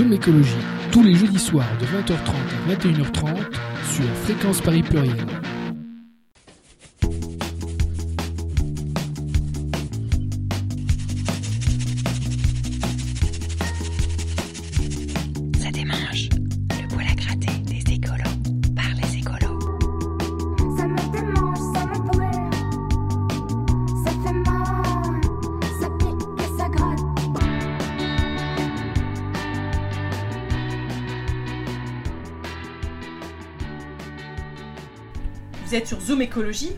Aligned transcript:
Zoom 0.00 0.14
Écologie, 0.14 0.56
tous 0.90 1.02
les 1.02 1.14
jeudis 1.14 1.38
soirs 1.38 1.68
de 1.78 1.84
20h30 1.84 2.32
à 2.32 2.74
21h30 2.74 3.36
sur 3.84 4.04
Fréquence 4.24 4.62
Paris 4.62 4.82
Pluriel. 4.82 5.26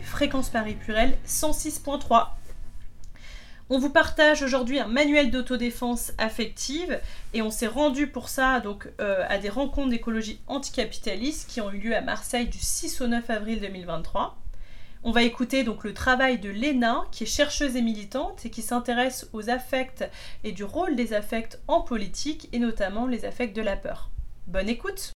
Fréquence 0.03 0.49
Paris 0.49 0.73
Pluriel 0.73 1.15
106.3. 1.27 2.29
On 3.69 3.77
vous 3.77 3.91
partage 3.91 4.41
aujourd'hui 4.41 4.79
un 4.79 4.87
manuel 4.87 5.29
d'autodéfense 5.29 6.11
affective 6.17 6.99
et 7.33 7.43
on 7.43 7.51
s'est 7.51 7.67
rendu 7.67 8.07
pour 8.07 8.29
ça 8.29 8.59
donc 8.59 8.89
euh, 8.99 9.23
à 9.29 9.37
des 9.37 9.49
rencontres 9.49 9.89
d'écologie 9.89 10.39
anticapitaliste 10.47 11.49
qui 11.49 11.61
ont 11.61 11.71
eu 11.71 11.77
lieu 11.77 11.95
à 11.95 12.01
Marseille 12.01 12.47
du 12.47 12.57
6 12.57 13.01
au 13.01 13.07
9 13.07 13.29
avril 13.29 13.61
2023. 13.61 14.37
On 15.03 15.11
va 15.11 15.21
écouter 15.21 15.63
donc 15.63 15.83
le 15.83 15.93
travail 15.93 16.39
de 16.39 16.49
Léna 16.49 17.03
qui 17.11 17.23
est 17.23 17.27
chercheuse 17.27 17.75
et 17.75 17.81
militante 17.81 18.45
et 18.45 18.49
qui 18.49 18.63
s'intéresse 18.63 19.29
aux 19.33 19.51
affects 19.51 20.03
et 20.43 20.51
du 20.51 20.63
rôle 20.63 20.95
des 20.95 21.13
affects 21.13 21.59
en 21.67 21.81
politique 21.81 22.49
et 22.53 22.59
notamment 22.59 23.05
les 23.05 23.23
affects 23.23 23.53
de 23.53 23.61
la 23.61 23.75
peur. 23.75 24.09
Bonne 24.47 24.69
écoute 24.69 25.12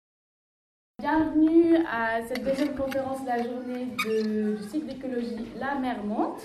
Bienvenue 0.99 1.77
à 1.93 2.23
cette 2.27 2.43
deuxième 2.43 2.75
conférence 2.75 3.21
de 3.21 3.27
la 3.27 3.43
journée 3.43 3.85
du 3.99 4.57
cycle 4.71 4.87
d'écologie 4.87 5.45
La 5.61 5.75
mer 5.75 6.03
monte. 6.03 6.41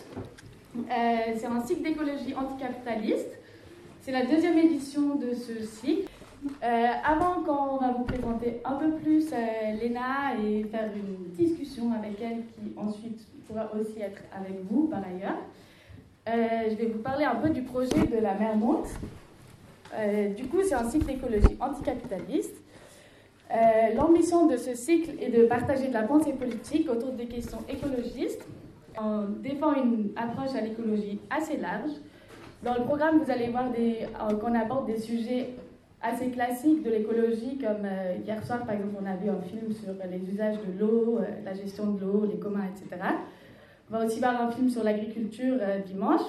Euh, 0.75 1.33
c'est 1.37 1.45
un 1.45 1.65
cycle 1.65 1.83
d'écologie 1.83 2.35
anticapitaliste. 2.35 3.39
C'est 4.01 4.11
la 4.11 4.25
deuxième 4.25 4.57
édition 4.57 5.15
de 5.15 5.33
ce 5.33 5.63
cycle. 5.63 6.09
Euh, 6.61 6.87
avant 7.05 7.43
qu'on 7.43 7.77
va 7.77 7.93
vous 7.97 8.03
présenter 8.03 8.59
un 8.65 8.73
peu 8.73 8.91
plus 8.95 9.31
euh, 9.31 9.71
Léna 9.81 10.35
et 10.43 10.65
faire 10.65 10.89
une 10.97 11.31
discussion 11.33 11.93
avec 11.93 12.19
elle 12.21 12.43
qui 12.47 12.73
ensuite 12.75 13.25
pourra 13.47 13.71
aussi 13.73 14.01
être 14.01 14.21
avec 14.37 14.65
vous 14.69 14.87
par 14.87 14.99
ailleurs, 14.99 15.39
euh, 16.27 16.69
je 16.69 16.75
vais 16.75 16.87
vous 16.87 16.99
parler 16.99 17.23
un 17.23 17.35
peu 17.35 17.51
du 17.51 17.61
projet 17.61 18.05
de 18.05 18.17
la 18.17 18.33
mer 18.33 18.57
monte. 18.57 18.89
Du 20.35 20.45
coup, 20.45 20.59
c'est 20.63 20.75
un 20.75 20.89
cycle 20.89 21.05
d'écologie 21.05 21.57
anticapitaliste. 21.59 22.60
Euh, 23.53 23.93
L'ambition 23.95 24.47
de 24.47 24.55
ce 24.55 24.75
cycle 24.75 25.11
est 25.21 25.29
de 25.29 25.45
partager 25.45 25.89
de 25.89 25.93
la 25.93 26.03
pensée 26.03 26.31
politique 26.33 26.89
autour 26.89 27.11
des 27.11 27.25
questions 27.25 27.59
écologistes. 27.67 28.47
On 28.97 29.23
défend 29.41 29.73
une 29.73 30.11
approche 30.15 30.55
à 30.55 30.61
l'écologie 30.61 31.19
assez 31.29 31.57
large. 31.57 31.91
Dans 32.63 32.75
le 32.75 32.83
programme, 32.83 33.19
vous 33.19 33.29
allez 33.29 33.49
voir 33.49 33.65
euh, 33.77 34.37
qu'on 34.37 34.55
aborde 34.55 34.85
des 34.85 34.99
sujets 34.99 35.49
assez 36.01 36.29
classiques 36.29 36.83
de 36.83 36.91
l'écologie, 36.91 37.57
comme 37.57 37.85
euh, 37.85 38.15
hier 38.25 38.43
soir, 38.45 38.65
par 38.65 38.75
exemple, 38.75 38.95
on 39.01 39.05
a 39.05 39.15
vu 39.15 39.29
un 39.29 39.41
film 39.41 39.71
sur 39.73 39.93
les 40.09 40.33
usages 40.33 40.57
de 40.57 40.79
l'eau, 40.79 41.19
la 41.43 41.53
gestion 41.53 41.91
de 41.91 41.99
l'eau, 41.99 42.25
les 42.25 42.39
communs, 42.39 42.65
etc. 42.65 43.01
On 43.89 43.97
va 43.97 44.05
aussi 44.05 44.19
voir 44.19 44.41
un 44.41 44.49
film 44.49 44.69
sur 44.69 44.83
l'agriculture 44.83 45.57
dimanche. 45.85 46.21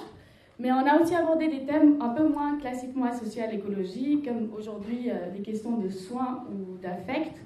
Mais 0.59 0.71
on 0.71 0.85
a 0.85 1.01
aussi 1.01 1.15
abordé 1.15 1.47
des 1.47 1.65
thèmes 1.65 2.01
un 2.01 2.09
peu 2.09 2.27
moins 2.27 2.57
classiquement 2.59 3.05
associés 3.05 3.43
à 3.43 3.47
l'écologie, 3.51 4.21
comme 4.21 4.49
aujourd'hui 4.57 5.09
euh, 5.09 5.31
les 5.35 5.41
questions 5.41 5.77
de 5.77 5.89
soins 5.89 6.43
ou 6.49 6.77
d'affect, 6.77 7.37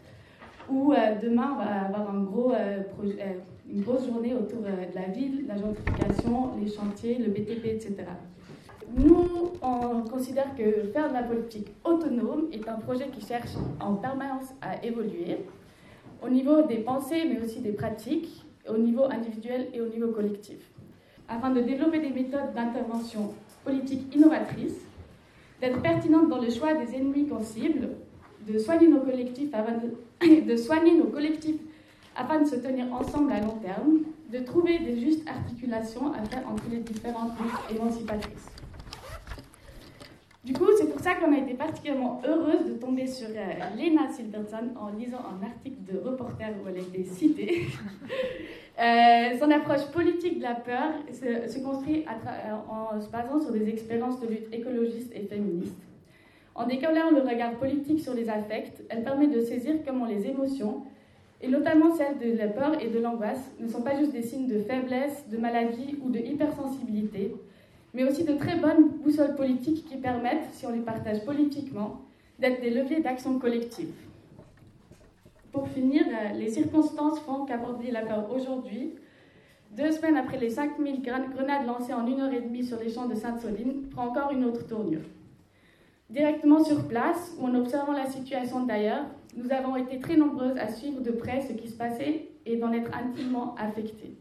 ou 0.69 0.93
euh, 0.93 1.15
demain 1.21 1.53
on 1.53 1.57
va 1.57 1.99
avoir 1.99 2.13
euh, 2.53 2.79
euh, 3.03 3.33
une 3.69 3.81
grosse 3.81 4.05
journée 4.05 4.33
autour 4.33 4.59
de 4.61 4.67
la 4.93 5.05
ville, 5.07 5.45
la 5.47 5.57
gentrification, 5.57 6.51
les 6.61 6.69
chantiers, 6.69 7.17
le 7.17 7.29
BTP, 7.29 7.65
etc. 7.65 7.95
Nous, 8.95 9.51
on 9.61 10.01
considère 10.01 10.55
que 10.55 10.83
faire 10.93 11.09
de 11.09 11.13
la 11.13 11.23
politique 11.23 11.67
autonome 11.83 12.47
est 12.53 12.67
un 12.69 12.75
projet 12.75 13.07
qui 13.09 13.25
cherche 13.25 13.51
en 13.81 13.95
permanence 13.95 14.53
à 14.61 14.83
évoluer, 14.85 15.39
au 16.23 16.29
niveau 16.29 16.61
des 16.63 16.77
pensées, 16.77 17.23
mais 17.27 17.41
aussi 17.43 17.59
des 17.59 17.73
pratiques, 17.73 18.45
au 18.67 18.77
niveau 18.77 19.03
individuel 19.03 19.67
et 19.73 19.81
au 19.81 19.87
niveau 19.87 20.07
collectif 20.11 20.57
afin 21.29 21.51
de 21.51 21.61
développer 21.61 21.99
des 21.99 22.09
méthodes 22.09 22.53
d'intervention 22.55 23.33
politique 23.63 24.15
innovatrices, 24.15 24.81
d'être 25.61 25.81
pertinentes 25.81 26.29
dans 26.29 26.41
le 26.41 26.49
choix 26.49 26.73
des 26.73 26.95
ennemis 26.95 27.27
qu'on 27.27 27.41
cible, 27.43 27.89
de 28.47 28.57
soigner 28.57 28.87
nos 28.87 29.01
collectifs 29.01 29.53
afin 29.53 29.73
de, 29.73 30.41
de 30.41 30.55
soigner 30.55 30.97
nos 30.97 31.07
collectifs 31.07 31.59
afin 32.15 32.41
de 32.41 32.45
se 32.45 32.55
tenir 32.55 32.91
ensemble 32.93 33.31
à 33.31 33.41
long 33.41 33.57
terme, 33.57 33.99
de 34.31 34.39
trouver 34.39 34.79
des 34.79 34.99
justes 34.99 35.27
articulations 35.27 36.11
à 36.13 36.23
faire 36.25 36.43
entre 36.49 36.63
les 36.71 36.79
différentes 36.79 37.31
luttes 37.39 37.77
émancipatrices. 37.77 38.47
Du 40.43 40.53
coup, 40.53 40.67
c'est 40.77 40.89
pour 40.89 41.01
ça 41.01 41.15
qu'on 41.15 41.33
a 41.33 41.37
été 41.39 41.55
particulièrement 41.55 42.21
heureuse 42.25 42.65
de 42.65 42.73
tomber 42.75 43.05
sur 43.05 43.27
euh, 43.27 43.75
Lena 43.75 44.09
Silverson 44.09 44.69
en 44.79 44.97
lisant 44.97 45.19
un 45.19 45.45
article 45.45 45.75
de 45.91 45.99
reporter 45.99 46.51
où 46.63 46.69
elle 46.69 46.77
a 46.77 46.79
été 46.79 47.03
citée. 47.03 47.67
Euh, 48.79 49.39
son 49.39 49.49
approche 49.49 49.85
politique 49.91 50.37
de 50.37 50.43
la 50.43 50.53
peur 50.53 50.91
se, 51.11 51.51
se 51.51 51.59
construit 51.59 52.05
tra- 52.05 52.53
en 52.69 53.01
se 53.01 53.09
basant 53.09 53.41
sur 53.41 53.51
des 53.51 53.67
expériences 53.69 54.19
de 54.21 54.27
lutte 54.27 54.53
écologiste 54.53 55.11
et 55.15 55.21
féministe. 55.21 55.75
En 56.53 56.67
décollant 56.67 57.09
le 57.11 57.21
regard 57.21 57.53
politique 57.53 57.99
sur 57.99 58.13
les 58.13 58.29
affects, 58.29 58.83
elle 58.89 59.03
permet 59.03 59.27
de 59.27 59.41
saisir 59.41 59.75
comment 59.85 60.05
les 60.05 60.27
émotions, 60.27 60.83
et 61.41 61.47
notamment 61.47 61.95
celles 61.95 62.19
de 62.19 62.37
la 62.37 62.47
peur 62.47 62.79
et 62.79 62.89
de 62.89 62.99
l'angoisse, 62.99 63.51
ne 63.59 63.67
sont 63.67 63.81
pas 63.81 63.95
juste 63.97 64.11
des 64.11 64.21
signes 64.23 64.47
de 64.47 64.59
faiblesse, 64.59 65.25
de 65.31 65.37
maladie 65.37 65.97
ou 66.03 66.09
de 66.09 66.19
hypersensibilité, 66.19 67.33
mais 67.93 68.03
aussi 68.03 68.23
de 68.25 68.33
très 68.33 68.57
bonnes 68.57 68.89
boussoles 69.03 69.35
politiques 69.35 69.85
qui 69.85 69.97
permettent, 69.97 70.49
si 70.53 70.67
on 70.67 70.71
les 70.71 70.81
partage 70.81 71.25
politiquement, 71.25 72.01
d'être 72.37 72.61
des 72.61 72.69
leviers 72.69 73.01
d'action 73.01 73.39
collective. 73.39 73.89
Pour 75.51 75.67
finir, 75.69 76.03
euh, 76.07 76.33
les 76.33 76.49
circonstances 76.49 77.19
font 77.21 77.45
qu'aborder 77.45 77.91
la 77.91 78.01
peur 78.01 78.29
aujourd'hui, 78.33 78.95
deux 79.75 79.91
semaines 79.91 80.17
après 80.17 80.37
les 80.37 80.49
5000 80.49 81.01
gran- 81.01 81.27
grenades 81.29 81.65
lancées 81.65 81.93
en 81.93 82.05
une 82.05 82.19
heure 82.19 82.33
et 82.33 82.41
demie 82.41 82.63
sur 82.63 82.79
les 82.79 82.89
champs 82.89 83.07
de 83.07 83.15
Sainte-Soline, 83.15 83.87
prend 83.89 84.07
encore 84.07 84.31
une 84.31 84.43
autre 84.45 84.65
tournure. 84.67 85.01
Directement 86.09 86.63
sur 86.63 86.87
place, 86.87 87.35
ou 87.39 87.45
en 87.47 87.55
observant 87.55 87.91
la 87.93 88.05
situation 88.05 88.65
d'ailleurs, 88.65 89.05
nous 89.35 89.51
avons 89.51 89.75
été 89.75 89.99
très 89.99 90.15
nombreuses 90.15 90.57
à 90.57 90.67
suivre 90.67 91.01
de 91.01 91.11
près 91.11 91.41
ce 91.41 91.53
qui 91.53 91.67
se 91.67 91.75
passait 91.77 92.29
et 92.45 92.55
d'en 92.57 92.71
être 92.71 92.91
intimement 92.95 93.55
affectées. 93.55 94.15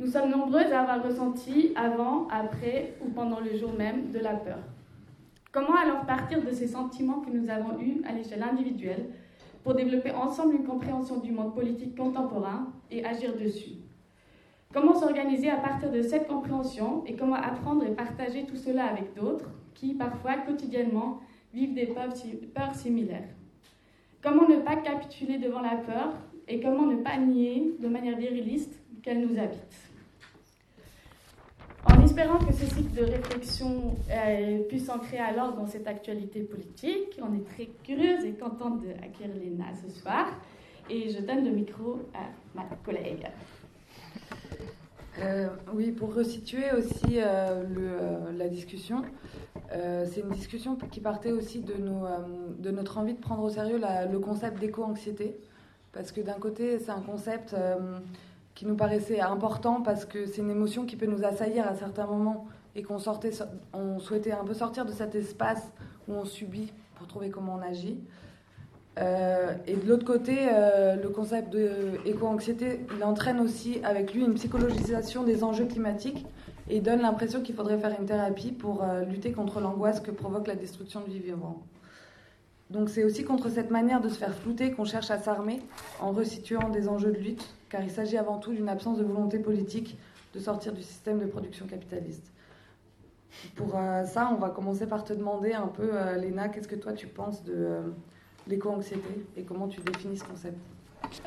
Nous 0.00 0.06
sommes 0.08 0.30
nombreuses 0.30 0.72
à 0.72 0.80
avoir 0.82 1.02
ressenti 1.02 1.72
avant, 1.76 2.26
après 2.28 2.94
ou 3.04 3.10
pendant 3.10 3.40
le 3.40 3.56
jour 3.56 3.72
même 3.72 4.10
de 4.10 4.18
la 4.18 4.34
peur. 4.34 4.58
Comment 5.50 5.74
alors 5.76 6.04
partir 6.06 6.42
de 6.42 6.50
ces 6.50 6.66
sentiments 6.66 7.20
que 7.20 7.30
nous 7.30 7.48
avons 7.50 7.78
eus 7.80 8.02
à 8.06 8.12
l'échelle 8.12 8.42
individuelle 8.42 9.06
pour 9.62 9.74
développer 9.74 10.10
ensemble 10.10 10.54
une 10.56 10.64
compréhension 10.64 11.18
du 11.20 11.32
monde 11.32 11.54
politique 11.54 11.96
contemporain 11.96 12.72
et 12.90 13.04
agir 13.04 13.36
dessus. 13.36 13.76
Comment 14.72 14.94
s'organiser 14.94 15.50
à 15.50 15.56
partir 15.56 15.90
de 15.90 16.02
cette 16.02 16.26
compréhension 16.26 17.04
et 17.06 17.14
comment 17.14 17.36
apprendre 17.36 17.84
et 17.84 17.90
partager 17.94 18.44
tout 18.46 18.56
cela 18.56 18.86
avec 18.86 19.14
d'autres 19.14 19.50
qui, 19.74 19.94
parfois, 19.94 20.38
quotidiennement, 20.38 21.20
vivent 21.52 21.74
des 21.74 21.86
peurs, 21.86 22.16
si- 22.16 22.36
peurs 22.54 22.74
similaires? 22.74 23.28
Comment 24.22 24.48
ne 24.48 24.56
pas 24.56 24.76
capituler 24.76 25.38
devant 25.38 25.60
la 25.60 25.76
peur 25.76 26.14
et 26.48 26.60
comment 26.60 26.86
ne 26.86 26.96
pas 26.96 27.18
nier 27.18 27.74
de 27.80 27.88
manière 27.88 28.16
viriliste 28.16 28.80
qu'elle 29.02 29.20
nous 29.20 29.38
habite? 29.38 29.91
Espérant 32.12 32.38
que 32.40 32.52
ce 32.52 32.66
cycle 32.66 32.94
de 32.94 33.04
réflexion 33.04 33.96
euh, 34.10 34.58
puisse 34.68 34.84
s'ancrer 34.84 35.16
alors 35.16 35.54
dans 35.54 35.66
cette 35.66 35.86
actualité 35.86 36.40
politique, 36.40 37.18
on 37.22 37.34
est 37.34 37.48
très 37.54 37.70
curieuse 37.82 38.22
et 38.26 38.34
contente 38.34 38.82
d'accueillir 38.82 39.34
Léna 39.34 39.64
ce 39.82 39.90
soir. 39.98 40.26
Et 40.90 41.08
je 41.08 41.20
donne 41.22 41.42
le 41.42 41.52
micro 41.52 42.00
à 42.12 42.26
ma 42.54 42.64
collègue. 42.84 43.26
Euh, 45.20 45.48
oui, 45.72 45.92
pour 45.92 46.14
resituer 46.14 46.70
aussi 46.76 47.16
euh, 47.16 48.30
la 48.36 48.48
discussion, 48.48 49.00
c'est 49.70 50.20
une 50.20 50.34
discussion 50.34 50.76
qui 50.76 51.00
partait 51.00 51.32
aussi 51.32 51.62
de, 51.62 52.70
notre 52.70 52.98
envie 52.98 53.14
de 53.14 53.20
prendre 53.20 53.42
au 53.42 53.48
sérieux 53.48 53.80
le 53.80 54.18
concept 54.18 54.60
d'éco-anxiété. 54.60 55.38
Parce 55.92 56.12
que 56.12 56.20
d'un 56.20 56.38
côté, 56.38 56.78
c'est 56.78 56.90
un 56.90 57.00
concept 57.00 57.56
qui 58.54 58.66
nous 58.66 58.76
paraissait 58.76 59.20
important 59.20 59.80
parce 59.82 60.04
que 60.04 60.26
c'est 60.26 60.40
une 60.40 60.50
émotion 60.50 60.84
qui 60.84 60.96
peut 60.96 61.06
nous 61.06 61.24
assaillir 61.24 61.66
à 61.66 61.74
certains 61.74 62.06
moments 62.06 62.46
et 62.74 62.82
qu'on 62.82 62.98
sortait, 62.98 63.30
on 63.72 63.98
souhaitait 63.98 64.32
un 64.32 64.44
peu 64.44 64.54
sortir 64.54 64.84
de 64.84 64.92
cet 64.92 65.14
espace 65.14 65.70
où 66.08 66.14
on 66.14 66.24
subit 66.24 66.72
pour 66.96 67.06
trouver 67.06 67.30
comment 67.30 67.58
on 67.58 67.62
agit. 67.62 67.98
Euh, 68.98 69.54
et 69.66 69.74
de 69.74 69.88
l'autre 69.88 70.04
côté, 70.04 70.36
euh, 70.40 70.96
le 70.96 71.08
concept 71.08 71.50
de 71.50 71.70
éco-anxiété, 72.04 72.80
il 72.94 73.02
entraîne 73.04 73.40
aussi 73.40 73.80
avec 73.84 74.12
lui 74.12 74.22
une 74.22 74.34
psychologisation 74.34 75.22
des 75.24 75.44
enjeux 75.44 75.64
climatiques 75.64 76.26
et 76.68 76.80
donne 76.80 77.00
l'impression 77.00 77.40
qu'il 77.40 77.54
faudrait 77.54 77.78
faire 77.78 77.98
une 77.98 78.06
thérapie 78.06 78.52
pour 78.52 78.84
euh, 78.84 79.04
lutter 79.04 79.32
contre 79.32 79.60
l'angoisse 79.60 80.00
que 80.00 80.10
provoque 80.10 80.46
la 80.46 80.56
destruction 80.56 81.00
du 81.08 81.18
vivant. 81.18 81.62
Donc 82.70 82.88
c'est 82.88 83.04
aussi 83.04 83.24
contre 83.24 83.50
cette 83.50 83.70
manière 83.70 84.00
de 84.00 84.08
se 84.08 84.16
faire 84.18 84.34
flouter 84.34 84.72
qu'on 84.72 84.84
cherche 84.84 85.10
à 85.10 85.18
s'armer 85.18 85.60
en 86.00 86.12
resituant 86.12 86.70
des 86.70 86.88
enjeux 86.88 87.12
de 87.12 87.18
lutte, 87.18 87.46
car 87.68 87.82
il 87.82 87.90
s'agit 87.90 88.16
avant 88.16 88.38
tout 88.38 88.52
d'une 88.52 88.68
absence 88.68 88.98
de 88.98 89.04
volonté 89.04 89.38
politique 89.38 89.98
de 90.34 90.40
sortir 90.40 90.72
du 90.72 90.82
système 90.82 91.18
de 91.18 91.26
production 91.26 91.66
capitaliste. 91.66 92.32
Pour 93.56 93.76
euh, 93.76 94.04
ça, 94.04 94.30
on 94.32 94.36
va 94.38 94.48
commencer 94.50 94.86
par 94.86 95.04
te 95.04 95.12
demander 95.12 95.52
un 95.52 95.66
peu, 95.66 95.90
euh, 95.92 96.16
Léna, 96.16 96.48
qu'est-ce 96.48 96.68
que 96.68 96.76
toi 96.76 96.92
tu 96.92 97.06
penses 97.06 97.42
de 97.44 97.52
euh, 97.54 97.80
l'éco-anxiété 98.46 99.26
et 99.36 99.42
comment 99.42 99.68
tu 99.68 99.80
définis 99.80 100.16
ce 100.18 100.24
concept? 100.24 100.56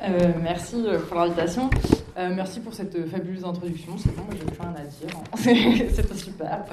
Euh, 0.02 0.32
merci 0.42 0.84
pour 1.08 1.18
l'invitation. 1.18 1.68
Merci 2.16 2.60
pour 2.60 2.72
cette 2.72 3.06
fabuleuse 3.08 3.44
introduction. 3.44 3.96
C'est 3.98 4.14
bon, 4.16 4.22
j'ai 4.32 4.38
plus 4.38 4.58
rien 4.60 4.74
à 4.74 4.84
dire. 4.84 5.16
hein. 5.16 5.90
C'était 5.94 6.14
super. 6.14 6.64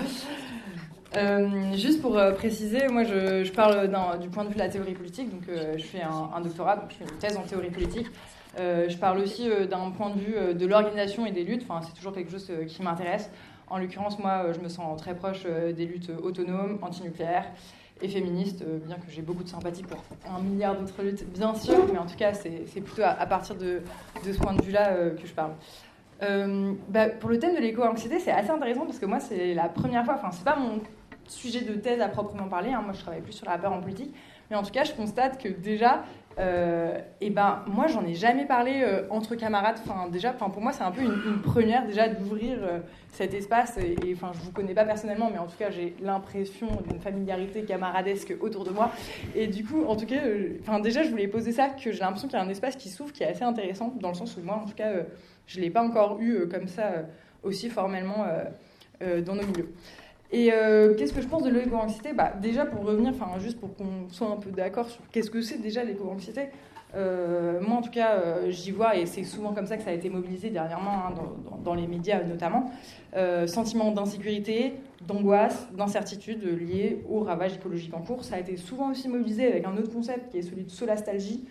Euh, 1.16 1.74
juste 1.74 2.02
pour 2.02 2.18
euh, 2.18 2.32
préciser, 2.32 2.88
moi 2.88 3.04
je, 3.04 3.44
je 3.44 3.52
parle 3.52 3.90
du 4.20 4.30
point 4.30 4.44
de 4.44 4.50
vue 4.50 4.56
de 4.56 4.60
la 4.60 4.70
théorie 4.70 4.94
politique, 4.94 5.30
donc 5.30 5.48
euh, 5.48 5.78
je 5.78 5.84
fais 5.84 6.02
un, 6.02 6.42
doctorat, 6.42 6.78
donc 6.78 6.90
je 6.90 6.96
fais 6.96 7.04
une 7.04 7.20
thèse 7.20 7.38
en 7.38 7.44
théorie 7.44 7.70
politique. 7.70 8.08
Je 8.58 8.98
parle 8.98 9.20
aussi 9.20 9.50
d'un 9.70 9.90
point 9.92 10.12
de 10.12 10.20
vue 10.20 10.54
de 10.54 10.66
l'organisation 10.68 11.26
et 11.26 11.32
des 11.32 11.44
luttes, 11.44 11.66
enfin, 11.68 11.82
c'est 11.86 11.94
toujours 11.94 12.14
quelque 12.14 12.32
chose 12.32 12.52
qui 12.68 12.84
m'intéresse. 12.84 13.32
En 13.68 13.80
l'occurrence, 13.80 14.20
moi 14.20 14.52
je 14.54 14.60
me 14.60 14.70
sens 14.70 15.00
très 15.02 15.16
proche 15.16 15.44
des 15.46 15.86
luttes 15.86 16.12
autonomes, 16.22 16.78
antinucléaires 16.84 17.46
et 18.02 18.08
féministes, 18.08 18.64
bien 18.86 18.98
que 18.98 19.10
j'ai 19.10 19.24
beaucoup 19.24 19.44
de 19.44 19.50
sympathie 19.50 19.82
pour 19.82 20.04
un 20.30 20.40
milliard 20.40 20.78
d'autres 20.78 21.02
luttes, 21.02 21.26
bien 21.34 21.56
sûr, 21.56 21.80
mais 21.92 21.98
en 21.98 22.06
tout 22.06 22.16
cas 22.16 22.34
c'est 22.34 22.82
plutôt 22.82 23.02
à, 23.04 23.26
partir 23.26 23.56
de, 23.56 23.82
ce 24.24 24.38
point 24.38 24.54
de 24.54 24.62
vue-là 24.62 25.10
que 25.20 25.26
je 25.26 25.34
parle. 25.34 25.54
Bah, 26.90 27.10
pour 27.10 27.32
le 27.32 27.40
thème 27.40 27.56
de 27.56 27.60
l'éco-anxiété, 27.60 28.20
c'est 28.20 28.32
assez 28.32 28.52
intéressant 28.52 28.86
parce 28.86 29.00
que 29.00 29.08
moi, 29.08 29.20
c'est 29.20 29.56
la 29.56 29.68
première 29.68 30.06
fois, 30.06 30.14
enfin, 30.14 30.30
c'est 30.32 30.46
pas 30.46 30.56
mon 30.56 30.80
sujet 31.28 31.62
de 31.62 31.74
thèse 31.76 32.02
à 32.02 32.08
proprement 32.08 32.48
parler, 32.48 32.72
hein, 32.72 32.82
moi 32.82 32.94
je 32.94 33.02
travaille 33.02 33.22
plus 33.22 33.34
sur 33.34 33.48
la 33.48 33.58
peur 33.58 33.74
en 33.74 33.82
politique, 33.82 34.14
mais 34.50 34.56
en 34.56 34.64
tout 34.64 34.72
cas, 34.72 34.84
je 34.84 34.94
constate 34.94 35.42
que 35.42 35.48
déjà, 35.48 36.04
euh, 36.40 37.00
et 37.22 37.30
ben, 37.30 37.64
moi 37.68 37.88
j'en 37.88 38.06
ai 38.06 38.14
jamais 38.14 38.46
parlé 38.46 38.82
euh, 38.84 39.04
entre 39.10 39.36
camarades, 39.36 39.78
enfin, 39.86 40.08
déjà, 40.10 40.32
pour 40.34 40.62
moi, 40.62 40.72
c'est 40.72 40.84
un 40.84 40.92
peu 40.92 41.02
une, 41.02 41.42
première 41.42 41.86
déjà 41.86 42.10
d'ouvrir 42.10 42.58
euh, 42.62 42.80
cet 43.10 43.34
espace, 43.34 43.78
et 43.78 43.96
et, 44.06 44.14
enfin, 44.14 44.32
je 44.34 44.40
vous 44.40 44.52
connais 44.52 44.74
pas 44.74 44.86
personnellement, 44.86 45.30
mais 45.32 45.40
en 45.40 45.48
tout 45.48 45.58
cas, 45.58 45.70
j'ai 45.70 45.96
l'impression 46.02 46.68
d'une 46.88 47.00
familiarité 47.00 47.64
camaradesque 47.64 48.36
autour 48.42 48.64
de 48.64 48.72
moi, 48.72 48.92
et 49.36 49.48
du 49.48 49.64
coup, 49.64 49.86
en 49.86 49.96
tout 49.96 50.06
cas, 50.06 50.22
enfin, 50.62 50.80
déjà, 50.80 51.04
je 51.04 51.10
voulais 51.10 51.28
poser 51.28 51.52
ça, 51.52 51.70
que 51.70 51.92
j'ai 51.92 52.00
l'impression 52.00 52.28
qu'il 52.28 52.38
y 52.38 52.42
a 52.42 52.44
un 52.44 52.50
espace 52.50 52.76
qui 52.76 52.90
s'ouvre, 52.90 53.14
qui 53.14 53.24
est 53.24 53.28
assez 53.28 53.44
intéressant, 53.44 53.94
dans 54.00 54.10
le 54.10 54.16
sens 54.16 54.36
où 54.38 54.42
moi, 54.42 54.62
en 54.64 54.68
tout 54.68 54.76
cas, 54.76 54.92
je 55.48 55.60
l'ai 55.60 55.70
pas 55.70 55.84
encore 55.84 56.20
eu 56.20 56.48
comme 56.48 56.68
ça, 56.68 57.06
aussi 57.44 57.70
formellement 57.70 58.26
dans 59.02 59.36
nos 59.36 59.46
milieux. 59.46 59.74
Et 60.34 60.52
euh, 60.52 60.96
qu'est-ce 60.96 61.14
que 61.14 61.22
je 61.22 61.28
pense 61.28 61.44
de 61.44 61.52
l'éco-anxiété? 61.52 62.12
Bah, 62.12 62.34
Déjà, 62.42 62.66
pour 62.66 62.84
revenir, 62.84 63.12
enfin, 63.12 63.40
juste 63.40 63.60
pour 63.60 63.76
qu'on 63.76 64.10
soit 64.10 64.28
un 64.28 64.38
peu 64.38 64.50
d'accord 64.50 64.90
sur 64.90 65.08
qu'est-ce 65.12 65.30
que 65.30 65.42
c'est 65.42 65.62
déjà 65.62 65.84
l'éco-anxiété, 65.84 66.48
euh, 66.96 67.62
moi, 67.62 67.78
en 67.78 67.82
tout 67.84 67.92
cas, 67.92 68.16
euh, 68.16 68.50
j'y 68.50 68.72
vois, 68.72 68.98
et 68.98 69.06
c'est 69.06 69.24
souvent 69.24 69.54
comme 69.54 69.68
ça 69.68 69.78
que 69.78 69.84
ça 69.84 69.92
a 69.92 69.94
été 69.94 70.10
mobilisé 70.10 70.50
dernièrement, 70.50 71.06
hein, 71.08 71.14
dans, 71.64 71.76
les 71.76 71.86
médias 71.86 72.24
notamment, 72.24 72.72
sentiment 73.46 73.92
d'insécurité, 73.92 74.74
d'angoisse, 75.08 75.68
d'incertitude 75.72 76.44
liés 76.44 77.04
au 77.08 77.20
ravage 77.20 77.54
écologique 77.54 77.94
en 77.94 78.02
cours. 78.02 78.24
Ça 78.24 78.36
a 78.36 78.40
été 78.40 78.58
souvent 78.58 78.90
aussi 78.90 79.08
mobilisé 79.10 79.48
avec 79.48 79.66
un 79.66 79.78
autre 79.78 79.94
concept 79.94 80.32
qui 80.32 80.40
est 80.40 80.42
celui 80.42 80.64
de 80.64 80.72
solastalgie, 80.72 81.46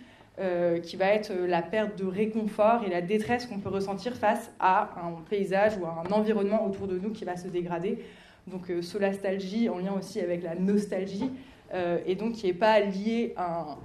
qui 0.83 0.95
va 0.97 1.05
être 1.07 1.31
la 1.33 1.61
perte 1.61 1.97
de 1.97 2.05
réconfort 2.05 2.83
et 2.85 2.89
la 2.89 3.01
détresse 3.01 3.45
qu'on 3.45 3.59
peut 3.59 3.69
ressentir 3.69 4.15
face 4.15 4.51
à 4.59 4.89
un 5.01 5.21
paysage 5.29 5.77
ou 5.77 5.85
à 5.85 6.03
un 6.05 6.11
environnement 6.11 6.65
autour 6.67 6.87
de 6.87 6.99
nous 6.99 7.11
qui 7.11 7.23
va 7.23 7.37
se 7.37 7.47
dégrader. 7.47 8.03
Donc 8.47 8.69
euh, 8.69 8.81
solastalgie 8.81 9.69
en 9.69 9.77
lien 9.77 9.93
aussi 9.93 10.19
avec 10.19 10.43
la 10.43 10.55
nostalgie, 10.55 11.29
euh, 11.73 11.99
et 12.05 12.15
donc 12.15 12.33
qui 12.33 12.47
n'est 12.47 12.53
pas 12.53 12.81
lié 12.81 13.33
à 13.37 13.77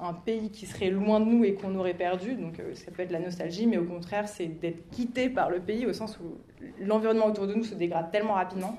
un, 0.00 0.14
pays 0.14 0.50
qui 0.50 0.66
serait 0.66 0.90
loin 0.90 1.20
de 1.20 1.26
nous 1.26 1.44
et 1.44 1.54
qu'on 1.54 1.74
aurait 1.74 1.94
perdu. 1.94 2.34
Donc 2.34 2.60
euh, 2.60 2.74
ça 2.74 2.90
peut 2.92 3.02
être 3.02 3.10
la 3.10 3.18
nostalgie, 3.18 3.66
mais 3.66 3.76
au 3.76 3.84
contraire, 3.84 4.28
c'est 4.28 4.46
d'être 4.46 4.88
quitté 4.90 5.28
par 5.28 5.50
le 5.50 5.58
pays 5.58 5.84
au 5.86 5.92
sens 5.92 6.18
où 6.20 6.38
l'environnement 6.80 7.26
autour 7.26 7.46
de 7.46 7.54
nous 7.54 7.64
se 7.64 7.74
dégrade 7.74 8.10
tellement 8.12 8.34
rapidement 8.34 8.78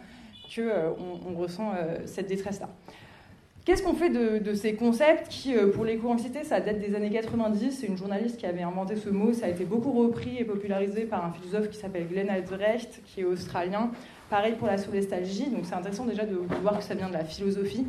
qu'on 0.53 0.95
on, 1.27 1.35
ressent 1.35 1.73
cette 2.05 2.27
détresse-là. 2.27 2.69
Qu'est-ce 3.65 3.81
qu'on 3.81 3.95
fait 3.95 4.11
de, 4.11 4.38
de 4.38 4.53
ces 4.53 4.75
concepts 4.75 5.27
qui, 5.27 5.55
pour 5.73 5.85
l'éco-anxiété, 5.85 6.43
ça 6.43 6.61
date 6.61 6.79
des 6.79 6.93
années 6.93 7.09
90 7.09 7.71
C'est 7.71 7.88
une 7.88 7.97
journaliste 7.97 8.38
qui 8.38 8.45
avait 8.45 8.61
inventé 8.61 8.95
ce 8.95 9.09
mot. 9.09 9.33
Ça 9.33 9.47
a 9.47 9.49
été 9.49 9.65
beaucoup 9.65 9.91
repris 9.91 10.38
et 10.38 10.45
popularisé 10.45 11.05
par 11.05 11.25
un 11.25 11.31
philosophe 11.31 11.69
qui 11.71 11.77
s'appelle 11.77 12.07
Glenn 12.07 12.29
Albrecht, 12.29 13.01
qui 13.05 13.21
est 13.21 13.23
australien. 13.23 13.89
Pareil 14.30 14.56
pour 14.56 14.68
la 14.68 14.77
solastalgie. 14.77 15.50
Donc 15.50 15.62
c'est 15.63 15.75
intéressant 15.75 16.06
déjà 16.06 16.25
de, 16.25 16.36
de 16.36 16.56
voir 16.62 16.77
que 16.77 16.83
ça 16.83 16.95
vient 16.95 17.10
de 17.10 17.13
la 17.13 17.24
philosophie. 17.25 17.86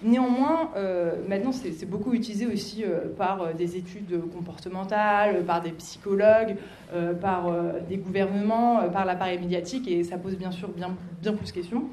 Néanmoins, 0.00 0.70
euh, 0.76 1.16
maintenant, 1.26 1.50
c'est 1.50 1.84
beaucoup 1.84 2.12
utilisé 2.12 2.46
aussi 2.46 2.84
euh, 2.84 3.12
par 3.16 3.42
euh, 3.42 3.52
des 3.52 3.76
études 3.76 4.20
comportementales, 4.32 5.44
par 5.44 5.60
des 5.60 5.72
psychologues, 5.72 6.56
par 7.20 7.50
des 7.88 7.96
gouvernements, 7.96 8.88
par 8.90 9.04
l'appareil 9.04 9.38
médiatique, 9.40 9.88
et 9.88 10.04
ça 10.04 10.16
pose 10.16 10.36
bien 10.36 10.52
sûr 10.52 10.68
bien, 10.68 10.96
bien 11.20 11.32
plus 11.32 11.50
questions. 11.50 11.84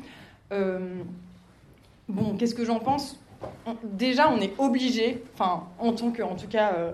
Euh, 0.54 1.02
bon, 2.08 2.38
qu'est-ce 2.38 2.54
que 2.54 2.64
j'en 2.64 2.80
pense? 2.80 3.20
Déjà, 3.84 4.30
on 4.32 4.40
est 4.40 4.54
obligé, 4.60 5.24
enfin, 5.34 5.64
en 5.80 5.92
tant 5.92 6.12
que, 6.12 6.22
en 6.22 6.36
tout 6.36 6.48
cas, 6.48 6.94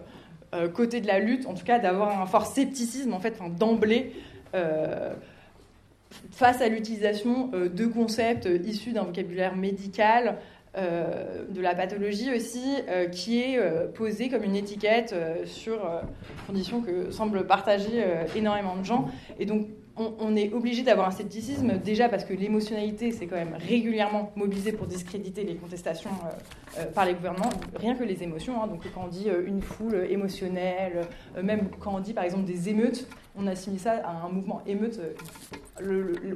côté 0.74 1.02
de 1.02 1.08
la 1.08 1.20
lutte, 1.20 1.46
en 1.46 1.54
tout 1.54 1.66
cas, 1.66 1.78
d'avoir 1.78 2.22
un 2.22 2.26
fort 2.26 2.46
scepticisme, 2.46 3.14
en 3.14 3.20
fait, 3.20 3.38
d'emblée. 3.60 4.14
Face 6.32 6.62
à 6.62 6.68
l'utilisation 6.68 7.52
euh, 7.54 7.70
de 7.70 7.86
concepts 7.86 8.46
euh, 8.46 8.60
issus 8.66 8.92
d'un 8.92 9.04
vocabulaire 9.04 9.56
médical, 9.56 10.38
euh, 10.78 11.44
de 11.50 11.60
la 11.60 11.76
pathologie 11.76 12.34
aussi, 12.34 12.64
qui 13.12 13.42
est 13.42 13.58
euh, 13.58 13.88
posée 13.88 14.30
comme 14.30 14.44
une 14.44 14.56
étiquette 14.56 15.14
sur 15.44 15.86
euh, 15.86 16.00
condition 16.48 16.80
que 16.82 17.12
semblent 17.12 17.46
partager 17.46 18.02
énormément 18.38 18.78
de 18.78 18.86
gens. 18.86 19.10
Et 19.38 19.46
donc, 19.46 19.68
on, 19.98 20.36
est 20.38 20.54
obligé 20.54 20.82
d'avoir 20.84 21.10
un 21.10 21.12
scepticisme, 21.12 21.78
déjà 21.78 22.08
parce 22.08 22.24
que 22.24 22.34
l'émotionnalité, 22.34 23.12
c'est 23.12 23.28
quand 23.28 23.36
même 23.36 23.58
régulièrement 23.60 24.32
mobilisé 24.38 24.72
pour 24.72 24.88
discréditer 24.88 25.44
les 25.44 25.56
contestations 25.56 26.10
par 26.96 27.06
les 27.06 27.14
gouvernements, 27.14 27.50
rien 27.76 27.94
que 27.94 28.04
les 28.04 28.24
émotions. 28.24 28.64
hein. 28.64 28.68
donc, 28.68 28.82
quand 28.96 29.04
on 29.04 29.10
dit 29.10 29.28
une 29.46 29.62
foule 29.62 30.08
émotionnelle, 30.10 31.02
même 31.44 31.68
quand 31.82 31.94
on 31.94 32.00
dit 32.00 32.14
par 32.14 32.24
exemple 32.24 32.46
des 32.46 32.70
émeutes, 32.70 33.06
on 33.38 33.46
assimile 33.46 33.82
ça 33.82 34.02
à 34.04 34.26
un 34.26 34.30
mouvement 34.30 34.62
émeute. 34.66 35.00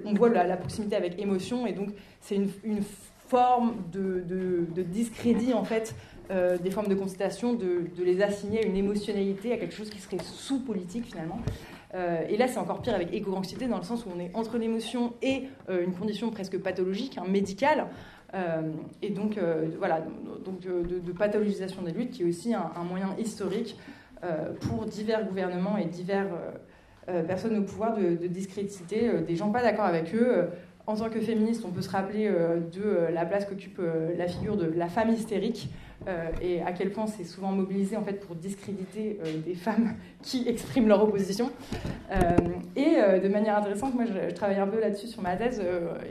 On 0.06 0.14
voit 0.14 0.30
la, 0.30 0.58
proximité 0.58 0.96
avec 0.96 1.20
émotion, 1.20 1.66
et 1.66 1.74
donc 1.74 1.90
c'est 2.22 2.36
une, 2.36 2.82
forme 3.28 3.74
de, 3.92 4.84
discrédit 4.84 5.54
en 5.54 5.64
fait 5.64 5.96
euh, 6.32 6.58
des 6.58 6.72
formes 6.72 6.88
de 6.88 6.96
contestation, 6.96 7.54
de, 7.54 7.88
les 8.04 8.22
assigner 8.22 8.64
à 8.64 8.66
une 8.66 8.76
émotionnalité, 8.76 9.52
à 9.54 9.58
quelque 9.58 9.74
chose 9.74 9.90
qui 9.90 10.00
serait 10.00 10.18
sous-politique 10.22 11.06
finalement. 11.06 11.40
Euh, 11.94 12.24
et 12.28 12.38
là, 12.38 12.48
c'est 12.48 12.58
encore 12.58 12.82
pire 12.82 12.96
avec 12.96 13.14
éco-anxiété, 13.14 13.68
dans 13.68 13.78
le 13.78 13.84
sens 13.84 14.06
où 14.06 14.10
on 14.16 14.20
est 14.20 14.32
entre 14.34 14.58
l'émotion 14.58 15.14
et 15.22 15.44
euh, 15.70 15.84
une 15.84 15.94
condition 15.94 16.32
presque 16.32 16.58
pathologique, 16.60 17.18
hein, 17.18 17.26
médicale. 17.28 17.88
Et 19.02 19.12
donc, 19.12 19.40
voilà, 19.78 20.06
donc 20.44 20.60
de, 20.60 21.12
pathologisation 21.14 21.84
des 21.84 21.94
luttes, 21.94 22.12
qui 22.12 22.24
est 22.24 22.26
aussi 22.26 22.54
un, 22.54 22.84
moyen 22.84 23.16
historique 23.18 23.78
pour 24.60 24.86
divers 24.86 25.26
gouvernements 25.26 25.78
et 25.78 25.86
divers 25.86 26.28
euh, 27.08 27.22
personnes 27.22 27.56
au 27.58 27.62
pouvoir 27.62 27.96
de, 27.96 28.26
discréditer 28.28 29.08
euh, 29.08 29.22
des 29.22 29.36
gens 29.36 29.52
pas 29.52 29.62
d'accord 29.62 29.86
avec 29.86 30.14
eux. 30.16 30.28
Euh, 30.28 30.46
en 30.88 30.96
tant 30.96 31.10
que 31.10 31.20
féministe, 31.20 31.64
on 31.66 31.72
peut 31.72 31.82
se 31.82 31.90
rappeler 31.90 32.30
de 32.30 33.12
la 33.12 33.26
place 33.26 33.46
qu'occupe 33.46 33.82
la 34.16 34.28
figure 34.28 34.56
de 34.56 34.68
la 34.68 34.88
femme 34.88 35.10
hystérique 35.10 35.68
et 36.44 36.62
à 36.62 36.74
quel 36.74 36.92
point 36.92 37.08
c'est 37.08 37.24
souvent 37.24 37.52
mobilisé 37.52 37.98
en 37.98 38.04
fait 38.04 38.20
pour 38.24 38.36
discréditer 38.36 39.20
des 39.44 39.56
femmes 39.56 39.96
qui 40.22 40.48
expriment 40.48 40.88
leur 40.88 41.02
opposition. 41.02 41.50
Et 42.76 42.98
de 43.20 43.28
manière 43.28 43.58
intéressante, 43.58 43.96
moi 43.96 44.04
je, 44.06 44.32
travaille 44.36 44.60
un 44.60 44.68
peu 44.68 44.80
là-dessus 44.80 45.08
sur 45.08 45.24
ma 45.24 45.36
thèse 45.36 45.60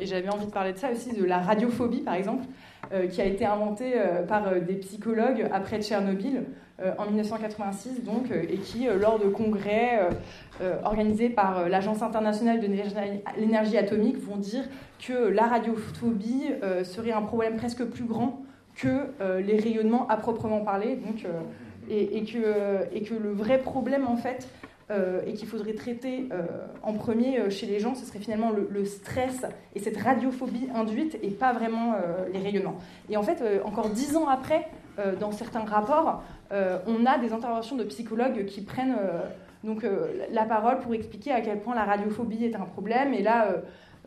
et 0.00 0.06
j'avais 0.06 0.28
envie 0.28 0.46
de 0.46 0.50
parler 0.50 0.72
de 0.72 0.78
ça 0.78 0.90
aussi, 0.90 1.12
de 1.12 1.24
la 1.24 1.38
radiophobie 1.38 2.00
par 2.00 2.14
exemple, 2.14 2.42
qui 3.08 3.20
a 3.20 3.24
été 3.24 3.44
inventée 3.44 3.92
euh, 3.96 4.22
par 4.22 4.48
euh, 4.48 4.60
des 4.60 4.74
psychologues 4.74 5.48
après 5.52 5.80
Tchernobyl 5.80 6.44
euh, 6.80 6.92
en 6.98 7.06
1986 7.06 8.02
donc, 8.02 8.30
euh, 8.30 8.42
et 8.48 8.58
qui 8.58 8.88
euh, 8.88 8.98
lors 8.98 9.18
de 9.18 9.28
congrès 9.28 9.98
euh, 10.00 10.10
euh, 10.60 10.76
organisés 10.84 11.28
par 11.28 11.58
euh, 11.60 11.68
l'Agence 11.68 12.02
internationale 12.02 12.60
de 12.60 12.66
l'énergie- 13.38 13.78
atomique 13.78 14.18
vont 14.18 14.36
dire 14.36 14.64
que 15.06 15.28
la 15.28 15.44
radiophobie 15.44 16.46
euh, 16.62 16.82
serait 16.82 17.12
un 17.12 17.22
problème 17.22 17.56
presque 17.56 17.84
plus 17.84 18.04
grand 18.04 18.42
que 18.74 18.88
euh, 19.20 19.40
les 19.40 19.56
rayonnements 19.58 20.08
à 20.08 20.16
proprement 20.16 20.60
parler. 20.60 20.96
Donc, 20.96 21.24
euh, 21.24 21.40
euh, 21.90 22.84
et 22.92 23.02
que 23.02 23.14
le 23.14 23.30
vrai 23.32 23.58
problème, 23.58 24.06
en 24.08 24.16
fait, 24.16 24.48
euh, 24.90 25.22
et 25.26 25.32
qu'il 25.32 25.48
faudrait 25.48 25.72
traiter 25.72 26.28
euh, 26.30 26.42
en 26.82 26.92
premier 26.92 27.40
euh, 27.40 27.48
chez 27.48 27.64
les 27.64 27.80
gens, 27.80 27.94
ce 27.94 28.04
serait 28.04 28.18
finalement 28.18 28.50
le, 28.50 28.68
le 28.70 28.84
stress 28.84 29.46
et 29.74 29.78
cette 29.78 29.96
radiophobie 29.96 30.68
induite 30.74 31.18
et 31.22 31.30
pas 31.30 31.54
vraiment 31.54 31.94
les 32.32 32.38
rayonnements. 32.38 32.76
Et 33.08 33.16
en 33.16 33.22
fait, 33.22 33.42
encore 33.64 33.88
dix 33.88 34.16
ans 34.16 34.28
après, 34.28 34.68
dans 35.20 35.32
certains 35.32 35.64
rapports, 35.64 36.22
on 36.52 37.06
a 37.06 37.18
des 37.18 37.32
interventions 37.32 37.76
de 37.76 37.84
psychologues 37.84 38.44
qui 38.46 38.62
prennent 38.62 38.96
donc, 39.64 39.84
la 40.30 40.44
parole 40.44 40.80
pour 40.80 40.94
expliquer 40.94 41.32
à 41.32 41.40
quel 41.40 41.60
point 41.60 41.74
la 41.74 41.84
radiophobie 41.84 42.44
est 42.44 42.54
un 42.54 42.64
problème. 42.64 43.12
Et 43.14 43.22
là, 43.22 43.48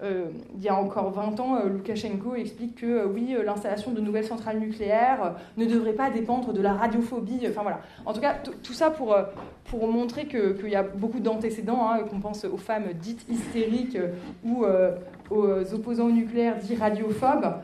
euh, 0.04 0.26
il 0.56 0.64
y 0.64 0.70
a 0.70 0.76
encore 0.76 1.12
20 1.12 1.40
ans, 1.40 1.56
euh, 1.56 1.70
Loukachenko 1.70 2.36
explique 2.36 2.76
que 2.76 2.86
euh, 2.86 3.08
oui, 3.08 3.36
euh, 3.36 3.44
l'installation 3.44 3.92
de 3.92 4.00
nouvelles 4.00 4.26
centrales 4.26 4.60
nucléaires 4.60 5.36
ne 5.58 5.66
devrait 5.66 5.94
pas 5.94 6.12
dépendre 6.12 6.54
de 6.54 6.62
la 6.62 6.74
radiophobie. 6.74 7.48
Enfin 7.50 7.64
voilà. 7.64 7.82
En 8.06 8.14
tout 8.14 8.22
cas, 8.22 8.36
tout 8.36 8.74
ça 8.74 8.92
pour, 8.92 9.18
pour 9.66 9.88
montrer 9.88 10.28
qu'il 10.28 10.70
y 10.70 10.76
a 10.76 10.84
beaucoup 10.84 11.20
d'antécédents, 11.20 11.90
hein, 11.90 12.04
qu'on 12.10 12.20
pense 12.20 12.46
aux 12.46 12.58
femmes 12.58 12.90
dites 12.94 13.26
hystériques 13.28 13.98
ou 14.46 14.66
aux 15.32 15.74
opposants 15.74 16.08
au 16.08 16.12
nucléaire 16.12 16.58
dits 16.58 16.76
radiophobes, 16.76 17.56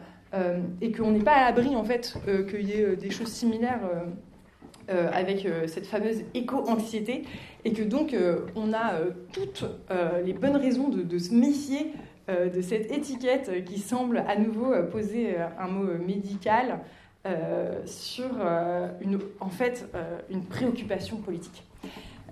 et 0.81 0.91
qu'on 0.91 1.11
n'est 1.11 1.19
pas 1.19 1.33
à 1.33 1.45
l'abri 1.45 1.75
en 1.75 1.83
fait 1.83 2.17
qu'il 2.49 2.67
y 2.67 2.73
ait 2.73 2.95
des 2.95 3.11
choses 3.11 3.29
similaires. 3.29 3.81
avec 4.89 5.47
cette 5.67 5.85
fameuse 5.85 6.23
éco-anxiété, 6.33 7.23
et 7.63 7.73
que 7.73 7.83
donc 7.83 8.15
on 8.55 8.73
a 8.73 8.93
toutes 9.31 9.65
les 10.25 10.33
bonnes 10.33 10.57
raisons 10.57 10.89
de, 10.89 11.17
se 11.17 11.33
méfier 11.33 11.93
de 12.27 12.61
cette 12.61 12.91
étiquette 12.91 13.49
euh, 13.49 13.61
qui 13.61 13.79
semble 13.79 14.19
à 14.19 14.37
nouveau 14.37 14.71
euh, 14.71 14.83
poser 14.83 15.37
euh, 15.37 15.47
un 15.59 15.67
mot 15.67 15.89
euh, 15.89 15.97
médical 15.97 16.79
euh, 17.25 17.85
sur 17.85 18.29
euh, 18.39 18.87
une, 19.01 19.19
en 19.39 19.49
fait 19.49 19.89
euh, 19.93 20.19
une 20.29 20.45
préoccupation 20.45 21.17
politique. 21.17 21.63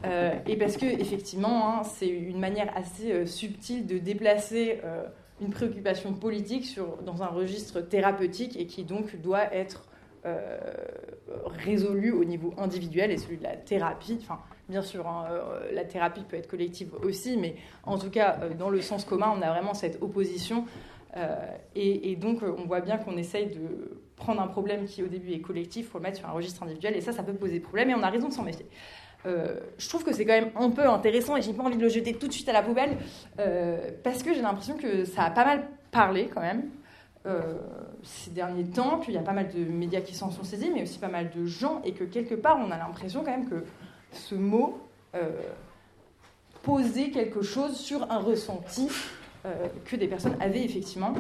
Euh, 0.06 0.32
et 0.48 0.56
parce 0.56 0.78
que 0.78 0.86
effectivement, 0.86 1.70
hein, 1.70 1.84
c'est 1.84 2.08
une 2.08 2.40
manière 2.40 2.72
assez 2.76 3.12
euh, 3.12 3.26
subtile 3.26 3.86
de 3.86 3.98
déplacer 3.98 4.80
euh, 4.84 5.04
une 5.42 5.50
préoccupation 5.50 6.14
politique 6.14 6.66
sur, 6.66 6.98
dans 7.04 7.22
un 7.22 7.28
registre 7.28 7.82
thérapeutique 7.82 8.58
et 8.60 8.68
qui 8.68 8.84
donc 8.84 9.16
doit 9.18 9.54
être 9.54 9.88
euh, 10.26 10.58
résolu 11.46 12.12
au 12.12 12.24
niveau 12.24 12.54
individuel 12.58 13.12
et 13.12 13.18
celui 13.18 13.38
de 13.38 13.44
la 13.44 13.56
thérapie. 13.56 14.18
Enfin, 14.22 14.40
bien 14.72 14.82
sûr, 14.82 15.08
hein, 15.08 15.26
euh, 15.30 15.72
la 15.74 15.84
thérapie 15.84 16.24
peut 16.28 16.38
être 16.38 16.48
collective 16.48 16.96
aussi, 17.04 17.38
mais 17.38 17.56
en 17.84 18.00
tout 18.00 18.10
cas, 18.10 18.40
euh, 18.42 18.54
dans 18.56 18.70
le 18.70 18.82
sens 18.82 19.06
commun, 19.06 19.32
on 19.38 19.42
a 19.42 19.50
vraiment 19.50 19.76
cette 19.76 20.02
opposition. 20.02 20.66
Euh, 21.18 21.36
et, 21.76 22.16
donc, 22.16 22.42
euh, 22.42 22.56
on 22.58 22.64
voit 22.64 22.80
bien 22.80 22.98
qu'on 22.98 23.18
essaye 23.18 23.48
de 23.48 24.00
prendre 24.16 24.42
un 24.42 24.48
problème 24.48 24.86
qui, 24.86 25.04
au 25.04 25.08
début, 25.08 25.34
est 25.34 25.42
collectif 25.42 25.90
pour 25.90 26.00
le 26.00 26.04
mettre 26.04 26.20
sur 26.20 26.28
un 26.28 26.32
registre 26.32 26.64
individuel. 26.64 26.96
Et 26.96 27.02
ça, 27.02 27.12
ça 27.12 27.22
peut 27.22 27.34
poser 27.34 27.60
problème 27.60 27.90
et 27.90 27.96
on 27.96 28.02
a 28.02 28.10
raison 28.10 28.30
de 28.30 28.34
s'en 28.34 28.44
méfier. 28.44 28.66
Euh, 29.26 29.60
je 29.78 29.90
trouve 29.90 30.04
que 30.04 30.14
c'est 30.14 30.26
quand 30.26 30.34
même 30.34 30.52
un 30.56 30.70
peu 30.72 30.88
intéressant 30.88 31.36
et 31.36 31.42
j'ai 31.42 31.54
pas 31.54 31.64
envie 31.64 31.78
de 31.78 31.82
le 31.84 31.90
jeter 31.90 32.14
tout 32.14 32.28
de 32.28 32.34
suite 32.34 32.50
à 32.50 32.54
la 32.54 32.64
poubelle 32.64 32.98
euh, 33.40 33.92
parce 34.04 34.24
que 34.24 34.34
j'ai 34.34 34.42
l'impression 34.42 34.78
que 34.78 35.06
ça 35.06 35.26
a 35.26 35.30
pas 35.30 35.46
mal 35.46 35.68
parlé 35.92 36.28
quand 36.34 36.42
même 36.42 36.72
euh, 37.28 37.54
ces 38.02 38.32
derniers 38.32 38.64
temps, 38.64 38.98
qu'il 38.98 39.14
y 39.14 39.18
a 39.18 39.22
pas 39.22 39.34
mal 39.34 39.50
de 39.50 39.64
médias 39.64 40.02
qui 40.02 40.16
s'en 40.16 40.32
sont 40.32 40.44
saisis, 40.44 40.72
mais 40.74 40.82
aussi 40.82 40.98
pas 40.98 41.08
mal 41.08 41.30
de 41.30 41.46
gens, 41.46 41.80
et 41.86 41.92
que 41.92 42.04
quelque 42.04 42.34
part, 42.34 42.58
on 42.60 42.72
a 42.72 42.78
l'impression 42.78 43.24
quand 43.24 43.30
même 43.30 43.48
que 43.48 43.64
ce 44.12 44.36
mot 44.36 44.80
euh, 45.16 45.30
posait 46.64 47.10
quelque 47.10 47.42
chose 47.42 47.76
sur 47.78 48.12
un 48.12 48.20
ressenti 48.20 48.88
euh, 49.46 49.68
que 49.86 49.96
des 49.96 50.08
personnes 50.08 50.38
avaient 50.40 50.64
effectivement. 50.64 51.14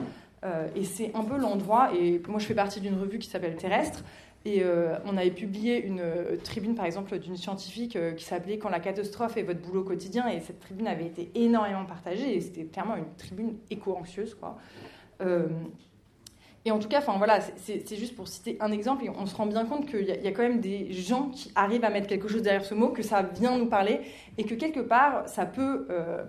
Euh, 0.43 0.67
et 0.75 0.83
c'est 0.83 1.11
un 1.15 1.23
peu 1.23 1.37
l'endroit, 1.37 1.91
et 1.95 2.21
moi 2.27 2.39
je 2.39 2.45
fais 2.45 2.55
partie 2.55 2.79
d'une 2.79 2.99
revue 2.99 3.19
qui 3.19 3.29
s'appelle 3.29 3.55
Terrestre, 3.55 4.03
et 4.43 4.63
on 5.05 5.17
avait 5.17 5.29
publié 5.29 5.85
une 5.85 6.01
tribune, 6.43 6.73
par 6.73 6.85
exemple, 6.85 7.19
d'une 7.19 7.37
scientifique 7.37 7.95
qui 8.17 8.25
s'appelait 8.25 8.57
Quand 8.57 8.69
la 8.69 8.79
catastrophe 8.79 9.37
est 9.37 9.43
votre 9.43 9.61
boulot 9.61 9.83
quotidien, 9.83 10.27
et 10.29 10.39
cette 10.39 10.59
tribune 10.59 10.87
avait 10.87 11.05
été 11.05 11.29
énormément 11.35 11.85
partagée, 11.85 12.35
et 12.35 12.41
c'était 12.41 12.63
clairement 12.63 12.95
une 12.95 13.05
tribune 13.19 13.57
éco-anxieuse, 13.69 14.33
quoi. 14.33 14.57
Et 16.63 16.71
en 16.71 16.77
tout 16.77 16.87
cas, 16.87 16.99
enfin 16.99 17.17
voilà, 17.17 17.39
c'est- 17.41 17.95
juste 17.95 18.15
pour 18.15 18.27
citer 18.27 18.57
un 18.59 18.71
exemple, 18.71 19.05
et 19.05 19.09
on 19.09 19.25
se 19.25 19.35
rend 19.35 19.47
bien 19.47 19.65
compte 19.65 19.87
qu'il 19.87 20.05
y, 20.05 20.11
a- 20.11 20.31
quand 20.31 20.43
même 20.43 20.59
des 20.59 20.91
gens 20.93 21.29
qui 21.29 21.51
arrivent 21.55 21.83
à 21.83 21.89
mettre 21.89 22.07
quelque 22.07 22.27
chose 22.27 22.43
derrière 22.43 22.65
ce 22.65 22.75
mot, 22.75 22.89
que 22.89 23.01
ça 23.01 23.23
vient 23.23 23.57
nous 23.57 23.65
parler, 23.65 24.01
et 24.37 24.43
que 24.43 24.53
quelque 24.53 24.79
part, 24.79 25.27
ça 25.27 25.45
peut 25.47 25.87
euh, 25.89 26.23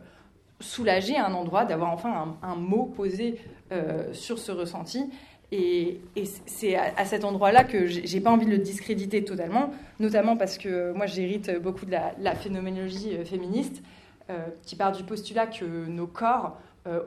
soulager 0.59 1.19
un 1.19 1.35
endroit 1.35 1.67
d'avoir 1.67 1.93
enfin 1.93 2.39
un, 2.43 2.57
mot 2.57 2.87
posé 2.87 3.41
euh, 3.73 4.13
sur 4.15 4.39
ce 4.39 4.53
ressenti. 4.53 5.11
Et, 5.55 6.01
c'est 6.47 6.77
à, 6.77 7.05
cet 7.05 7.25
endroit-là 7.25 7.65
que 7.65 7.87
j'ai 7.87 8.21
pas 8.21 8.31
envie 8.31 8.47
de 8.47 8.53
le 8.53 8.59
discréditer 8.59 9.23
totalement, 9.23 9.71
notamment 10.01 10.35
parce 10.39 10.57
que 10.57 10.93
moi 10.93 11.05
j'hérite 11.05 11.61
beaucoup 11.61 11.85
de 11.85 11.91
la, 11.91 12.35
phénoménologie 12.35 13.19
euh, 13.19 13.25
féministe, 13.27 13.83
euh, 14.31 14.47
qui 14.63 14.77
part 14.77 14.93
du 14.93 15.03
postulat 15.03 15.47
que 15.47 15.67
nos 15.67 16.07
corps 16.07 16.57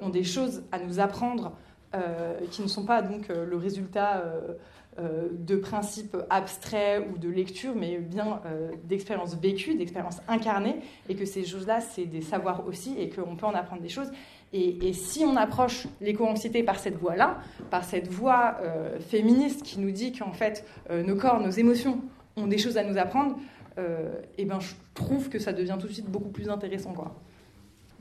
ont 0.01 0.07
des 0.07 0.23
choses 0.23 0.63
à 0.71 0.79
nous 0.79 1.01
apprendre 1.01 1.51
qui 2.51 2.61
ne 2.61 2.67
sont 2.67 2.85
pas 2.85 3.01
donc 3.01 3.29
euh, 3.29 3.45
le 3.45 3.57
résultat 3.57 4.17
euh, 4.17 4.53
euh, 4.97 5.27
de 5.29 5.57
principes 5.57 6.15
abstraits 6.29 7.05
ou 7.11 7.17
de 7.17 7.27
lecture, 7.27 7.73
mais 7.75 7.97
bien 7.97 8.39
euh, 8.45 8.71
d'expériences 8.85 9.35
vécues, 9.35 9.75
d'expériences 9.75 10.21
incarnées, 10.29 10.77
et 11.09 11.15
que 11.15 11.25
ces 11.25 11.43
choses-là, 11.43 11.81
c'est 11.81 12.05
des 12.05 12.21
savoirs 12.21 12.65
aussi, 12.65 12.95
et 12.97 13.09
qu'on 13.09 13.35
peut 13.35 13.45
en 13.45 13.53
apprendre 13.53 13.81
des 13.81 13.89
choses. 13.89 14.09
Et, 14.53 14.93
si 14.93 15.25
on 15.25 15.35
approche 15.35 15.85
l'éco-anxiété 15.99 16.63
par 16.63 16.79
cette 16.79 16.95
voie-là, 16.95 17.39
par 17.69 17.83
cette 17.83 18.07
voie 18.07 18.55
euh, 18.61 18.97
féministe 19.01 19.63
qui 19.63 19.81
nous 19.81 19.91
dit 19.91 20.13
qu'en 20.13 20.31
fait, 20.31 20.63
euh, 20.89 21.03
nos 21.03 21.17
corps, 21.17 21.41
nos 21.41 21.49
émotions 21.49 21.99
ont 22.37 22.47
des 22.47 22.57
choses 22.57 22.77
à 22.77 22.85
nous 22.85 22.97
apprendre, 22.97 23.35
euh, 23.77 24.13
et 24.37 24.45
ben, 24.45 24.61
je 24.61 24.75
trouve 24.93 25.27
que 25.27 25.39
ça 25.39 25.51
devient 25.51 25.75
tout 25.77 25.87
de 25.87 25.93
suite 25.93 26.09
beaucoup 26.09 26.29
plus 26.29 26.47
intéressant. 26.47 26.93
Quoi. 26.93 27.13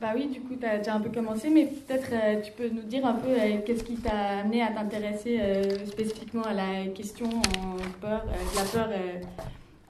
Bah 0.00 0.12
oui, 0.14 0.26
du 0.26 0.40
coup, 0.40 0.56
tu 0.56 0.66
as 0.66 0.78
déjà 0.78 0.94
un 0.94 1.00
peu 1.00 1.10
commencé, 1.10 1.48
mais 1.50 1.66
peut-être 1.66 2.08
euh, 2.12 2.40
tu 2.40 2.52
peux 2.52 2.68
nous 2.68 2.82
dire 2.82 3.06
un 3.06 3.14
peu 3.14 3.28
euh, 3.28 3.58
qu'est-ce 3.64 3.84
qui 3.84 3.94
t'a 3.94 4.40
amené 4.40 4.60
à 4.60 4.72
t'intéresser 4.72 5.38
euh, 5.40 5.86
spécifiquement 5.86 6.42
à 6.42 6.52
la 6.52 6.86
question 6.88 7.28
en 7.28 7.76
peur, 8.00 8.24
de 8.24 8.56
la 8.56 8.64
peur 8.64 8.90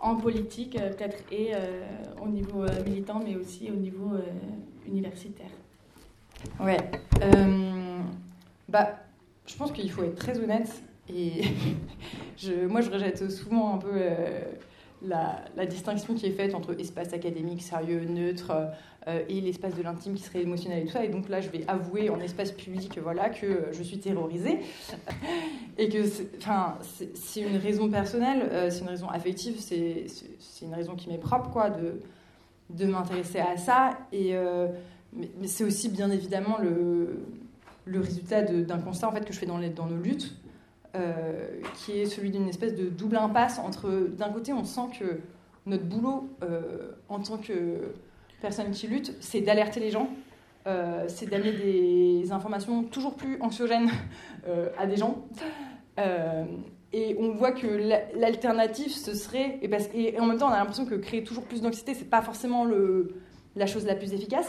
en 0.01 0.17
politique, 0.17 0.73
peut-être, 0.73 1.17
et 1.33 1.53
au 2.23 2.29
niveau 2.29 2.67
militant, 2.85 3.21
mais 3.25 3.37
aussi 3.37 3.71
au 3.71 3.77
niveau 3.77 4.11
universitaire? 4.87 5.51
Ouais. 6.61 6.77
Bah, 8.69 8.99
je 9.47 9.57
pense 9.57 9.73
qu'il 9.73 9.91
faut 9.91 10.03
être 10.03 10.17
très 10.17 10.39
honnête. 10.39 10.71
Et 11.09 11.45
je, 12.37 12.67
moi, 12.67 12.83
je 12.83 12.91
rejette 12.91 13.31
souvent 13.31 13.77
un 13.77 13.79
peu 13.79 13.99
la, 15.09 15.67
distinction 15.67 16.15
qui 16.15 16.27
est 16.27 16.31
faite 16.33 16.55
entre 16.55 16.79
espace 16.81 17.13
académique, 17.13 17.63
sérieux, 17.63 18.05
neutre, 18.09 18.53
euh, 19.07 19.21
et 19.29 19.41
l'espace 19.41 19.75
de 19.75 19.83
l'intime 19.83 20.15
qui 20.15 20.23
serait 20.23 20.43
émotionnel 20.43 20.83
et 20.83 20.87
tout 20.87 20.93
ça. 20.93 21.05
Et 21.05 21.09
donc 21.09 21.29
là, 21.29 21.41
je 21.41 21.49
vais 21.51 21.65
avouer 21.69 22.09
en 22.11 22.19
espace 22.21 22.53
public 22.53 22.99
voilà, 23.03 23.29
que 23.29 23.67
je 23.73 23.83
suis 23.83 23.99
terrorisée. 23.99 24.59
Et 25.79 25.89
que 25.89 26.05
c'est 26.07 27.41
une 27.41 27.57
raison 27.57 27.89
personnelle, 27.91 28.49
euh, 28.53 28.71
c'est 28.71 28.83
une 28.83 28.89
raison 28.89 29.09
affective, 29.09 29.57
c'est 29.59 30.07
une 30.63 30.73
raison 30.75 30.95
qui 30.95 31.09
m'est 31.09 31.19
propre, 31.19 31.51
quoi, 31.51 31.69
de, 31.71 32.01
de 32.71 32.87
m'intéresser 32.87 33.41
à 33.41 33.57
ça. 33.57 33.99
Et. 34.13 34.37
euh, 34.37 34.69
mais, 35.13 35.29
c'est 35.47 35.63
aussi 35.65 35.89
bien 35.89 36.11
évidemment 36.11 36.59
le, 36.59 37.21
le 37.85 38.01
résultat 38.01 38.43
d'un 38.43 38.79
constat 38.79 39.09
en 39.09 39.13
fait, 39.13 39.25
que 39.25 39.33
je 39.33 39.39
fais 39.39 39.47
dans, 39.47 39.59
les- 39.59 39.69
dans 39.69 39.87
nos 39.87 39.97
luttes, 39.97 40.35
euh, 40.95 41.49
qui 41.77 41.99
est 42.01 42.07
celui 42.07 42.31
d'une 42.31 42.49
espèce 42.49 42.75
de 42.75 42.85
double 42.89 43.17
impasse 43.17 43.59
entre, 43.59 43.91
d'un 44.17 44.31
côté, 44.31 44.53
on 44.53 44.65
sent 44.65 44.89
que 44.99 45.19
notre 45.67 45.85
boulot 45.85 46.29
euh, 46.43 46.93
en 47.09 47.21
tant 47.21 47.39
que 47.39 47.79
personne 48.41 48.71
qui 48.71 48.87
lutte, 48.87 49.15
c'est 49.21 49.41
d'alerter 49.41 49.81
les 49.81 49.91
gens, 49.91 50.09
euh, 50.67 51.05
c'est 51.09 51.29
d'amener 51.29 51.53
des 51.53 52.33
informations 52.33 52.83
toujours 52.85 53.15
plus 53.15 53.41
anxiogènes 53.41 53.91
à 54.79 54.87
des 54.87 54.97
gens. 54.97 55.25
Et 56.93 57.17
on 57.19 57.33
voit 57.33 57.51
que 57.53 57.67
la- 57.67 58.03
l'alternative, 58.15 58.91
ce 58.93 59.15
serait. 59.15 59.59
Et, 59.63 59.71
et 60.15 60.21
en 60.21 60.27
même 60.27 60.39
temps, 60.39 60.49
on 60.49 60.53
a 60.53 60.59
l'impression 60.59 60.87
que 60.87 60.95
créer 60.95 61.25
toujours 61.25 61.45
plus 61.45 61.61
d'anxiété, 61.61 61.95
c'est 61.95 62.05
pas 62.09 62.23
forcément 62.23 62.65
le, 62.65 63.15
la 63.57 63.67
chose 63.67 63.85
la 63.85 63.95
plus 63.97 64.13
efficace. 64.15 64.49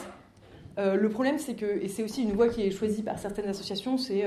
Le 0.78 1.08
problème, 1.08 1.38
c'est 1.40 1.56
que, 1.56 1.66
et 1.66 1.88
c'est 1.88 2.04
aussi 2.04 2.22
une 2.24 2.34
voie 2.34 2.50
qui 2.50 2.62
est 2.62 2.70
choisie 2.72 3.02
par 3.02 3.18
certaines 3.18 3.48
associations, 3.48 3.98
c'est 3.98 4.26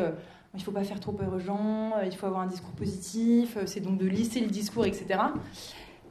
il 0.54 0.62
faut 0.62 0.72
pas 0.72 0.84
faire 0.84 1.00
trop 1.00 1.12
peur 1.12 1.32
aux 1.32 1.38
gens, 1.38 1.92
euh, 1.96 2.06
il 2.06 2.14
faut 2.14 2.26
avoir 2.26 2.42
un 2.42 2.46
discours 2.46 2.72
positif, 2.72 3.56
euh, 3.56 3.62
c'est 3.66 3.80
donc 3.80 3.98
de 3.98 4.06
lisser 4.06 4.40
le 4.40 4.48
discours, 4.48 4.86
etc. 4.86 5.20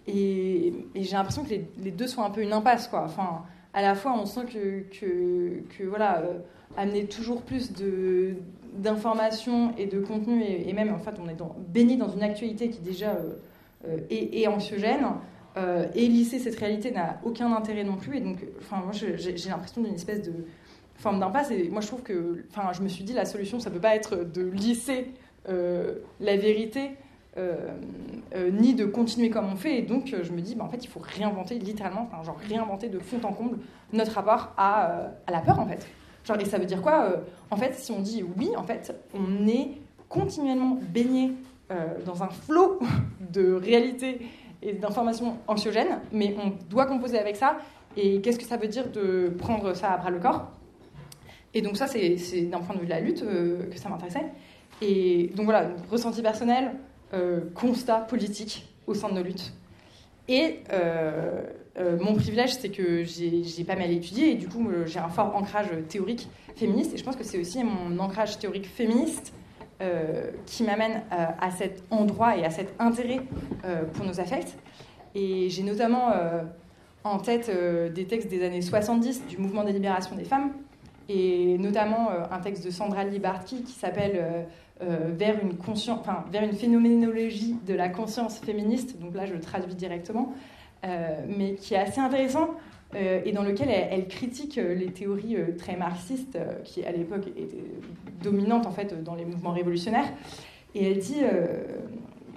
Et, 0.07 0.73
j'ai 0.95 1.11
l'impression 1.13 1.43
que 1.43 1.49
les, 1.49 1.91
deux 1.91 2.07
sont 2.07 2.23
un 2.23 2.29
peu 2.29 2.41
une 2.41 2.53
impasse, 2.53 2.87
quoi. 2.87 3.03
Enfin, 3.03 3.43
à 3.73 3.81
la 3.81 3.95
fois, 3.95 4.13
on 4.17 4.25
sent 4.25 4.45
que, 4.45 5.83
voilà, 5.85 6.19
euh, 6.19 6.39
amener 6.77 7.05
toujours 7.05 7.41
plus 7.41 7.73
de 7.73 8.35
d'informations 8.73 9.73
et 9.77 9.87
de 9.87 9.99
contenu, 9.99 10.43
et, 10.43 10.71
même, 10.71 10.93
en 10.93 10.99
fait, 10.99 11.15
on 11.19 11.27
est 11.27 11.35
dans, 11.35 11.55
baigné 11.67 11.97
dans 11.97 12.09
une 12.09 12.21
actualité 12.21 12.69
qui 12.69 12.79
déjà 12.79 13.17
est, 14.11 14.41
est 14.41 14.47
anxiogène. 14.47 15.05
Et 15.95 16.07
lisser 16.07 16.37
cette 16.37 16.57
réalité 16.57 16.91
n'a 16.91 17.19
aucun 17.23 17.51
intérêt 17.53 17.83
non 17.83 17.95
plus. 17.95 18.17
Et 18.17 18.19
donc, 18.19 18.37
enfin, 18.59 18.83
moi, 18.83 18.91
j'ai 18.91 19.49
l'impression 19.49 19.81
d'une 19.81 19.95
espèce 19.95 20.21
de 20.21 20.33
forme 20.97 21.19
d'impasse. 21.19 21.51
Et 21.51 21.69
moi, 21.69 21.81
je 21.81 21.87
trouve 21.87 22.01
que, 22.01 22.43
enfin, 22.51 22.71
je 22.73 22.81
me 22.81 22.87
suis 22.87 23.03
dit, 23.03 23.13
la 23.13 23.25
solution, 23.25 23.59
ça 23.59 23.69
peut 23.69 23.79
pas 23.79 23.95
être 23.95 24.23
de 24.23 24.41
lisser 24.41 25.13
euh, 25.47 25.95
la 26.19 26.35
vérité, 26.35 26.91
euh, 27.37 27.55
euh, 28.35 28.49
ni 28.51 28.73
de 28.73 28.85
continuer 28.85 29.29
comme 29.29 29.51
on 29.51 29.55
fait. 29.55 29.77
Et 29.77 29.81
donc, 29.83 30.13
je 30.21 30.31
me 30.31 30.41
dis, 30.41 30.55
bah, 30.55 30.65
en 30.65 30.69
fait, 30.69 30.83
il 30.83 30.87
faut 30.87 31.01
réinventer 31.01 31.59
littéralement, 31.59 32.09
enfin, 32.11 32.23
genre 32.23 32.37
réinventer 32.49 32.89
de 32.89 32.99
fond 32.99 33.19
en 33.23 33.33
comble 33.33 33.59
notre 33.93 34.11
rapport 34.13 34.53
à, 34.57 35.11
à 35.25 35.31
la 35.31 35.39
peur, 35.39 35.59
en 35.59 35.67
fait. 35.67 35.87
Genre, 36.25 36.39
et 36.39 36.45
ça 36.45 36.57
veut 36.57 36.65
dire 36.65 36.81
quoi 36.81 37.21
En 37.51 37.55
fait, 37.55 37.75
si 37.75 37.91
on 37.91 38.01
dit 38.01 38.23
oui, 38.37 38.49
en 38.57 38.63
fait, 38.63 38.93
on 39.13 39.47
est 39.47 39.71
continuellement 40.09 40.77
baigné 40.81 41.31
dans 42.05 42.23
un 42.23 42.29
flot 42.29 42.79
de 43.31 43.53
réalité 43.53 44.21
et 44.61 44.73
d'informations 44.73 45.37
anxiogènes, 45.47 45.99
mais 46.11 46.35
on 46.43 46.51
doit 46.69 46.85
composer 46.85 47.19
avec 47.19 47.35
ça. 47.35 47.57
Et 47.95 48.21
qu'est-ce 48.21 48.39
que 48.39 48.45
ça 48.45 48.57
veut 48.57 48.67
dire 48.67 48.91
de 48.91 49.33
prendre 49.37 49.73
ça 49.73 49.91
à 49.91 49.97
bras 49.97 50.09
le 50.09 50.19
corps? 50.19 50.51
Et 51.57 51.61
donc 51.63 51.75
ça, 51.75 51.87
c'est 51.87 52.41
d'un 52.41 52.59
point 52.59 52.75
de 52.75 52.81
vue 52.81 52.85
de 52.85 52.91
la 52.91 52.99
lutte 52.99 53.23
euh, 53.23 53.67
que 53.71 53.79
ça 53.79 53.89
m'intéressait. 53.89 54.25
Et 54.79 55.31
donc 55.33 55.45
voilà, 55.45 55.71
ressenti 55.89 56.21
personnel, 56.21 56.73
euh, 57.15 57.39
constat 57.55 58.01
politique 58.01 58.71
au 58.85 58.93
sein 58.93 59.09
de 59.09 59.15
nos 59.15 59.23
luttes. 59.23 59.53
Et 60.27 60.59
euh, 60.71 61.41
mon 61.99 62.13
privilège, 62.13 62.53
c'est 62.53 62.69
que 62.69 63.03
j'ai 63.03 63.63
pas 63.63 63.75
mal 63.75 63.89
étudié 63.89 64.33
et 64.33 64.35
du 64.35 64.47
coup, 64.47 64.69
j'ai 64.85 64.99
un 64.99 65.09
fort 65.09 65.35
ancrage 65.35 65.69
théorique 65.89 66.27
féministe. 66.55 66.93
Et 66.93 66.97
je 66.97 67.03
pense 67.03 67.15
que 67.15 67.23
c'est 67.23 67.39
aussi 67.39 67.63
mon 67.63 67.97
ancrage 67.97 68.37
théorique 68.37 68.67
féministe 68.67 69.33
qui 70.47 70.63
m'amène 70.63 71.03
à 71.11 71.51
cet 71.51 71.83
endroit 71.91 72.35
et 72.35 72.43
à 72.43 72.49
cet 72.49 72.73
intérêt 72.79 73.21
pour 73.93 74.05
nos 74.05 74.19
affects. 74.19 74.57
Et 75.13 75.49
j'ai 75.49 75.61
notamment 75.61 76.11
en 77.03 77.19
tête 77.19 77.51
des 77.93 78.05
textes 78.05 78.27
des 78.27 78.43
années 78.43 78.63
70 78.63 79.27
du 79.27 79.37
mouvement 79.37 79.63
des 79.63 79.71
libérations 79.73 80.15
des 80.15 80.25
femmes, 80.25 80.51
et 81.09 81.57
notamment 81.57 82.11
euh, 82.11 82.23
un 82.31 82.39
texte 82.39 82.65
de 82.65 82.71
Sandra 82.71 83.03
Libarski 83.03 83.63
qui 83.63 83.73
s'appelle 83.73 84.13
euh, 84.15 84.43
euh, 84.83 85.11
vers, 85.13 85.35
une 85.43 86.53
phénoménologie 86.53 87.55
de 87.65 87.73
la 87.73 87.89
conscience 87.89 88.39
féministe, 88.39 88.99
donc 88.99 89.15
là 89.15 89.25
je 89.25 89.35
traduis 89.35 89.75
directement, 89.75 90.33
mais 91.27 91.55
qui 91.55 91.73
est 91.73 91.79
assez 91.79 91.99
intéressant 91.99 92.51
et 92.95 93.31
dans 93.33 93.43
lequel 93.43 93.69
elle, 93.69 94.07
critique 94.07 94.55
les 94.57 94.91
théories 94.91 95.35
très 95.57 95.75
marxistes 95.75 96.37
qui 96.63 96.85
à 96.85 96.91
l'époque 96.91 97.27
étaient 97.35 97.63
dominantes 98.23 98.67
en 98.67 98.71
fait 98.71 99.03
dans 99.03 99.15
les 99.15 99.25
mouvements 99.25 99.51
révolutionnaires. 99.51 100.07
Et 100.75 100.91
elle 100.91 100.99
dit 100.99 101.23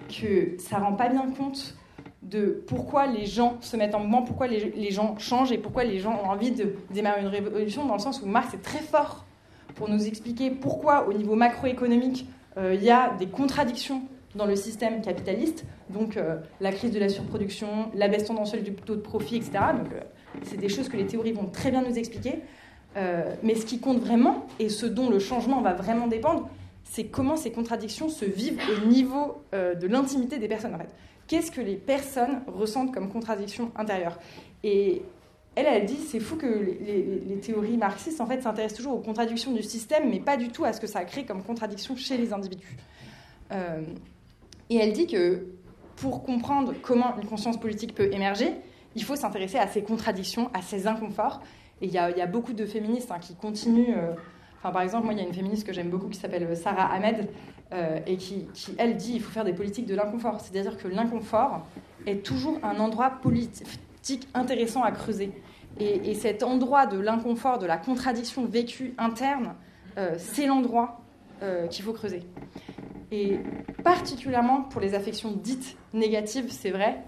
que 0.08 0.58
ça 0.58 0.78
rend 0.78 0.94
pas 0.94 1.10
bien 1.10 1.30
compte 1.30 1.76
de 2.22 2.62
pourquoi 2.66 3.06
les 3.06 3.24
gens 3.24 3.56
se 3.60 3.76
mettent 3.76 3.94
en 3.94 4.00
mouvement, 4.00 4.22
pourquoi 4.22 4.46
les, 4.46 4.90
gens 4.90 5.16
changent 5.18 5.52
et 5.52 5.58
pourquoi 5.58 5.84
les 5.84 5.98
gens 5.98 6.20
ont 6.22 6.28
envie 6.28 6.50
de 6.50 6.74
démarrer 6.90 7.22
une 7.22 7.28
révolution, 7.28 7.86
dans 7.86 7.94
le 7.94 8.00
sens 8.00 8.20
où 8.22 8.26
Marx 8.26 8.52
est 8.52 8.62
très 8.62 8.80
fort 8.80 9.24
pour 9.74 9.88
nous 9.88 10.06
expliquer 10.06 10.50
pourquoi, 10.50 11.08
au 11.08 11.12
niveau 11.14 11.34
macroéconomique, 11.34 12.26
euh, 12.58 12.74
il 12.74 12.84
y 12.84 12.90
a 12.90 13.14
des 13.18 13.26
contradictions 13.26 14.02
dans 14.34 14.44
le 14.44 14.54
système 14.54 15.00
capitaliste, 15.00 15.64
donc 15.88 16.16
euh, 16.16 16.36
la 16.60 16.72
crise 16.72 16.92
de 16.92 17.00
la 17.00 17.08
surproduction, 17.08 17.90
la 17.94 18.08
baisse 18.08 18.26
tendancielle 18.26 18.62
du 18.62 18.72
taux 18.74 18.96
de 18.96 19.00
profit, 19.00 19.36
etc. 19.36 19.52
Donc, 19.78 19.92
euh, 19.92 20.00
c'est 20.44 20.58
des 20.58 20.68
choses 20.68 20.88
que 20.88 20.96
les 20.96 21.06
théories 21.06 21.32
vont 21.32 21.46
très 21.46 21.70
bien 21.70 21.82
nous 21.82 21.96
expliquer. 21.96 22.40
Mais 23.44 23.54
ce 23.54 23.64
qui 23.64 23.78
compte 23.78 24.00
vraiment, 24.00 24.46
et 24.58 24.68
ce 24.68 24.84
dont 24.84 25.08
le 25.08 25.20
changement 25.20 25.60
va 25.60 25.74
vraiment 25.74 26.08
dépendre, 26.08 26.48
c'est 26.82 27.04
comment 27.04 27.36
ces 27.36 27.52
contradictions 27.52 28.08
se 28.08 28.24
vivent 28.24 28.58
au 28.68 28.86
niveau 28.86 29.44
de 29.52 29.86
l'intimité 29.86 30.38
des 30.38 30.48
personnes. 30.48 30.74
En 30.74 30.78
fait. 30.78 30.88
Qu'est-ce 31.30 31.52
que 31.52 31.60
les 31.60 31.76
personnes 31.76 32.42
ressentent 32.48 32.92
comme 32.92 33.08
contradiction 33.08 33.70
intérieure 33.76 34.18
Et 34.64 35.00
elle, 35.54 35.66
elle 35.66 35.86
dit, 35.86 35.98
c'est 35.98 36.18
fou 36.18 36.34
que 36.34 36.44
les, 36.44 37.38
théories 37.40 37.76
marxistes 37.76 38.20
en 38.20 38.26
fait 38.26 38.42
s'intéressent 38.42 38.78
toujours 38.78 38.96
aux 38.96 39.00
contradictions 39.00 39.52
du 39.52 39.62
système, 39.62 40.10
mais 40.10 40.18
pas 40.18 40.36
du 40.36 40.48
tout 40.48 40.64
à 40.64 40.72
ce 40.72 40.80
que 40.80 40.88
ça 40.88 41.04
crée 41.04 41.24
comme 41.24 41.44
contradiction 41.44 41.94
chez 41.94 42.16
les 42.16 42.32
individus. 42.32 42.76
Euh, 43.52 43.82
et 44.70 44.78
elle 44.78 44.92
dit 44.92 45.06
que 45.06 45.46
pour 45.94 46.24
comprendre 46.24 46.74
comment 46.82 47.16
une 47.16 47.28
conscience 47.28 47.60
politique 47.60 47.94
peut 47.94 48.12
émerger, 48.12 48.52
il 48.96 49.04
faut 49.04 49.14
s'intéresser 49.14 49.58
à 49.58 49.68
ces 49.68 49.84
contradictions, 49.84 50.50
à 50.52 50.62
ces 50.62 50.88
inconforts. 50.88 51.42
Et 51.80 51.86
il 51.86 51.92
y 51.92 51.94
y 51.94 51.98
a 51.98 52.26
beaucoup 52.26 52.54
de 52.54 52.66
féministes 52.66 53.12
hein, 53.12 53.20
qui 53.20 53.36
continuent. 53.36 53.94
euh, 53.96 54.14
Enfin, 54.62 54.72
par 54.72 54.82
exemple, 54.82 55.04
moi, 55.06 55.14
il 55.14 55.18
y 55.18 55.22
a 55.22 55.26
une 55.26 55.32
féministe 55.34 55.66
que 55.66 55.72
j'aime 55.72 55.88
beaucoup 55.88 56.08
qui 56.08 56.18
s'appelle 56.18 56.54
Sarah 56.56 56.92
Ahmed 56.92 57.28
euh, 57.72 57.98
et 58.06 58.16
qui, 58.16 58.46
qui, 58.52 58.74
elle, 58.78 58.96
dit 58.96 59.14
il 59.14 59.20
faut 59.22 59.30
faire 59.30 59.44
des 59.44 59.54
politiques 59.54 59.86
de 59.86 59.94
l'inconfort. 59.94 60.40
C'est-à-dire 60.40 60.76
que 60.76 60.86
l'inconfort 60.86 61.66
est 62.06 62.24
toujours 62.24 62.58
un 62.62 62.78
endroit 62.78 63.10
politique 63.10 64.28
intéressant 64.34 64.82
à 64.82 64.92
creuser. 64.92 65.32
Et, 65.78 66.10
et 66.10 66.14
cet 66.14 66.42
endroit 66.42 66.86
de 66.86 66.98
l'inconfort, 66.98 67.58
de 67.58 67.66
la 67.66 67.78
contradiction 67.78 68.44
vécue 68.44 68.94
interne, 68.98 69.54
euh, 69.98 70.14
c'est 70.18 70.46
l'endroit 70.46 71.00
euh, 71.42 71.66
qu'il 71.68 71.84
faut 71.84 71.92
creuser. 71.92 72.22
Et 73.12 73.38
particulièrement 73.82 74.62
pour 74.62 74.80
les 74.80 74.94
affections 74.94 75.32
dites 75.32 75.76
négatives, 75.94 76.50
c'est 76.50 76.70
vrai, 76.70 76.98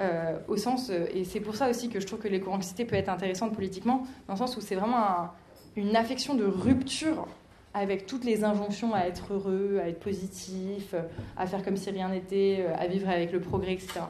euh, 0.00 0.38
au 0.48 0.56
sens, 0.56 0.90
euh, 0.90 1.06
et 1.14 1.24
c'est 1.24 1.40
pour 1.40 1.56
ça 1.56 1.68
aussi 1.70 1.88
que 1.88 1.98
je 1.98 2.06
trouve 2.06 2.18
que 2.20 2.28
l'éco-anxiété 2.28 2.84
peut 2.84 2.96
être 2.96 3.08
intéressante 3.08 3.54
politiquement, 3.54 4.02
dans 4.28 4.34
le 4.34 4.38
sens 4.38 4.56
où 4.56 4.60
c'est 4.60 4.74
vraiment 4.76 4.98
un- 4.98 5.30
une 5.76 5.96
affection 5.96 6.34
de 6.34 6.44
rupture 6.44 7.26
avec 7.72 8.06
toutes 8.06 8.24
les 8.24 8.42
injonctions 8.42 8.94
à 8.94 9.02
être 9.02 9.32
heureux, 9.32 9.78
à 9.82 9.88
être 9.88 10.00
positif, 10.00 10.94
à 11.36 11.46
faire 11.46 11.62
comme 11.62 11.76
si 11.76 11.90
rien 11.90 12.08
n'était, 12.08 12.66
à 12.76 12.88
vivre 12.88 13.08
avec 13.08 13.32
le 13.32 13.40
progrès, 13.40 13.74
etc. 13.74 14.00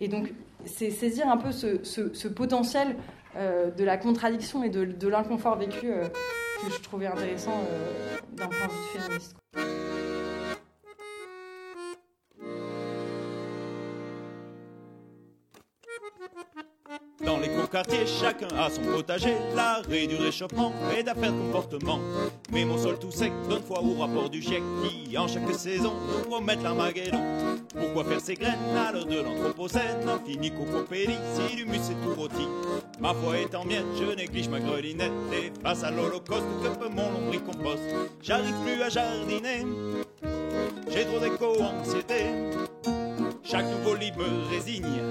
Et 0.00 0.08
donc, 0.08 0.32
c'est 0.64 0.90
saisir 0.90 1.28
un 1.28 1.36
peu 1.36 1.52
ce, 1.52 2.28
potentiel 2.28 2.96
euh, 3.36 3.70
de 3.70 3.84
la 3.84 3.96
contradiction 3.96 4.62
et 4.62 4.68
de, 4.68 4.84
de 4.84 5.08
l'inconfort 5.08 5.56
vécu 5.56 5.90
euh, 5.90 6.08
que 6.08 6.72
je 6.72 6.80
trouvais 6.80 7.06
intéressant 7.06 7.52
euh, 7.70 8.18
d'un 8.32 8.48
point 8.48 8.66
de 8.66 8.72
vue 8.72 9.00
féministe. 9.00 9.36
Chacun 17.72 18.48
a 18.58 18.68
son 18.68 18.82
potager. 18.82 19.34
L'arrêt 19.56 20.06
du 20.06 20.16
réchauffement 20.16 20.72
et 20.96 21.02
d'affaires 21.02 21.32
comportement. 21.32 21.98
Mais 22.52 22.66
mon 22.66 22.76
sol 22.76 22.98
tout 22.98 23.10
sec 23.10 23.32
donne 23.48 23.62
foi 23.62 23.80
au 23.80 23.98
rapport 23.98 24.28
du 24.28 24.42
GIEC 24.42 24.62
qui, 24.82 25.16
en 25.16 25.26
chaque 25.26 25.50
saison, 25.54 25.94
nous 26.18 26.30
promettent 26.30 26.62
l'Armageddon. 26.62 27.20
Pourquoi 27.74 28.04
faire 28.04 28.20
ces 28.20 28.34
graines 28.34 28.58
à 28.76 28.92
l'heure 28.92 29.06
de 29.06 29.20
l'anthropocène? 29.22 30.06
On 30.06 30.24
finit 30.26 30.50
cocopélie 30.50 31.16
si 31.34 31.56
l'humus 31.56 31.76
est 31.76 32.04
tout 32.04 32.14
rôti. 32.14 32.46
Ma 33.00 33.14
foi 33.14 33.38
est 33.38 33.54
en 33.54 33.64
mienne, 33.64 33.86
je 33.98 34.14
néglige 34.14 34.48
ma 34.48 34.60
grelinette. 34.60 35.12
Et 35.32 35.50
face 35.62 35.82
à 35.82 35.90
l'holocauste, 35.90 36.44
que 36.62 36.68
peut 36.78 36.90
mon 36.90 37.10
lombricompost? 37.10 37.82
J'arrive 38.22 38.54
plus 38.64 38.82
à 38.82 38.90
jardiner. 38.90 39.64
J'ai 40.90 41.06
trop 41.06 41.20
d'éco-anxiété. 41.20 42.26
Chaque 43.52 43.66
nouveau 43.66 43.94
livre 43.96 44.16
me 44.16 44.48
résigne. 44.48 45.02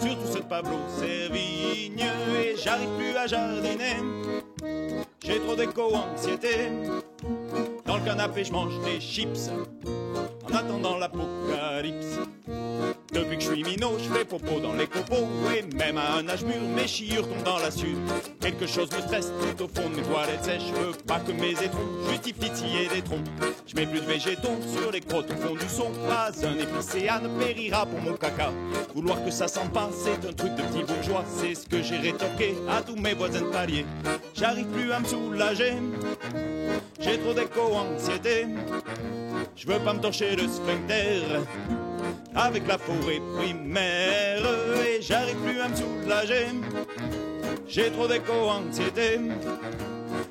Surtout 0.00 0.38
de 0.38 0.42
Pablo 0.42 0.76
Servigne 0.98 2.04
Et 2.36 2.56
j'arrive 2.56 2.88
plus 2.98 3.16
à 3.16 3.28
jardiner. 3.28 3.94
J'ai 5.24 5.38
trop 5.38 5.54
d'éco-anxiété 5.54 6.72
Dans 7.86 7.98
le 7.98 8.04
canapé 8.04 8.42
je 8.42 8.50
mange 8.50 8.74
des 8.80 8.98
chips. 8.98 9.52
En 10.50 10.52
attendant 10.52 10.96
l'apocalypse 10.96 12.18
Depuis 13.12 13.38
que 13.38 13.42
je 13.42 13.52
suis 13.52 13.64
minot, 13.64 13.96
je 13.98 14.12
fais 14.12 14.24
popo 14.24 14.60
dans 14.60 14.74
les 14.74 14.86
copeaux 14.86 15.26
Et 15.56 15.62
même 15.74 15.96
à 15.96 16.16
un 16.16 16.28
âge 16.28 16.44
mûr, 16.44 16.60
mes 16.76 16.86
chiures 16.86 17.26
tombent 17.26 17.42
dans 17.42 17.58
la 17.58 17.70
sueur 17.70 17.96
Quelque 18.40 18.66
chose 18.66 18.90
me 18.92 19.00
stresse 19.00 19.32
tout 19.40 19.64
au 19.64 19.68
fond 19.68 19.88
de 19.88 19.96
mes 19.96 20.02
toilettes 20.02 20.44
sèches. 20.44 20.62
Je 20.68 20.74
veux 20.74 20.92
pas 21.06 21.20
que 21.20 21.32
mes 21.32 21.52
étrons 21.52 21.88
justifient 22.10 22.50
de 22.50 22.94
des 22.94 23.02
troncs. 23.02 23.24
Je 23.66 23.74
mets 23.76 23.86
plus 23.86 24.00
de 24.00 24.06
végétaux 24.06 24.56
sur 24.66 24.90
les 24.92 25.00
crottes 25.00 25.30
au 25.30 25.46
fond 25.46 25.54
du 25.54 25.68
son. 25.68 25.90
Pas 26.06 26.30
un 26.46 26.58
épicéa 26.58 27.20
ne 27.20 27.28
périra 27.38 27.86
pour 27.86 28.00
mon 28.00 28.14
caca. 28.14 28.52
Vouloir 28.94 29.24
que 29.24 29.30
ça 29.30 29.48
sente 29.48 29.72
pas, 29.72 29.88
c'est 29.92 30.28
un 30.28 30.32
truc 30.32 30.54
de 30.54 30.62
petit 30.62 30.84
bourgeois. 30.84 31.24
C'est 31.26 31.54
ce 31.54 31.66
que 31.66 31.82
j'ai 31.82 31.96
rétorqué 31.96 32.54
à 32.68 32.82
tous 32.82 32.96
mes 32.96 33.14
voisins 33.14 33.40
de 33.40 33.46
palier. 33.46 33.86
J'arrive 34.34 34.66
plus 34.66 34.92
à 34.92 35.00
me 35.00 35.06
soulager. 35.06 35.74
J'ai 37.00 37.18
trop 37.18 37.32
d'éco-anxiété. 37.32 38.46
Je 39.56 39.66
veux 39.66 39.78
pas 39.78 39.94
me 39.94 40.00
torcher 40.00 40.36
le 40.36 40.46
sphincter 40.46 41.22
avec 42.34 42.66
la 42.66 42.78
forêt 42.78 43.20
primaire 43.36 44.42
et 44.86 45.02
j'arrive 45.02 45.36
plus 45.36 45.60
à 45.60 45.68
me 45.68 45.76
soulager. 45.76 46.46
J'ai 47.66 47.90
trop 47.90 48.06
d'éco-anxiété, 48.06 49.20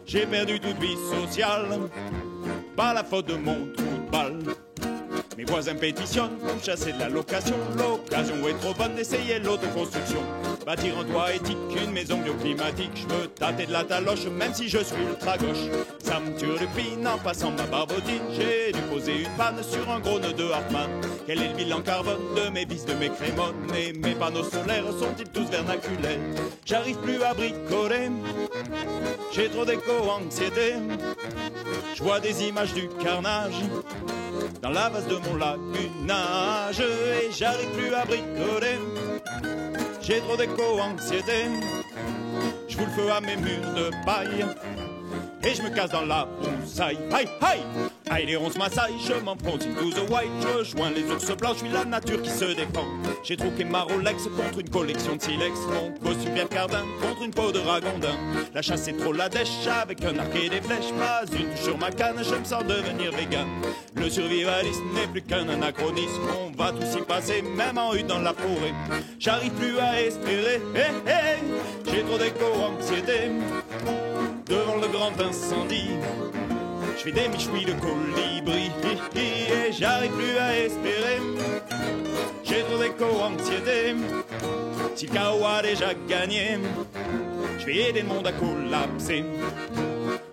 j'ai 0.06 0.26
perdu 0.26 0.60
toute 0.60 0.80
vie 0.80 0.98
sociale, 1.10 1.68
pas 2.76 2.94
la 2.94 3.04
faute 3.04 3.28
de 3.28 3.36
mon 3.36 3.68
trou 3.76 3.84
de 3.84 4.12
balle. 4.12 4.40
Mes 5.38 5.44
voisins 5.44 5.76
pétitionnent 5.76 6.40
pour 6.40 6.64
chasser 6.64 6.94
de 6.94 7.00
la 7.00 7.10
location. 7.10 7.54
L'occasion 7.78 8.48
est 8.48 8.60
trop 8.60 8.74
bonne 8.74 8.96
d'essayer 8.96 9.38
l'autoconstruction. 9.38 10.18
Bâtir 10.66 10.98
un 10.98 11.04
toit 11.06 11.32
éthique, 11.32 11.58
une 11.80 11.92
maison 11.92 12.18
bioclimatique. 12.18 12.90
Je 12.96 13.14
veux 13.14 13.28
tâter 13.28 13.68
de 13.68 13.72
la 13.72 13.84
taloche, 13.84 14.26
même 14.26 14.52
si 14.56 14.68
je 14.68 14.80
suis 14.80 14.96
ultra 15.08 15.38
gauche. 15.38 15.70
Ça 16.00 16.20
me 16.20 16.36
turlupine 16.40 17.08
en 17.08 17.20
passant 17.20 17.52
ma 17.52 17.68
barbotine. 17.68 18.24
J'ai 18.36 18.72
dû 18.72 18.80
poser 18.92 19.22
une 19.22 19.38
panne 19.38 19.62
sur 19.62 19.88
un 19.92 20.00
gros 20.00 20.20
nœud 20.20 20.34
de 20.34 20.50
Hartmann. 20.50 20.90
Quel 21.28 21.44
est 21.44 21.50
le 21.50 21.56
bilan 21.56 21.82
carbone 21.82 22.34
de 22.36 22.50
mes 22.50 22.66
vis, 22.66 22.86
de 22.86 22.94
mes 22.94 23.10
crémones? 23.10 23.54
Et 23.78 23.94
mes 23.94 24.16
panneaux 24.16 24.44
solaires 24.44 24.86
sont-ils 25.00 25.30
tous 25.30 25.46
vernaculaires 25.52 26.20
J'arrive 26.66 26.98
plus 26.98 27.22
à 27.22 27.36
bricoler. 27.36 28.10
J'ai 29.36 29.50
trop 29.50 29.66
d'éco-anxiété. 29.66 30.74
Je 31.94 32.02
vois 32.02 32.20
des 32.20 32.44
images 32.44 32.74
du 32.74 32.90
carnage 33.04 33.62
dans 34.62 34.70
la 34.70 34.90
vase 34.90 35.08
de 35.08 35.16
mon 35.16 35.36
lagunage 35.36 36.80
et 36.80 37.32
j'arrive 37.32 37.70
plus 37.78 37.94
à 37.94 38.06
bricoler. 38.06 38.80
J'ai 40.02 40.20
trop 40.20 40.38
d'éco-anxiété. 40.38 41.50
Je 42.68 42.78
vous 42.78 42.86
le 42.86 42.92
fais 42.92 43.12
à 43.12 43.22
mes 43.22 43.36
murs 43.36 43.74
de 43.76 43.92
paille. 44.06 44.46
Et 45.44 45.54
je 45.54 45.62
me 45.62 45.70
casse 45.70 45.92
dans 45.92 46.06
la 46.06 46.26
broussaille. 46.26 46.98
Aïe, 47.12 47.28
aïe, 47.42 47.62
aïe, 48.10 48.26
les 48.26 48.36
ronces 48.36 48.58
m'assaillent, 48.58 49.00
je 49.06 49.14
m'enfonce 49.14 49.66
into 49.66 49.92
the 49.92 50.10
white. 50.10 50.30
Je 50.42 50.64
joins 50.76 50.90
les 50.92 51.04
ours 51.12 51.36
blancs, 51.38 51.54
je 51.56 51.66
suis 51.66 51.70
la 51.70 51.86
nature 51.86 52.22
qui 52.22 52.30
se 52.30 52.46
défend. 52.46 52.86
J'ai 53.24 53.38
troqué 53.38 53.64
ma 53.64 53.82
Rolex 53.82 54.24
contre 54.36 54.60
une 54.60 54.70
collection 54.70 55.16
de 55.16 55.22
silex. 55.22 55.58
Mon 55.74 55.92
costume 56.00 56.34
Pierre 56.34 56.50
Cardin 56.50 56.84
contre 57.02 57.24
une 57.24 57.32
peau 57.32 57.52
de 57.52 57.60
ragondin. 57.60 58.16
La 58.54 58.62
chasse 58.62 58.88
est 58.88 58.98
trop 58.98 59.14
la 59.14 59.30
dèche 59.30 59.68
avec 59.82 60.04
un 60.04 60.18
arc 60.20 60.36
et 60.36 60.50
des 60.50 60.62
flèches. 60.62 60.92
Pas 60.98 61.24
une 61.32 61.56
sur 61.56 61.78
ma 61.78 61.92
canne, 61.92 62.18
je 62.24 62.36
me 62.36 62.44
sens 62.44 62.64
devenir 62.66 63.12
vegan. 63.12 63.48
Le 63.96 64.10
survivalisme 64.10 64.84
n'est 64.94 65.08
plus 65.08 65.22
qu'un 65.22 65.48
anachronisme. 65.50 66.22
On 66.46 66.52
va 66.58 66.72
tous 66.72 66.98
y 66.98 67.02
passer, 67.04 67.42
même 67.42 67.78
en 67.78 67.94
hutte 67.94 68.08
dans 68.08 68.20
la 68.20 68.34
forêt. 68.34 68.74
J'arrive 69.20 69.52
plus 69.54 69.80
à 69.80 70.02
espérer. 70.02 70.62
Hey, 70.76 70.92
hey, 71.06 71.40
J'ai 71.92 72.04
trop 72.04 72.18
d'éco-anxiété 72.18 73.32
devant 74.50 74.78
le 74.78 74.88
grand 74.88 75.20
incendie. 75.20 75.90
Je 76.98 77.04
fais 77.04 77.12
des 77.12 77.28
michouilles 77.28 77.66
de 77.66 77.74
colibri 77.74 78.72
et 79.16 79.72
j'arrive 79.72 80.12
plus 80.12 80.38
à 80.38 80.58
espérer. 80.58 81.20
J'ai 82.44 82.64
trop 82.64 82.80
d'éco-anxiété. 82.80 83.96
Si 84.96 85.06
le 85.06 85.46
a 85.46 85.62
déjà 85.62 85.94
gagné, 86.08 86.58
je 87.60 87.66
vais 87.66 87.90
aider 87.90 88.02
le 88.02 88.08
monde 88.08 88.26
à 88.26 88.32
collapser. 88.32 89.24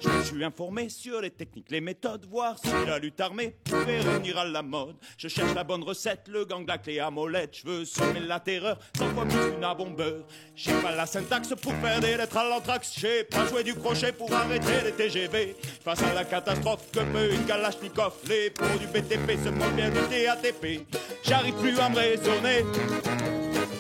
Je 0.01 0.09
me 0.09 0.23
suis 0.23 0.45
informé 0.45 0.89
sur 0.89 1.21
les 1.21 1.31
techniques, 1.31 1.71
les 1.71 1.81
méthodes, 1.81 2.27
voir 2.27 2.59
si 2.59 2.71
la 2.87 2.99
lutte 2.99 3.21
armée 3.21 3.57
pouvait 3.65 4.01
revenir 4.01 4.39
à 4.39 4.45
la 4.45 4.63
mode. 4.63 4.97
Je 5.17 5.29
cherche 5.29 5.55
la 5.55 5.65
bonne 5.65 5.83
recette, 5.83 6.29
le 6.29 6.45
gang, 6.45 6.67
la 6.67 6.79
clé 6.79 6.99
à 6.99 7.11
molette. 7.11 7.59
Je 7.63 7.67
veux 7.67 7.85
semer 7.85 8.21
la 8.21 8.41
terreur, 8.41 8.79
sans 8.97 9.09
fois 9.11 9.25
plus 9.25 9.39
qu'une 9.39 9.75
bombeur. 9.77 10.25
J'ai 10.55 10.75
pas 10.83 10.95
la 10.95 11.07
syntaxe 11.07 11.55
pour 11.61 11.73
faire 11.75 12.01
des 12.01 12.17
lettres 12.17 12.37
à 12.37 12.49
l'anthrax. 12.49 12.95
J'ai 12.99 13.25
pas 13.25 13.47
joué 13.47 13.63
du 13.65 13.75
crochet 13.75 14.13
pour 14.13 14.33
arrêter 14.33 14.83
les 14.85 14.93
TGV. 14.93 15.57
Face 15.83 16.03
à 16.03 16.13
la 16.13 16.25
catastrophe 16.25 16.54
que 16.61 17.01
peut 17.01 17.33
une 17.33 17.45
Kalachnikov, 17.45 18.13
les 18.29 18.51
pros 18.51 18.79
du 18.79 18.87
BTP 18.87 19.33
se 19.43 19.51
bien 19.75 19.91
du 19.91 20.01
TATP. 20.09 20.87
J'arrive 21.25 21.55
plus 21.55 21.79
à 21.79 21.89
me 21.89 21.97
raisonner. 21.97 22.65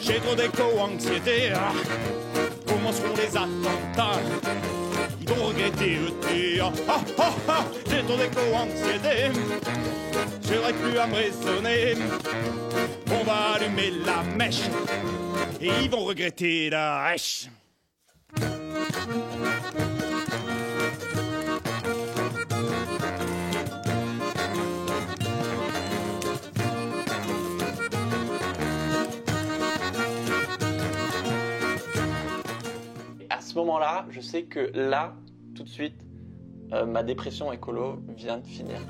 J'ai 0.01 0.21
trop 0.21 0.35
d'éco-anxiété. 0.35 1.53
Ah. 1.55 1.73
Comment 2.67 2.91
les 3.17 3.37
attentats? 3.37 4.21
Ils 5.21 5.29
vont 5.29 5.47
regretter 5.47 5.95
ET. 5.95 6.61
Ah, 6.61 6.73
ah, 6.89 7.01
ah, 7.19 7.33
ah. 7.49 7.65
J'ai 7.89 8.03
trop 8.03 8.17
d'éco-anxiété. 8.17 9.31
J'aurais 10.49 10.73
plus 10.73 10.99
à 10.99 11.07
me 11.07 11.15
raisonner. 11.15 11.95
On 13.11 13.25
va 13.25 13.55
allumer 13.55 13.93
la 14.05 14.23
mèche. 14.37 14.63
Et 15.61 15.71
ils 15.83 15.91
vont 15.91 16.05
regretter 16.05 16.71
la 16.71 17.05
rêche. 17.05 17.49
Ce 33.55 33.59
moment-là, 33.61 34.05
je 34.11 34.21
sais 34.21 34.43
que 34.43 34.73
là, 34.75 35.15
tout 35.55 35.63
de 35.63 35.69
suite, 35.69 36.05
euh, 36.73 36.87
ma 36.87 37.05
dépression 37.05 37.53
écolo 37.53 38.01
vient 38.17 38.39
de 38.39 38.47
finir. 38.49 38.81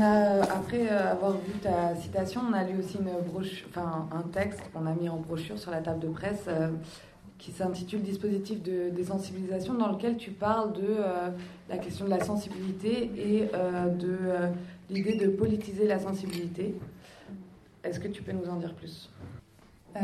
A, 0.00 0.42
après 0.42 0.88
avoir 0.88 1.32
vu 1.32 1.52
ta 1.62 1.96
citation, 1.96 2.42
on 2.48 2.52
a 2.52 2.64
lu 2.64 2.78
aussi 2.78 2.98
un 3.76 4.22
texte 4.30 4.60
qu'on 4.72 4.86
a 4.86 4.92
mis 4.92 5.08
en 5.08 5.16
brochure 5.16 5.58
sur 5.58 5.70
la 5.70 5.80
table 5.80 6.00
de 6.00 6.08
presse 6.08 6.44
euh, 6.48 6.68
qui 7.38 7.52
s'intitule 7.52 8.02
Dispositif 8.02 8.62
de 8.62 8.90
désensibilisation, 8.90 9.72
dans 9.74 9.90
lequel 9.90 10.18
tu 10.18 10.30
parles 10.30 10.74
de 10.74 10.86
euh, 10.86 11.30
la 11.70 11.78
question 11.78 12.04
de 12.04 12.10
la 12.10 12.22
sensibilité 12.22 13.10
et 13.16 13.48
euh, 13.54 13.88
de 13.88 14.18
euh, 14.20 14.48
l'idée 14.90 15.16
de 15.16 15.28
politiser 15.28 15.86
la 15.86 15.98
sensibilité. 15.98 16.74
Est-ce 17.82 17.98
que 17.98 18.08
tu 18.08 18.22
peux 18.22 18.32
nous 18.32 18.50
en 18.50 18.56
dire 18.56 18.74
plus? 18.74 19.10
Euh, 19.96 20.00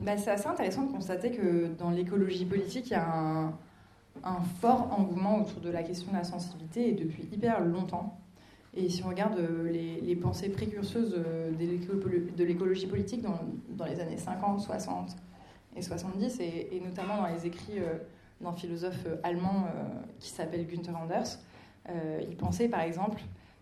bah, 0.00 0.16
c'est 0.18 0.32
assez 0.32 0.48
intéressant 0.48 0.82
de 0.82 0.92
constater 0.92 1.30
que 1.30 1.68
dans 1.78 1.90
l'écologie 1.90 2.44
politique, 2.44 2.88
il 2.88 2.92
y 2.92 2.96
a 2.96 3.08
un, 3.08 3.52
un 4.24 4.40
fort 4.60 4.92
engouement 4.98 5.40
autour 5.40 5.60
de 5.60 5.70
la 5.70 5.84
question 5.84 6.10
de 6.10 6.16
la 6.16 6.24
sensibilité 6.24 6.88
et 6.88 6.92
depuis 6.92 7.28
hyper 7.32 7.60
longtemps. 7.60 8.18
Et 8.76 8.88
si 8.88 9.02
on 9.04 9.08
regarde 9.08 9.38
euh, 9.38 9.70
les, 9.70 10.16
pensées 10.16 10.48
précurseuses 10.48 11.14
euh, 11.16 11.50
de 11.50 11.64
l'éco- 11.64 11.94
de 11.94 12.44
l'écologie 12.44 12.86
politique 12.86 13.22
dans, 13.22 13.84
les 13.84 14.00
années 14.00 14.16
50, 14.16 14.60
60 14.60 15.16
et 15.76 15.82
70, 15.82 16.40
et, 16.40 16.68
et 16.72 16.80
notamment 16.80 17.16
dans 17.16 17.26
les 17.26 17.46
écrits 17.46 17.78
euh, 17.78 17.94
d'un 18.40 18.52
philosophe 18.52 19.06
allemand 19.22 19.66
qui 20.18 20.30
s'appelle 20.30 20.66
Günther 20.66 20.96
Anders, 20.96 21.38
il 22.26 22.36
pensait 22.38 22.68
par 22.68 22.80
exemple 22.80 23.20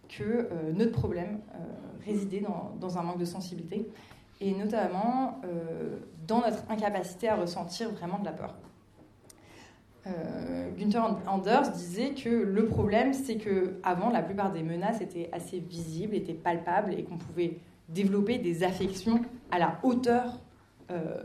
que 0.08 0.48
notre 0.72 0.92
problème 0.92 1.40
résidait 2.06 2.44
dans, 2.78 2.96
un 2.96 3.02
manque 3.02 3.18
de 3.18 3.24
sensibilité, 3.24 3.88
et 4.40 4.54
notamment 4.54 5.40
dans 6.28 6.42
notre 6.42 6.62
incapacité 6.70 7.28
à 7.28 7.34
ressentir 7.34 7.90
vraiment 7.90 8.20
de 8.20 8.24
la 8.26 8.30
peur. 8.30 8.54
Euh, 10.08 10.70
Günther 10.78 11.02
Anders 11.26 11.72
disait 11.72 12.14
que 12.14 12.28
le 12.28 12.66
problème, 12.66 13.12
c'est 13.12 13.36
que 13.36 13.74
avant, 13.82 14.10
la 14.10 14.22
plupart 14.22 14.52
des 14.52 14.62
menaces 14.62 15.00
étaient 15.00 15.28
assez 15.32 15.58
visibles, 15.58 16.14
étaient 16.14 16.34
palpables, 16.34 16.94
et 16.94 17.04
qu'on 17.04 17.18
pouvait 17.18 17.58
développer 17.88 18.38
des 18.38 18.64
affections 18.64 19.20
à 19.50 19.58
la 19.58 19.78
hauteur 19.82 20.40
euh, 20.90 21.16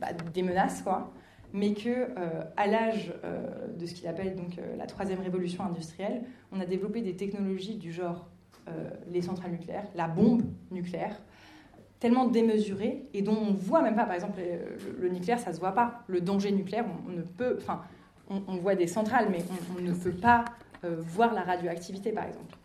bah, 0.00 0.08
des 0.32 0.42
menaces, 0.42 0.82
quoi. 0.82 1.12
Mais 1.52 1.72
que 1.72 1.88
euh, 1.88 2.42
à 2.56 2.66
l'âge 2.66 3.12
euh, 3.24 3.68
de 3.78 3.86
ce 3.86 3.94
qu'il 3.94 4.08
appelle 4.08 4.34
donc 4.34 4.58
la 4.76 4.86
troisième 4.86 5.20
révolution 5.20 5.64
industrielle, 5.64 6.22
on 6.50 6.60
a 6.60 6.66
développé 6.66 7.00
des 7.00 7.14
technologies 7.14 7.76
du 7.76 7.92
genre 7.92 8.28
les 9.10 9.20
centrales 9.20 9.50
nucléaires, 9.50 9.86
la 9.94 10.08
bombe 10.08 10.42
nucléaire, 10.70 11.20
tellement 12.00 12.26
démesurées 12.26 13.04
et 13.12 13.20
dont 13.20 13.36
on 13.36 13.52
voit 13.52 13.82
même 13.82 13.94
pas, 13.94 14.06
par 14.06 14.14
exemple, 14.14 14.40
le, 14.40 15.02
le 15.02 15.08
nucléaire, 15.10 15.38
ça 15.38 15.52
se 15.52 15.60
voit 15.60 15.72
pas. 15.72 16.02
Le 16.06 16.22
danger 16.22 16.50
nucléaire, 16.50 16.86
on, 16.88 17.10
on 17.10 17.12
ne 17.14 17.20
peut, 17.20 17.58
enfin, 17.60 17.82
on, 18.30 18.56
voit 18.56 18.74
des 18.74 18.86
centrales, 18.86 19.28
mais 19.30 19.44
on, 19.76 19.80
ne 19.80 19.92
peut 19.92 20.12
pas 20.12 20.44
euh, 20.84 20.96
voir 20.98 21.34
la 21.34 21.42
radioactivité, 21.42 22.12
par 22.12 22.24
exemple. 22.24 22.56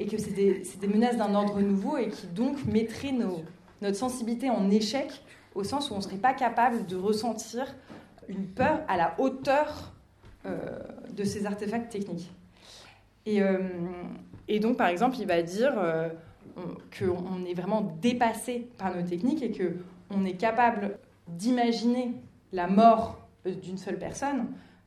Et 0.00 0.06
que 0.06 0.18
c'est 0.18 0.32
des, 0.32 0.88
menaces 0.88 1.16
d'un 1.16 1.34
ordre 1.34 1.60
nouveau 1.60 1.96
et 1.96 2.08
qui 2.08 2.26
donc 2.26 2.64
mettraient 2.64 3.14
notre 3.82 3.96
sensibilité 3.96 4.50
en 4.50 4.70
échec, 4.70 5.22
au 5.54 5.64
sens 5.64 5.90
où 5.90 5.94
on 5.94 5.98
ne 5.98 6.02
serait 6.02 6.16
pas 6.16 6.34
capable 6.34 6.86
de 6.86 6.96
ressentir 6.96 7.74
une 8.28 8.46
peur 8.46 8.80
à 8.88 8.96
la 8.96 9.14
hauteur 9.18 9.92
euh, 10.46 10.78
de 11.14 11.24
ces 11.24 11.46
artefacts 11.46 11.90
techniques. 11.90 12.30
Et, 13.26 13.42
euh, 13.42 13.58
et 14.46 14.60
donc, 14.60 14.76
par 14.76 14.88
exemple, 14.88 15.16
il 15.18 15.26
va 15.26 15.42
dire 15.42 15.74
on- 16.56 16.76
qu'on 16.98 17.44
est 17.44 17.54
vraiment 17.54 17.82
dépassé 18.00 18.68
par 18.78 18.94
nos 18.94 19.02
techniques 19.02 19.42
et 19.42 19.52
qu'on 19.52 20.24
est 20.24 20.36
capable 20.36 20.98
d'imaginer 21.28 22.14
la 22.52 22.66
mort 22.66 23.28
d'une 23.44 23.78
seule 23.78 23.98
personne, 23.98 24.46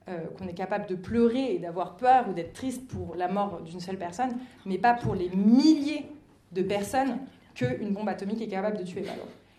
euh, 0.10 0.18
qu'on 0.36 0.48
est 0.48 0.56
capable 0.56 0.88
de 0.88 0.96
pleurer 0.96 1.54
et 1.54 1.60
d'avoir 1.60 1.96
peur 1.96 2.28
ou 2.28 2.34
d'être 2.34 2.54
triste 2.54 2.88
pour 2.88 3.14
la 3.14 3.28
mort 3.28 3.62
d'une 3.62 3.80
seule 3.80 4.00
personne, 4.00 4.32
mais 4.66 4.80
pas 4.80 4.96
pour 4.96 5.14
les 5.14 5.30
milliers 5.30 6.08
de 6.52 6.64
personnes 6.64 7.20
qu'une 7.54 7.92
bombe 7.92 8.10
atomique 8.10 8.42
est 8.42 8.48
capable 8.48 8.80
de 8.80 8.84
tuer. 8.84 9.04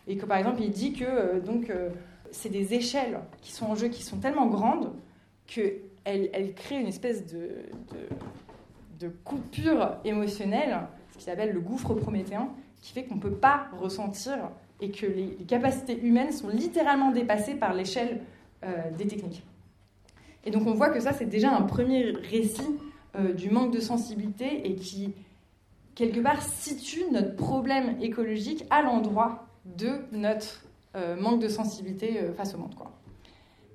Et 0.08 0.16
que 0.16 0.26
par 0.26 0.38
exemple, 0.38 0.60
il 0.60 0.72
dit 0.72 0.94
que 0.94 1.04
euh, 1.04 1.40
euh, 1.70 1.90
c'est 2.32 2.48
des 2.48 2.74
échelles 2.74 3.20
qui 3.40 3.52
sont 3.52 3.66
en 3.66 3.76
jeu, 3.76 3.86
qui 3.86 4.02
sont 4.02 4.16
tellement 4.16 4.46
grandes 4.46 4.92
qu'elles 5.46 5.78
elles 6.04 6.54
créent 6.54 6.80
une 6.80 6.88
espèce 6.88 7.24
de, 7.24 9.10
coupure 9.24 9.98
émotionnelle, 10.04 10.76
ce 11.12 11.18
qu'il 11.18 11.30
appelle 11.30 11.52
le 11.52 11.60
gouffre 11.60 11.94
prométhéen, 11.94 12.48
qui 12.80 12.92
fait 12.92 13.04
qu'on 13.04 13.14
ne 13.14 13.20
peut 13.20 13.30
pas 13.30 13.68
ressentir 13.80 14.50
et 14.80 14.90
que 14.90 15.06
les, 15.06 15.36
capacités 15.46 16.00
humaines 16.04 16.32
sont 16.32 16.48
littéralement 16.48 17.12
dépassées 17.12 17.54
par 17.54 17.74
l'échelle 17.74 18.22
des 18.98 19.06
techniques. 19.06 19.44
Et 20.44 20.50
donc 20.50 20.66
on 20.66 20.74
voit 20.74 20.90
que 20.90 21.00
ça, 21.00 21.12
c'est 21.12 21.26
déjà 21.26 21.54
un 21.54 21.62
premier 21.62 22.12
récit 22.30 22.78
euh, 23.14 23.34
du 23.34 23.50
manque 23.50 23.72
de 23.72 23.80
sensibilité 23.80 24.66
et 24.66 24.74
qui, 24.74 25.12
quelque 25.94 26.20
part, 26.20 26.42
situe 26.42 27.04
notre 27.12 27.36
problème 27.36 27.96
écologique 28.00 28.64
à 28.70 28.80
l'endroit 28.80 29.46
de 29.66 29.90
notre 30.12 30.64
euh, 30.96 31.14
manque 31.16 31.40
de 31.40 31.48
sensibilité 31.48 32.20
euh, 32.20 32.32
face 32.32 32.54
au 32.54 32.58
monde. 32.58 32.74
Quoi. 32.74 32.90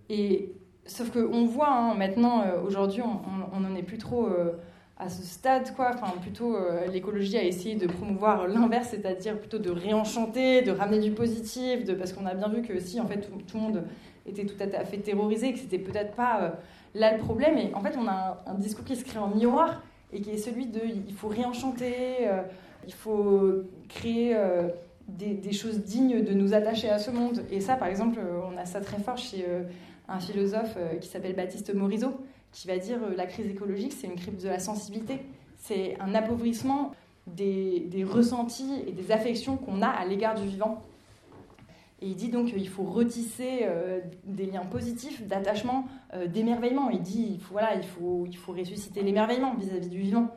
Et 0.09 0.51
sauf 0.87 1.11
qu'on 1.11 1.45
voit 1.45 1.69
hein, 1.69 1.93
maintenant, 1.93 2.43
aujourd'hui, 2.65 3.03
on 3.03 3.59
n'en 3.59 3.75
est 3.75 3.83
plus 3.83 3.97
trop 3.97 4.29
à 4.97 5.09
ce 5.09 5.21
stade, 5.21 5.75
quoi. 5.75 5.91
Enfin, 5.93 6.17
plutôt, 6.21 6.55
l'écologie 6.89 7.37
a 7.37 7.43
essayé 7.43 7.75
de 7.75 7.87
promouvoir 7.87 8.47
l'inverse, 8.47 8.87
c'est-à-dire 8.91 9.37
plutôt 9.37 9.59
de 9.59 9.69
réenchanter, 9.69 10.61
de 10.61 10.71
ramener 10.71 10.99
du 10.99 11.11
positif, 11.11 11.83
de, 11.83 11.93
parce 11.93 12.13
qu'on 12.13 12.25
a 12.25 12.33
bien 12.35 12.47
vu 12.47 12.61
que 12.61 12.79
si, 12.79 13.01
en 13.01 13.05
fait, 13.05 13.29
tout 13.45 13.57
le 13.57 13.61
monde 13.61 13.83
était 14.27 14.45
tout 14.45 14.55
à 14.59 14.85
fait 14.85 14.97
terrorisé, 14.97 15.53
que 15.53 15.59
c'était 15.59 15.79
peut-être 15.79 16.15
pas 16.15 16.41
euh, 16.41 16.49
là 16.95 17.13
le 17.13 17.19
problème. 17.19 17.57
Et 17.57 17.73
en 17.73 17.81
fait, 17.81 17.95
on 17.97 18.07
a 18.07 18.43
un, 18.45 18.55
discours 18.55 18.85
qui 18.85 18.95
se 18.95 19.03
crée 19.03 19.19
en 19.19 19.29
miroir 19.29 19.81
et 20.13 20.21
qui 20.21 20.31
est 20.31 20.37
celui 20.37 20.67
de 20.67 20.81
il 20.83 21.13
faut 21.13 21.27
réenchanter, 21.27 22.27
euh, 22.27 22.41
il 22.85 22.93
faut 22.93 23.63
créer 23.89 24.35
euh, 24.35 24.69
des, 25.07 25.51
choses 25.51 25.79
dignes 25.79 26.23
de 26.23 26.33
nous 26.33 26.53
attacher 26.53 26.89
à 26.89 26.99
ce 26.99 27.11
monde. 27.11 27.43
Et 27.51 27.59
ça, 27.59 27.75
par 27.75 27.87
exemple, 27.87 28.19
on 28.51 28.57
a 28.57 28.65
ça 28.65 28.81
très 28.81 28.99
fort 28.99 29.17
chez 29.17 29.45
un 30.07 30.19
philosophe 30.19 30.77
qui 31.01 31.07
s'appelle 31.07 31.35
Baptiste 31.35 31.73
Morisot, 31.73 32.13
qui 32.51 32.67
va 32.67 32.77
dire 32.77 32.99
la 33.15 33.25
crise 33.25 33.47
écologique, 33.47 33.93
c'est 33.93 34.07
une 34.07 34.15
crise 34.15 34.43
de 34.43 34.49
la 34.49 34.59
sensibilité. 34.59 35.19
C'est 35.57 35.97
un 35.99 36.13
appauvrissement 36.13 36.91
des 37.25 38.05
ressentis 38.09 38.83
et 38.85 38.91
des 38.91 39.11
affections 39.11 39.57
qu'on 39.57 39.81
a 39.81 39.87
à 39.87 40.05
l'égard 40.05 40.35
du 40.35 40.45
vivant. 40.45 40.81
Et 41.99 42.07
il 42.09 42.15
dit 42.15 42.29
donc 42.29 42.47
qu'il 42.47 42.69
faut 42.69 42.83
retisser 42.83 43.61
euh, 43.63 44.01
des 44.23 44.45
liens 44.45 44.65
positifs, 44.65 45.25
d'attachement, 45.25 45.85
euh, 46.13 46.27
d'émerveillement. 46.27 46.89
Il 46.89 47.01
dit 47.01 47.27
il 47.31 47.39
faut, 47.39 47.53
voilà, 47.53 47.75
il 47.75 47.83
faut, 47.83 48.25
il 48.27 48.37
faut 48.37 48.51
ressusciter 48.51 49.01
l'émerveillement 49.01 49.55
vis-à-vis 49.55 49.89
du 49.89 49.97
vivant. 49.97 50.29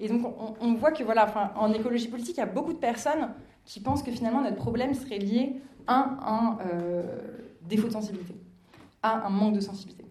Et 0.00 0.08
donc 0.08 0.26
on, 0.60 0.74
voit 0.74 0.90
que 0.90 1.04
voilà, 1.04 1.52
en 1.54 1.72
écologie 1.72 2.08
politique, 2.08 2.36
il 2.36 2.40
y 2.40 2.42
a 2.42 2.46
beaucoup 2.46 2.72
de 2.72 2.78
personnes 2.78 3.30
qui 3.64 3.78
pensent 3.78 4.02
que 4.02 4.10
finalement 4.10 4.40
notre 4.40 4.56
problème 4.56 4.94
serait 4.94 5.18
lié 5.18 5.60
à 5.86 6.16
un 6.26 6.58
euh, 6.66 7.02
défaut 7.62 7.86
de 7.86 7.92
sensibilité, 7.92 8.34
à 9.02 9.26
un 9.26 9.30
manque 9.30 9.54
de 9.54 9.60
sensibilité. 9.60 10.04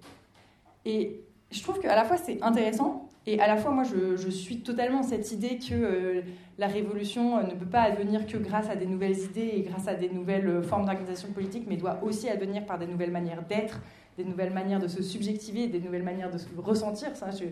Et 0.86 1.25
je 1.51 1.62
trouve 1.62 1.79
qu'à 1.79 1.93
la 1.93 2.05
fois 2.05 2.15
c'est 2.15 2.41
intéressant 2.41 3.00
et 3.27 3.39
à 3.39 3.47
la 3.47 3.57
fois 3.57 3.71
moi 3.71 3.84
je, 3.84 4.29
suis 4.29 4.62
totalement 4.62 5.03
cette 5.03 5.31
idée 5.31 5.60
que 5.60 5.73
euh, 5.73 6.21
la 6.57 6.67
révolution 6.67 7.38
euh, 7.38 7.43
ne 7.43 7.53
peut 7.53 7.67
pas 7.67 7.81
advenir 7.81 8.25
que 8.25 8.38
grâce 8.38 8.69
à 8.69 8.75
des 8.75 8.88
nouvelles 8.88 9.17
idées 9.19 9.51
et 9.55 9.62
grâce 9.62 9.88
à 9.88 9.93
des 9.93 10.10
nouvelles 10.10 10.47
euh, 10.47 10.62
formes 10.63 10.86
d'organisation 10.86 11.31
politique, 11.31 11.65
mais 11.67 11.77
doit 11.77 11.99
aussi 12.03 12.29
advenir 12.29 12.65
par 12.65 12.79
des 12.79 12.88
nouvelles 12.88 13.12
manières 13.12 13.43
d'être, 13.47 13.79
des 14.17 14.23
nouvelles 14.23 14.53
manières 14.53 14.79
de 14.79 14.88
se 14.88 15.03
subjectiver, 15.03 15.67
des 15.67 15.79
nouvelles 15.79 16.03
manières 16.03 16.31
de 16.31 16.38
se 16.39 16.47
ressentir. 16.57 17.10
Je, 17.31 17.45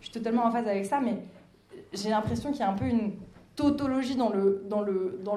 suis 0.00 0.12
totalement 0.12 0.44
en 0.44 0.50
phase 0.50 0.68
avec 0.68 0.84
ça, 0.84 1.00
mais 1.00 1.16
j'ai 1.94 2.10
l'impression 2.10 2.50
qu'il 2.50 2.60
y 2.60 2.64
a 2.64 2.68
un 2.68 2.74
peu 2.74 2.84
une 2.84 3.12
tautologie 3.56 4.16
dans 4.16 4.28
le, 4.30 4.66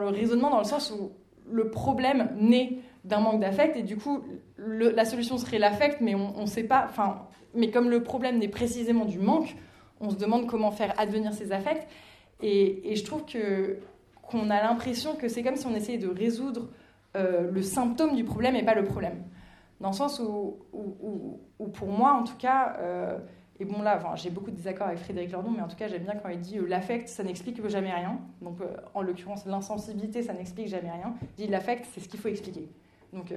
raisonnement, 0.09 0.49
dans 0.49 0.59
le 0.59 0.65
sens 0.65 0.91
où 0.91 1.11
le 1.49 1.69
problème 1.69 2.29
naît 2.37 2.79
d'un 3.05 3.21
manque 3.21 3.39
d'affect 3.39 3.77
et 3.77 3.83
du 3.83 3.95
coup 3.95 4.21
la 4.57 5.05
solution 5.05 5.37
serait 5.37 5.59
l'affect, 5.59 6.01
mais 6.01 6.15
on 6.15 6.41
ne 6.41 6.45
sait 6.45 6.65
pas. 6.65 6.89
Mais 7.55 7.71
comme 7.71 7.89
le 7.89 8.03
problème 8.03 8.39
naît 8.39 8.49
précisément 8.49 9.05
du 9.05 9.19
manque, 9.19 9.55
on 9.99 10.09
se 10.09 10.15
demande 10.15 10.47
comment 10.47 10.71
faire 10.71 10.93
advenir 10.99 11.33
ces 11.33 11.51
affects. 11.51 11.87
Et, 12.41 12.95
je 12.95 13.03
trouve 13.03 13.23
qu'on 14.21 14.49
a 14.49 14.61
l'impression 14.61 15.15
que 15.15 15.27
c'est 15.27 15.43
comme 15.43 15.55
si 15.55 15.65
on 15.65 15.75
essayait 15.75 15.97
de 15.97 16.07
résoudre 16.07 16.69
euh, 17.15 17.49
le 17.51 17.61
symptôme 17.61 18.15
du 18.15 18.23
problème 18.23 18.55
et 18.55 18.63
pas 18.63 18.75
le 18.75 18.83
problème. 18.83 19.23
Dans 19.79 19.89
le 19.89 19.95
sens 19.95 20.19
où, 20.19 20.57
pour 21.73 21.87
moi, 21.87 22.13
en 22.13 22.23
tout 22.23 22.37
cas, 22.37 22.77
euh, 22.79 23.17
et 23.59 23.65
bon 23.65 23.81
là, 23.81 23.99
j'ai 24.15 24.29
beaucoup 24.29 24.51
de 24.51 24.55
désaccords 24.55 24.87
avec 24.87 24.99
Frédéric 24.99 25.31
Lordon, 25.31 25.51
mais 25.51 25.61
en 25.61 25.67
tout 25.67 25.75
cas, 25.75 25.87
j'aime 25.87 26.03
bien 26.03 26.15
quand 26.15 26.29
il 26.29 26.39
dit 26.39 26.59
euh, 26.59 26.67
l'affect, 26.67 27.07
ça 27.07 27.23
n'explique 27.23 27.65
jamais 27.67 27.91
rien. 27.91 28.19
Donc, 28.41 28.61
euh, 28.61 28.67
en 28.93 29.01
l'occurrence, 29.01 29.45
l'insensibilité, 29.45 30.21
ça 30.21 30.33
n'explique 30.33 30.67
jamais 30.67 30.91
rien. 30.91 31.15
Il 31.37 31.45
dit 31.45 31.51
l'affect, 31.51 31.85
c'est 31.91 31.99
ce 31.99 32.07
qu'il 32.07 32.19
faut 32.19 32.27
expliquer. 32.27 32.69
Donc, 33.13 33.33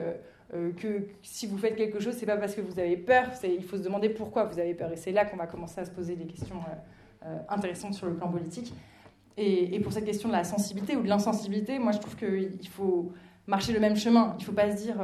euh, 0.52 0.72
que 0.72 1.06
si 1.22 1.46
vous 1.46 1.56
faites 1.58 1.76
quelque 1.76 2.00
chose, 2.00 2.14
c'est 2.16 2.26
pas 2.26 2.36
parce 2.36 2.54
que 2.54 2.60
vous 2.60 2.78
avez 2.78 2.96
peur, 2.96 3.24
il 3.44 3.62
faut 3.62 3.76
se 3.76 3.82
demander 3.82 4.08
pourquoi 4.08 4.44
vous 4.44 4.58
avez 4.58 4.74
peur. 4.74 4.92
Et 4.92 4.96
c'est 4.96 5.12
là 5.12 5.24
qu'on 5.24 5.36
va 5.36 5.46
commencer 5.46 5.80
à 5.80 5.84
se 5.84 5.90
poser 5.90 6.16
des 6.16 6.26
questions 6.26 6.56
euh, 6.56 7.26
euh, 7.26 7.38
intéressantes 7.48 7.94
sur 7.94 8.06
le 8.06 8.14
plan 8.14 8.28
politique. 8.28 8.72
Et, 9.36 9.74
et 9.74 9.80
pour 9.80 9.92
cette 9.92 10.04
question 10.04 10.28
de 10.28 10.34
la 10.34 10.44
sensibilité 10.44 10.96
ou 10.96 11.02
de 11.02 11.08
l'insensibilité, 11.08 11.78
moi 11.78 11.92
je 11.92 11.98
trouve 11.98 12.16
qu'il 12.16 12.68
faut 12.68 13.12
marcher 13.46 13.72
le 13.72 13.80
même 13.80 13.96
chemin. 13.96 14.34
Il 14.38 14.40
ne 14.40 14.44
faut 14.46 14.52
pas 14.52 14.70
se 14.76 14.82
dire 14.82 14.96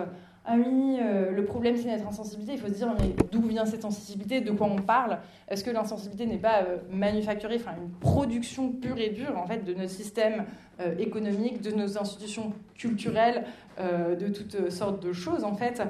Euh, 0.48 1.30
le 1.32 1.44
problème 1.44 1.76
c'est 1.76 1.90
notre 1.90 2.06
insensibilité. 2.08 2.54
Il 2.54 2.60
faut 2.60 2.68
se 2.68 2.74
dire 2.74 2.94
Mais 3.00 3.14
d'où 3.32 3.42
vient 3.42 3.64
cette 3.66 3.82
sensibilité? 3.82 4.40
De 4.40 4.52
quoi 4.52 4.68
on 4.68 4.76
parle? 4.80 5.18
Est-ce 5.48 5.64
que 5.64 5.70
l'insensibilité 5.70 6.26
n'est 6.26 6.38
pas 6.38 6.62
euh, 6.62 6.76
manufacturée, 6.90 7.56
enfin 7.56 7.72
une 7.80 7.90
production 7.90 8.70
pure 8.70 8.98
et 8.98 9.10
dure 9.10 9.36
en 9.36 9.46
fait 9.46 9.64
de 9.64 9.74
notre 9.74 9.90
système 9.90 10.44
euh, 10.80 10.94
économique, 10.98 11.62
de 11.62 11.70
nos 11.72 11.98
institutions 11.98 12.52
culturelles, 12.74 13.44
euh, 13.80 14.14
de 14.14 14.28
toutes 14.28 14.70
sortes 14.70 15.02
de 15.02 15.12
choses 15.12 15.42
en 15.44 15.54
fait? 15.54 15.82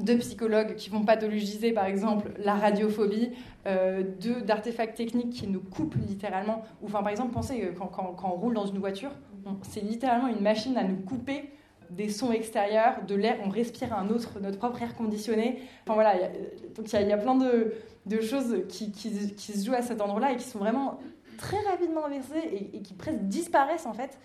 De 0.00 0.14
psychologues 0.14 0.74
qui 0.74 0.88
vont 0.90 1.04
pathologiser 1.04 1.72
par 1.72 1.84
exemple 1.86 2.30
la 2.44 2.54
radiophobie, 2.54 3.30
euh, 3.66 4.02
d'artefacts 4.44 4.96
techniques 4.96 5.30
qui 5.30 5.46
nous 5.46 5.60
coupent 5.60 5.96
littéralement. 6.08 6.62
Ou 6.82 6.86
enfin 6.86 7.00
par 7.02 7.10
exemple 7.10 7.32
pensez 7.32 7.72
quand, 7.78 7.86
quand- 7.86 8.14
quand 8.16 8.28
on 8.34 8.36
roule 8.40 8.54
dans 8.54 8.66
une 8.66 8.78
voiture, 8.78 9.10
c'est 9.62 9.80
littéralement 9.82 10.28
une 10.28 10.40
machine 10.40 10.76
à 10.76 10.84
nous 10.84 10.96
couper 10.96 11.50
des 11.96 12.08
sons 12.08 12.32
extérieurs, 12.32 13.04
de 13.06 13.14
l'air, 13.14 13.36
on 13.44 13.48
respire 13.48 13.92
un 13.94 14.08
autre, 14.08 14.40
notre 14.40 14.58
propre 14.58 14.82
air 14.82 14.94
conditionné. 14.94 15.60
Enfin 15.84 15.94
voilà, 15.94 16.14
il 16.14 16.20
y 16.20 16.24
a- 16.24 16.30
donc 16.74 16.92
il 16.92 17.08
y, 17.08 17.12
a- 17.12 17.18
plein 17.18 17.34
de, 17.34 18.20
choses 18.20 18.64
qui, 18.68 18.92
se 18.92 19.64
jouent 19.64 19.74
à 19.74 19.82
cet 19.82 20.00
endroit-là 20.00 20.32
et 20.32 20.36
qui 20.36 20.44
sont 20.44 20.58
vraiment 20.58 20.98
très 21.38 21.60
rapidement 21.60 22.06
inversées 22.06 22.70
et, 22.72 22.80
qui 22.82 22.94
presque 22.94 23.20
disparaissent 23.22 23.86
en 23.86 23.92
fait 23.92 24.18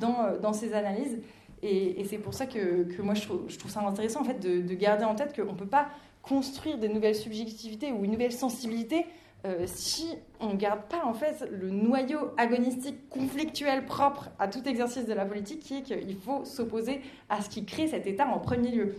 dans, 0.00 0.52
ces 0.52 0.74
analyses. 0.74 1.20
Et, 1.62 2.04
c'est 2.08 2.18
pour 2.18 2.34
ça 2.34 2.46
que, 2.46 3.00
moi 3.00 3.14
je 3.14 3.22
trouve, 3.22 3.44
je 3.48 3.58
trouve 3.58 3.70
ça 3.70 3.80
intéressant 3.80 4.22
en 4.22 4.24
fait 4.24 4.40
de, 4.40 4.60
de 4.60 4.74
garder 4.74 5.04
en 5.04 5.14
tête 5.14 5.34
qu'on 5.34 5.52
ne 5.52 5.58
peut 5.58 5.66
pas 5.66 5.88
construire 6.22 6.78
des 6.78 6.88
nouvelles 6.88 7.14
subjectivités 7.14 7.92
ou 7.92 8.04
une 8.04 8.12
nouvelle 8.12 8.32
sensibilité 8.32 9.06
euh, 9.44 9.64
si 9.66 10.08
on 10.40 10.50
ne 10.50 10.56
garde 10.56 10.82
pas 10.82 11.04
en 11.04 11.14
fait 11.14 11.44
le 11.50 11.70
noyau 11.70 12.32
agonistique 12.36 13.08
conflictuel 13.08 13.84
propre 13.84 14.30
à 14.38 14.46
tout 14.46 14.66
exercice 14.68 15.06
de 15.06 15.12
la 15.12 15.24
politique 15.24 15.60
qui 15.60 15.78
est 15.78 15.82
qu'il 15.82 16.16
faut 16.16 16.44
s'opposer 16.44 17.00
à 17.28 17.40
ce 17.40 17.48
qui 17.48 17.64
crée 17.64 17.88
cet 17.88 18.06
état 18.06 18.26
en 18.26 18.38
premier 18.38 18.70
lieu. 18.70 18.94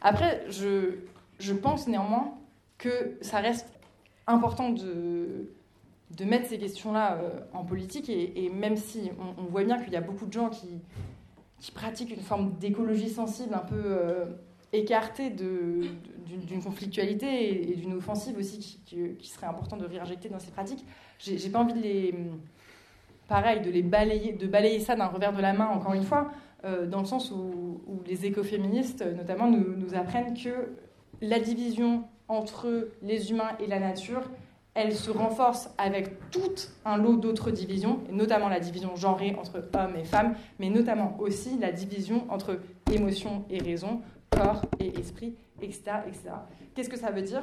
Après, 0.00 0.44
je, 0.48 0.98
je 1.40 1.52
pense 1.52 1.88
néanmoins 1.88 2.34
que 2.78 3.16
ça 3.20 3.38
reste 3.38 3.66
important 4.26 4.70
de, 4.70 5.50
de 6.16 6.24
mettre 6.24 6.48
ces 6.48 6.58
questions-là 6.58 7.16
euh, 7.16 7.40
en 7.52 7.64
politique 7.64 8.08
et, 8.08 8.50
même 8.50 8.76
si 8.76 9.10
on, 9.18 9.42
on 9.42 9.46
voit 9.46 9.64
bien 9.64 9.78
qu'il 9.82 9.92
y 9.92 9.96
a 9.96 10.00
beaucoup 10.00 10.26
de 10.26 10.32
gens 10.32 10.50
qui, 10.50 10.68
qui 11.60 11.72
pratiquent 11.72 12.14
une 12.14 12.22
forme 12.22 12.52
d'écologie 12.58 13.08
sensible 13.08 13.54
un 13.54 13.66
peu 13.66 13.82
euh, 13.84 14.26
de- 14.72 15.80
d'une 16.46 16.62
conflictualité 16.62 17.70
et, 17.72 17.76
d'une 17.76 17.94
offensive 17.94 18.36
aussi 18.38 18.80
qui, 18.84 19.28
serait 19.28 19.46
important 19.46 19.76
de 19.76 19.86
réinjecter 19.86 20.28
dans 20.28 20.38
ces 20.38 20.50
pratiques. 20.50 20.84
J'ai 21.18 21.48
pas 21.48 21.60
envie 21.60 21.74
de 21.74 21.82
les 21.82 22.14
pareil 23.28 23.60
de 23.60 23.70
les 23.70 23.82
balayer 23.82 24.32
de 24.34 24.46
balayer 24.46 24.78
ça 24.78 24.94
d'un 24.94 25.06
revers 25.06 25.32
de 25.32 25.42
la 25.42 25.52
main 25.52 25.66
encore 25.66 25.94
une 25.94 26.04
fois 26.04 26.30
euh, 26.64 26.86
dans 26.86 27.00
le 27.00 27.06
sens 27.06 27.32
où, 27.32 27.80
les 28.06 28.24
écoféministes 28.24 29.04
notamment 29.16 29.50
nous, 29.50 29.74
nous 29.76 29.94
apprennent 29.94 30.34
que 30.34 30.70
la 31.20 31.40
division 31.40 32.04
entre 32.28 32.88
les 33.02 33.30
humains 33.30 33.50
et 33.58 33.66
la 33.66 33.80
nature 33.80 34.22
elle 34.74 34.94
se 34.94 35.10
renforce 35.10 35.70
avec 35.78 36.30
tout 36.30 36.52
un 36.84 36.98
lot 36.98 37.16
d'autres 37.16 37.50
divisions, 37.50 38.00
notamment 38.12 38.50
la 38.50 38.60
division 38.60 38.94
genrée 38.94 39.34
entre 39.40 39.56
hommes 39.74 39.96
et 39.96 40.04
femmes, 40.04 40.34
mais 40.58 40.68
notamment 40.68 41.16
aussi 41.18 41.58
la 41.58 41.72
division 41.72 42.26
entre 42.28 42.60
émotion 42.92 43.46
et 43.48 43.58
raison, 43.58 44.02
corps 44.30 44.62
et 44.78 44.98
esprit, 44.98 45.36
etc. 45.60 45.82
etc. 46.06 46.30
Qu'est-ce 46.74 46.88
que 46.88 46.98
ça 46.98 47.10
veut 47.10 47.22
dire? 47.22 47.42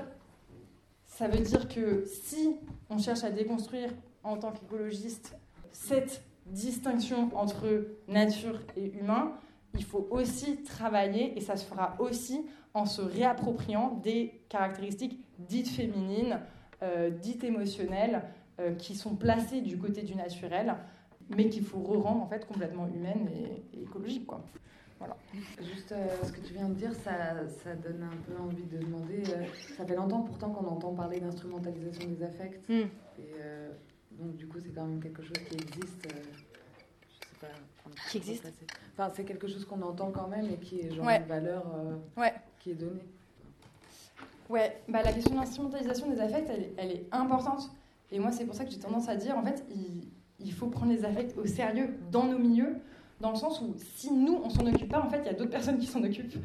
Ça 1.06 1.28
veut 1.28 1.44
dire 1.44 1.68
que 1.68 2.06
si 2.06 2.56
on 2.90 2.98
cherche 2.98 3.24
à 3.24 3.30
déconstruire 3.30 3.92
en 4.24 4.38
tant 4.38 4.52
qu'écologiste 4.52 5.36
cette 5.72 6.24
distinction 6.46 7.32
entre 7.36 7.88
nature 8.08 8.60
et 8.76 8.92
humain, 8.98 9.34
il 9.76 9.84
faut 9.84 10.08
aussi 10.12 10.64
travailler, 10.64 11.38
et 11.38 11.42
ça 11.42 11.56
se 11.56 11.66
fera 11.66 11.96
aussi 12.00 12.46
en 12.74 12.86
se 12.86 13.02
réappropriant 13.02 14.00
des 14.04 14.42
caractéristiques 14.50 15.20
dites 15.40 15.70
féminines, 15.70 16.40
euh, 16.82 17.10
dites 17.10 17.44
émotionnelles, 17.44 18.24
euh, 18.60 18.76
qui 18.76 18.96
sont 18.96 19.16
placées 19.16 19.62
du 19.62 19.78
côté 19.78 20.04
du 20.04 20.16
naturel, 20.16 20.76
mais 21.36 21.50
qu'il 21.50 21.64
faut 21.64 21.80
re-rendre 21.80 22.22
en 22.22 22.28
fait 22.28 22.46
complètement 22.46 22.88
humaines 22.88 23.30
et, 23.32 23.78
et 23.78 23.84
écologiques. 23.84 24.28
Voilà. 25.06 25.18
Juste 25.62 25.92
euh, 25.92 26.08
ce 26.24 26.32
que 26.32 26.40
tu 26.40 26.54
viens 26.54 26.70
de 26.70 26.76
dire, 26.76 26.94
ça, 27.04 27.12
ça 27.64 27.76
donne 27.76 28.04
un 28.04 28.16
peu 28.28 28.42
envie 28.42 28.64
de 28.64 28.78
demander. 28.78 29.24
euh, 29.30 29.44
ça 29.78 29.86
fait 29.86 29.96
longtemps 29.96 30.22
pourtant 30.22 30.52
qu'on 30.52 30.66
entend 30.68 30.94
parler 30.94 31.20
d'instrumentalisation 31.20 32.08
des 32.10 32.24
affects. 32.24 32.62
Mm. 32.70 32.74
Et 32.74 32.90
euh, 33.42 33.72
donc, 34.12 34.36
du 34.36 34.48
coup, 34.48 34.60
c'est 34.60 34.70
quand 34.74 34.86
même 34.86 35.02
quelque 35.02 35.22
chose 35.22 35.34
qui 35.50 35.56
existe. 35.56 36.08
je 36.08 37.14
sais 37.28 37.36
pas. 37.42 37.48
Qui 38.10 38.18
existe. 38.18 38.48
Enfin, 38.94 39.12
c'est 39.16 39.26
quelque 39.26 39.48
chose 39.48 39.66
qu'on 39.66 39.82
entend 39.82 40.12
quand 40.12 40.28
même 40.28 40.46
et 40.46 40.58
qui 40.58 40.80
est 40.82 40.92
genre 40.92 41.06
Ouais. 41.06 41.18
une 41.18 41.26
valeur 41.28 41.66
Ouais. 42.16 42.34
qui 42.60 42.72
est 42.72 42.76
donnée. 42.76 43.04
Ouais, 44.50 44.82
bah, 44.88 45.02
la 45.04 45.12
question 45.14 45.32
de 45.34 45.40
l'instrumentalisation 45.40 46.10
des 46.10 46.20
affects, 46.20 46.50
elle, 46.50 46.64
est- 46.64 46.74
elle 46.78 46.92
est 46.92 47.06
importante. 47.12 47.72
Et 48.12 48.20
moi, 48.20 48.32
c'est 48.32 48.46
pour 48.46 48.56
ça 48.56 48.66
que 48.66 48.72
j'ai 48.72 48.80
tendance 48.80 49.10
à 49.10 49.16
dire, 49.16 49.38
en 49.38 49.44
fait, 49.44 49.66
il, 49.74 50.08
il 50.40 50.54
faut 50.54 50.68
prendre 50.68 50.92
les 50.92 51.04
affects 51.06 51.36
au 51.38 51.46
sérieux 51.46 51.96
dans 52.12 52.26
nos 52.26 52.38
milieux, 52.38 52.76
dans 53.24 53.32
le 53.32 53.38
sens 53.38 53.62
où 53.62 53.74
si 53.96 54.12
nous, 54.12 54.42
on 54.44 54.50
s'en 54.50 54.66
occupe 54.68 54.90
pas, 54.90 55.00
en 55.00 55.10
fait, 55.10 55.20
il 55.20 55.26
y 55.26 55.30
a 55.30 55.34
d'autres 55.34 55.50
personnes 55.50 55.78
qui 55.78 55.86
s'en 55.88 56.04
occupent. 56.04 56.36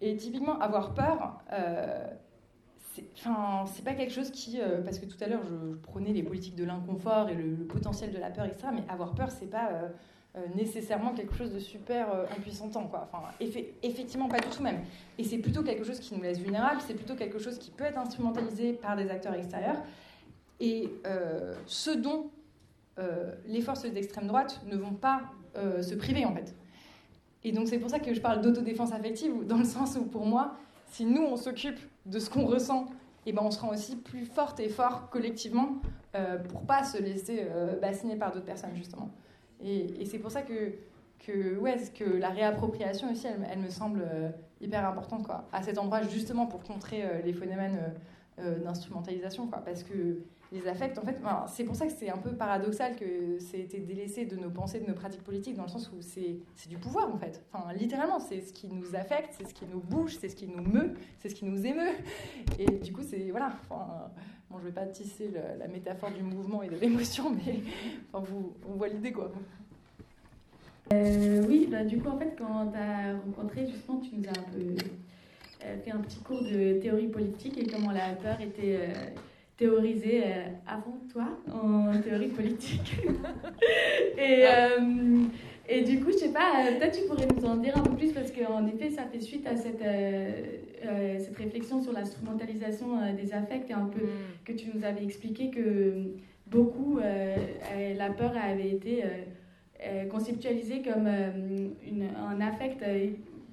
Et 0.00 0.16
typiquement, 0.16 0.56
avoir 0.60 0.94
peur, 0.94 1.42
euh, 1.52 2.06
c'est 2.84 3.84
pas 3.84 3.94
quelque 3.94 4.12
chose 4.12 4.30
qui. 4.30 4.60
euh, 4.60 4.80
parce 4.82 5.00
que 5.00 5.06
tout 5.06 5.16
à 5.20 5.26
l'heure, 5.26 5.42
je, 5.42 5.74
prônais 5.82 6.12
les 6.12 6.22
politiques 6.22 6.54
de 6.54 6.64
l'inconfort 6.64 7.28
et 7.28 7.34
le, 7.34 7.56
potentiel 7.66 8.12
de 8.12 8.18
la 8.18 8.30
peur, 8.30 8.44
etc. 8.44 8.68
Mais 8.72 8.84
avoir 8.88 9.14
peur, 9.14 9.30
c'est 9.32 9.50
pas. 9.50 9.70
euh, 9.72 9.88
nécessairement 10.54 11.14
quelque 11.14 11.34
chose 11.34 11.52
de 11.52 11.58
super 11.58 12.06
impuissantant 12.36 12.86
quoi 12.86 13.08
enfin 13.10 13.24
effe- 13.40 13.64
effectivement 13.82 14.28
pas 14.28 14.38
du 14.38 14.48
tout 14.50 14.62
même 14.62 14.80
et 15.16 15.24
c'est 15.24 15.38
plutôt 15.38 15.64
quelque 15.64 15.82
chose 15.82 15.98
qui 15.98 16.14
nous 16.14 16.22
laisse 16.22 16.38
vulnérables 16.38 16.80
c'est 16.86 16.94
plutôt 16.94 17.16
quelque 17.16 17.38
chose 17.40 17.58
qui 17.58 17.70
peut 17.72 17.82
être 17.84 17.98
instrumentalisé 17.98 18.74
par 18.74 18.94
des 18.94 19.10
acteurs 19.10 19.34
extérieurs 19.34 19.78
et 20.60 20.90
ce 21.66 21.90
dont 21.90 22.30
les 23.46 23.62
forces 23.62 23.86
d'extrême 23.90 24.28
droite 24.28 24.60
ne 24.70 24.76
vont 24.76 24.92
pas 24.92 25.22
euh, 25.56 25.82
se 25.82 25.94
priver 25.94 26.24
en 26.24 26.34
fait. 26.34 26.54
Et 27.44 27.52
donc 27.52 27.68
c'est 27.68 27.78
pour 27.78 27.90
ça 27.90 27.98
que 27.98 28.12
je 28.12 28.20
parle 28.20 28.40
d'autodéfense 28.40 28.92
affective 28.92 29.46
dans 29.46 29.58
le 29.58 29.64
sens 29.64 29.96
où 29.96 30.04
pour 30.04 30.26
moi 30.26 30.54
si 30.90 31.04
nous 31.04 31.22
on 31.22 31.36
s'occupe 31.36 31.78
de 32.06 32.18
ce 32.18 32.30
qu'on 32.30 32.46
ressent 32.46 32.86
et 33.26 33.32
ben 33.32 33.42
on 33.44 33.50
se 33.50 33.60
rend 33.60 33.70
aussi 33.70 33.96
plus 33.96 34.24
forte 34.24 34.58
et 34.60 34.68
fort 34.68 35.10
collectivement 35.10 35.76
euh, 36.14 36.38
pour 36.38 36.62
pas 36.62 36.84
se 36.84 36.96
laisser 36.96 37.46
euh, 37.50 37.78
bassiner 37.78 38.16
par 38.16 38.32
d'autres 38.32 38.46
personnes 38.46 38.74
justement. 38.74 39.10
Et, 39.62 40.04
c'est 40.06 40.18
pour 40.18 40.30
ça 40.30 40.42
que, 40.42 40.72
que, 41.18 41.58
ouais, 41.58 41.76
que 41.94 42.04
la 42.04 42.30
réappropriation 42.30 43.10
aussi, 43.10 43.26
elle, 43.26 43.46
elle 43.50 43.58
me 43.58 43.68
semble 43.68 44.02
euh, 44.02 44.30
hyper 44.62 44.88
importante 44.88 45.24
quoi, 45.24 45.46
à 45.52 45.62
cet 45.62 45.76
endroit, 45.78 46.02
justement 46.02 46.46
pour 46.46 46.62
contrer 46.62 47.04
les 47.24 47.32
phénomènes 47.32 47.78
euh, 48.40 48.58
d'instrumentalisation. 48.58 49.46
Parce 49.46 49.82
que 49.82 50.18
les 50.52 50.66
affects, 50.66 50.98
en 50.98 51.02
fait, 51.02 51.18
c'est 51.48 51.64
pour 51.64 51.76
ça 51.76 51.86
que 51.86 51.92
c'est 51.92 52.08
un 52.08 52.16
peu 52.16 52.30
paradoxal 52.32 52.96
que 52.96 53.38
c'est 53.38 53.60
été 53.60 53.80
délaissé 53.80 54.24
de 54.24 54.36
nos 54.36 54.50
pensées, 54.50 54.80
de 54.80 54.86
nos 54.86 54.94
pratiques 54.94 55.22
politiques, 55.22 55.56
dans 55.56 55.64
le 55.64 55.68
sens 55.68 55.90
où 55.92 56.00
c'est 56.00 56.38
du 56.68 56.78
pouvoir, 56.78 57.12
en 57.12 57.18
fait. 57.18 57.42
Enfin, 57.52 57.72
littéralement, 57.74 58.18
c'est 58.18 58.40
ce 58.40 58.52
qui 58.52 58.68
nous 58.68 58.94
affecte, 58.94 59.34
c'est 59.38 59.46
ce 59.46 59.54
qui 59.54 59.66
nous 59.66 59.80
bouge, 59.80 60.16
c'est 60.18 60.28
ce 60.28 60.36
qui 60.36 60.46
nous 60.46 60.62
meut, 60.62 60.94
c'est 61.18 61.28
ce 61.28 61.34
qui 61.34 61.44
nous 61.44 61.66
émeut. 61.66 61.92
Et 62.58 62.66
du 62.66 62.92
coup, 62.92 63.02
c'est. 63.02 63.30
Voilà. 63.30 63.52
Enfin, 63.68 64.10
Bon, 64.50 64.58
je 64.60 64.64
vais 64.64 64.72
pas 64.72 64.86
tisser 64.86 65.30
la 65.58 65.68
métaphore 65.68 66.10
du 66.10 66.22
mouvement 66.22 66.62
et 66.62 66.68
de 66.68 66.76
l'émotion, 66.76 67.30
mais 67.46 67.60
on 68.14 68.72
voit 68.76 68.88
l'idée, 68.88 69.12
quoi. 69.12 69.30
Euh, 70.92 71.44
oui, 71.46 71.68
bah, 71.70 71.84
du 71.84 71.98
coup, 71.98 72.08
en 72.08 72.18
fait, 72.18 72.34
quand 72.38 72.70
tu 72.70 72.78
as 72.78 73.14
rencontré, 73.16 73.66
justement, 73.66 74.00
tu 74.00 74.16
nous 74.16 74.24
as 74.26 74.30
un 74.30 74.42
peu 74.44 74.82
fait 75.84 75.90
un 75.90 75.98
petit 75.98 76.18
cours 76.20 76.42
de 76.42 76.78
théorie 76.80 77.08
politique 77.08 77.58
et 77.58 77.66
comment 77.66 77.90
la 77.92 78.14
peur 78.14 78.40
était 78.40 78.76
euh, 78.76 78.86
théorisée 79.56 80.22
euh, 80.24 80.44
avant 80.66 80.98
toi 81.12 81.28
en 81.52 82.00
théorie 82.00 82.28
politique. 82.28 82.96
et, 84.18 84.44
euh, 84.46 85.22
et 85.68 85.82
du 85.82 86.00
coup, 86.00 86.10
je 86.12 86.16
sais 86.18 86.32
pas, 86.32 86.52
euh, 86.66 86.78
peut-être 86.78 86.98
tu 87.00 87.06
pourrais 87.06 87.26
nous 87.26 87.44
en 87.44 87.56
dire 87.56 87.76
un 87.76 87.82
peu 87.82 87.94
plus 87.94 88.12
parce 88.12 88.30
qu'en 88.32 88.66
effet, 88.66 88.90
ça 88.90 89.02
fait 89.04 89.20
suite 89.20 89.46
à 89.46 89.56
cette, 89.56 89.82
euh, 89.82 90.30
euh, 90.86 91.18
cette 91.18 91.36
réflexion 91.36 91.82
sur 91.82 91.92
l'instrumentalisation 91.92 93.00
euh, 93.02 93.12
des 93.14 93.32
affects 93.34 93.68
et 93.68 93.74
un 93.74 93.86
peu 93.86 94.00
que 94.44 94.52
tu 94.52 94.66
nous 94.74 94.84
avais 94.84 95.02
expliqué 95.04 95.50
que 95.50 95.94
beaucoup, 96.46 96.98
euh, 96.98 97.34
euh, 97.72 97.94
la 97.94 98.10
peur 98.10 98.32
avait 98.42 98.70
été 98.70 99.02
euh, 99.04 99.08
euh, 99.84 100.04
conceptualisée 100.06 100.82
comme 100.82 101.06
euh, 101.06 101.68
une- 101.86 102.08
un 102.16 102.40
affect 102.40 102.82
euh, 102.82 103.08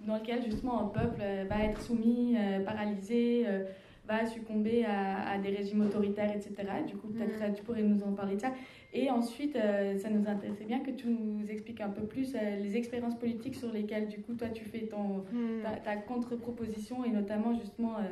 dans 0.05 0.17
lequel 0.17 0.43
justement 0.43 0.81
un 0.81 0.87
peuple 0.87 1.19
euh, 1.21 1.45
va 1.49 1.63
être 1.63 1.81
soumis, 1.81 2.35
euh, 2.37 2.63
paralysé, 2.63 3.43
euh, 3.47 3.63
va 4.07 4.25
succomber 4.25 4.85
à, 4.85 5.31
à 5.31 5.37
des 5.39 5.49
régimes 5.49 5.81
autoritaires, 5.81 6.31
etc. 6.35 6.53
Du 6.87 6.95
coup, 6.95 7.07
peut-être 7.07 7.41
euh, 7.41 7.51
tu 7.53 7.63
pourrais 7.63 7.81
nous 7.81 8.03
en 8.03 8.13
parler 8.13 8.35
de 8.35 8.41
ça. 8.41 8.53
Et 8.93 9.09
ensuite, 9.09 9.55
euh, 9.55 9.97
ça 9.97 10.09
nous 10.09 10.27
intéressait 10.27 10.65
bien 10.65 10.79
que 10.79 10.91
tu 10.91 11.07
nous 11.07 11.49
expliques 11.49 11.81
un 11.81 11.89
peu 11.89 12.03
plus 12.03 12.35
euh, 12.35 12.57
les 12.57 12.77
expériences 12.77 13.15
politiques 13.15 13.55
sur 13.55 13.71
lesquelles, 13.71 14.07
du 14.07 14.21
coup, 14.21 14.33
toi, 14.35 14.49
tu 14.49 14.63
fais 14.63 14.87
ton, 14.87 15.25
ta, 15.63 15.71
ta 15.77 15.95
contre-proposition 15.97 17.03
et 17.03 17.09
notamment, 17.09 17.53
justement, 17.53 17.97
euh, 17.97 18.03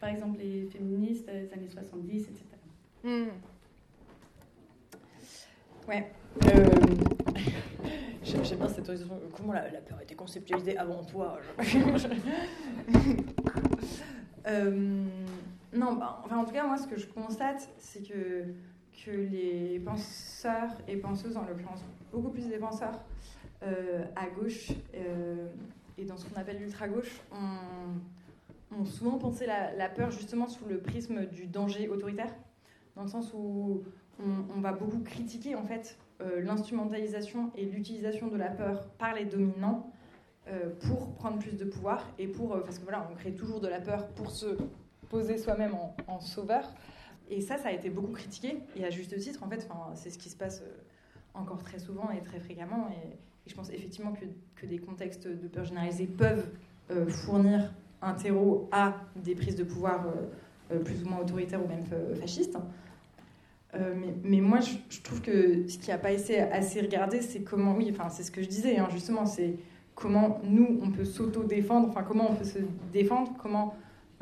par 0.00 0.10
exemple, 0.10 0.38
les 0.40 0.64
féministes 0.66 1.28
euh, 1.28 1.46
des 1.46 1.52
années 1.52 1.68
70, 1.68 2.28
etc. 2.28 2.44
Hmm. 3.04 3.28
Ouais. 5.88 6.06
J'aime 8.42 8.58
bien 8.58 8.68
cette 8.68 8.88
horizon. 8.88 9.20
Comment 9.36 9.52
la, 9.52 9.70
la 9.70 9.80
peur 9.80 9.98
a 9.98 10.02
été 10.02 10.14
conceptualisée 10.14 10.76
avant 10.78 11.04
toi 11.04 11.38
Euh, 14.48 15.04
Non, 15.72 15.92
bah, 15.94 16.20
enfin, 16.24 16.38
en 16.38 16.44
tout 16.44 16.52
cas, 16.52 16.66
moi, 16.66 16.76
ce 16.76 16.88
que 16.88 16.98
je 16.98 17.06
constate, 17.06 17.68
c'est 17.78 18.02
que, 18.02 18.44
que 19.04 19.10
les 19.10 19.78
penseurs 19.78 20.70
et 20.88 20.96
penseuses, 20.96 21.36
en 21.36 21.44
l'occurrence 21.44 21.84
beaucoup 22.10 22.30
plus 22.30 22.48
des 22.48 22.58
penseurs 22.58 22.98
euh, 23.62 24.04
à 24.16 24.26
gauche 24.26 24.72
euh, 24.96 25.46
et 25.96 26.04
dans 26.04 26.16
ce 26.16 26.26
qu'on 26.26 26.40
appelle 26.40 26.58
l'ultra-gauche, 26.58 27.20
ont, 27.30 28.76
ont 28.76 28.84
souvent 28.84 29.16
pensé 29.18 29.46
la, 29.46 29.72
la 29.76 29.88
peur 29.88 30.10
justement 30.10 30.48
sous 30.48 30.64
le 30.66 30.78
prisme 30.78 31.26
du 31.26 31.46
danger 31.46 31.88
autoritaire, 31.88 32.34
dans 32.96 33.02
le 33.02 33.08
sens 33.08 33.32
où 33.32 33.84
on, 34.18 34.56
on 34.56 34.60
va 34.60 34.72
beaucoup 34.72 34.98
critiquer 35.04 35.54
en 35.54 35.64
fait 35.64 35.96
l'instrumentalisation 36.40 37.50
et 37.56 37.64
l'utilisation 37.64 38.28
de 38.28 38.36
la 38.36 38.48
peur 38.48 38.88
par 38.98 39.14
les 39.14 39.24
dominants 39.24 39.90
euh, 40.48 40.70
pour 40.86 41.14
prendre 41.14 41.38
plus 41.38 41.56
de 41.56 41.64
pouvoir 41.64 42.08
et 42.18 42.26
pour 42.26 42.54
euh, 42.54 42.60
parce 42.60 42.78
que 42.78 42.84
voilà 42.84 43.08
on 43.10 43.14
crée 43.14 43.32
toujours 43.32 43.60
de 43.60 43.68
la 43.68 43.80
peur 43.80 44.08
pour 44.08 44.30
se 44.30 44.58
poser 45.08 45.38
soi-même 45.38 45.74
en, 46.06 46.20
sauveur. 46.20 46.72
Et 47.30 47.40
ça 47.40 47.58
ça 47.58 47.68
a 47.68 47.72
été 47.72 47.90
beaucoup 47.90 48.12
critiqué. 48.12 48.58
Et 48.76 48.84
à 48.84 48.90
juste 48.90 49.16
titre 49.18 49.42
en 49.42 49.48
fait 49.48 49.68
c'est 49.94 50.10
ce 50.10 50.18
qui 50.18 50.28
se 50.28 50.36
passe 50.36 50.62
euh, 50.62 50.70
encore 51.34 51.62
très 51.62 51.78
souvent 51.78 52.10
et 52.10 52.20
très 52.22 52.40
fréquemment. 52.40 52.88
Et, 52.90 53.16
je 53.44 53.56
pense 53.56 53.70
effectivement 53.70 54.12
que, 54.12 54.24
que 54.54 54.66
des 54.66 54.78
contextes 54.78 55.26
de 55.26 55.48
peur 55.48 55.64
généralisée 55.64 56.06
peuvent 56.06 56.48
euh, 56.92 57.08
fournir 57.08 57.72
un 58.02 58.14
terreau 58.14 58.68
à 58.72 58.94
des 59.16 59.34
prises 59.34 59.56
de 59.56 59.64
pouvoir 59.64 60.06
euh, 60.06 60.10
euh, 60.72 60.78
plus 60.80 61.02
ou 61.02 61.08
moins 61.08 61.20
autoritaires 61.20 61.64
ou 61.64 61.68
même 61.68 61.84
euh, 61.92 62.14
fascistes 62.16 62.56
euh, 63.74 63.94
mais, 64.22 64.40
moi, 64.40 64.58
je, 64.60 65.00
trouve 65.00 65.22
que 65.22 65.66
ce 65.66 65.78
qui 65.78 65.90
n'a 65.90 65.98
pas 65.98 66.12
été 66.12 66.40
assez 66.40 66.80
regardé, 66.80 67.22
c'est 67.22 67.40
comment, 67.40 67.74
oui, 67.74 67.88
enfin, 67.90 68.10
c'est 68.10 68.22
ce 68.22 68.30
que 68.30 68.42
je 68.42 68.48
disais, 68.48 68.76
hein, 68.76 68.88
justement, 68.92 69.24
c'est 69.24 69.54
comment 69.94 70.40
nous, 70.44 70.78
on 70.82 70.90
peut 70.90 71.04
s'auto-défendre, 71.04 71.88
enfin, 71.88 72.02
comment 72.02 72.30
on 72.30 72.34
peut 72.34 72.44
se 72.44 72.58
défendre, 72.92 73.32
comment 73.42 73.74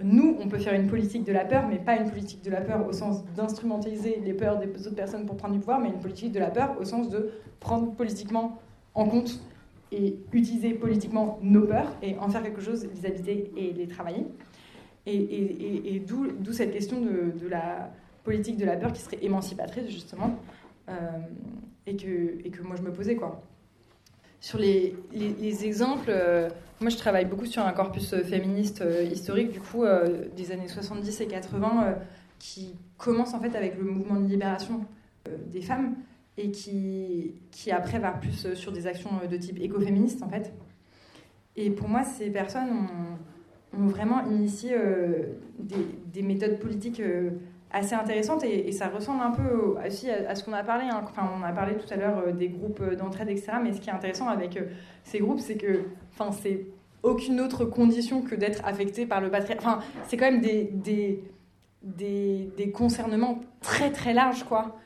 nous, 0.02 0.36
on 0.40 0.48
peut 0.48 0.58
faire 0.58 0.74
une 0.74 0.86
politique 0.86 1.24
de 1.24 1.32
la 1.32 1.44
peur, 1.44 1.66
mais 1.68 1.78
pas 1.78 1.96
une 1.96 2.08
politique 2.08 2.42
de 2.42 2.50
la 2.50 2.60
peur 2.60 2.86
au 2.86 2.92
sens 2.92 3.24
d'instrumentaliser 3.36 4.20
les 4.24 4.34
peurs 4.34 4.58
des 4.58 4.86
autres 4.86 4.96
personnes 4.96 5.26
pour 5.26 5.36
prendre 5.36 5.54
du 5.54 5.60
pouvoir, 5.60 5.80
mais 5.80 5.88
une 5.88 5.98
politique 5.98 6.32
de 6.32 6.38
la 6.38 6.50
peur 6.50 6.76
au 6.80 6.84
sens 6.84 7.10
de 7.10 7.30
prendre 7.58 7.92
politiquement 7.92 8.58
en 8.94 9.06
compte 9.06 9.40
et 9.92 10.16
utiliser 10.32 10.74
politiquement 10.74 11.38
nos 11.42 11.62
peurs 11.62 11.92
et 12.02 12.16
en 12.18 12.28
faire 12.28 12.42
quelque 12.42 12.60
chose, 12.60 12.86
les 12.94 13.06
habiter 13.06 13.50
et 13.56 13.72
les 13.72 13.88
travailler. 13.88 14.24
Et, 15.06 16.02
d'où 16.06 16.52
cette 16.52 16.72
question 16.72 17.00
de 17.00 17.48
la 17.48 17.90
politique 18.24 18.56
de 18.56 18.64
la 18.64 18.76
peur 18.76 18.92
qui 18.92 19.00
serait 19.00 19.18
émancipatrice 19.22 19.88
justement 19.88 20.38
euh, 20.88 20.92
et, 21.86 21.96
que, 21.96 22.38
et 22.44 22.50
que 22.50 22.62
moi 22.62 22.76
je 22.76 22.82
me 22.82 22.92
posais 22.92 23.16
quoi. 23.16 23.42
Sur 24.40 24.58
les, 24.58 24.96
les, 25.12 25.34
les 25.34 25.64
exemples, 25.66 26.08
euh, 26.08 26.48
moi 26.80 26.88
je 26.88 26.96
travaille 26.96 27.26
beaucoup 27.26 27.44
sur 27.44 27.62
un 27.62 27.72
corpus 27.72 28.14
euh, 28.14 28.22
féministe 28.22 28.82
historique 29.12 29.52
du 29.52 29.60
coup 29.60 29.84
des 30.34 30.50
années 30.50 30.66
70 30.66 31.20
et 31.20 31.26
80 31.26 31.84
euh, 31.84 31.92
qui 32.38 32.74
commence 32.96 33.34
en 33.34 33.40
fait 33.40 33.54
avec 33.54 33.76
le 33.76 33.84
mouvement 33.84 34.18
de 34.18 34.26
libération 34.26 34.86
des 35.48 35.60
femmes 35.60 35.94
et 36.38 36.50
qui, 36.50 37.34
qui 37.50 37.70
après 37.70 37.98
va 37.98 38.12
plus 38.12 38.54
sur 38.54 38.72
des 38.72 38.86
actions 38.86 39.10
de 39.30 39.36
type 39.36 39.60
écoféministe 39.60 40.22
en 40.22 40.30
fait. 40.30 40.50
Et 41.56 41.68
pour 41.68 41.88
moi 41.88 42.02
ces 42.02 42.30
personnes 42.30 42.70
ont, 42.70 43.86
vraiment 43.86 44.26
initié 44.26 44.74
des, 45.58 45.86
des 46.12 46.22
méthodes 46.22 46.58
politiques 46.58 47.02
assez 47.72 47.94
intéressante 47.94 48.42
et, 48.44 48.72
ça 48.72 48.88
ressemble 48.88 49.22
un 49.22 49.30
peu 49.30 49.54
au- 49.56 49.78
aussi 49.86 50.10
à, 50.10 50.34
ce 50.34 50.42
qu'on 50.44 50.52
a 50.52 50.62
parlé. 50.64 50.86
hein. 50.90 51.00
Enfin, 51.04 51.30
on 51.38 51.42
a 51.42 51.52
parlé 51.52 51.74
tout 51.76 51.86
à 51.92 51.96
l'heure 51.96 52.22
euh, 52.26 52.32
des 52.32 52.48
groupes 52.48 52.80
euh, 52.80 52.96
d'entraide, 52.96 53.28
etc. 53.30 53.52
Mais 53.62 53.72
ce 53.72 53.80
qui 53.80 53.88
est 53.90 53.92
intéressant 53.92 54.28
avec 54.28 54.56
euh, 54.56 54.64
ces 55.04 55.18
groupes, 55.18 55.38
c'est 55.40 55.56
que, 55.56 55.84
enfin, 56.12 56.32
c'est 56.32 56.66
aucune 57.02 57.40
autre 57.40 57.64
condition 57.64 58.22
que 58.22 58.34
d'être 58.34 58.60
affecté 58.66 59.06
par 59.06 59.20
le 59.20 59.30
patriarcat. 59.30 59.62
Enfin, 59.66 59.78
c'est 60.08 60.16
quand 60.16 60.30
même 60.30 60.40
des, 60.40 60.64
des, 60.64 61.22
des, 61.82 62.50
des 62.56 62.70
concernements 62.70 63.40
très 63.60 63.90
très 63.90 64.12
larges, 64.14 64.44
quoi. 64.44 64.76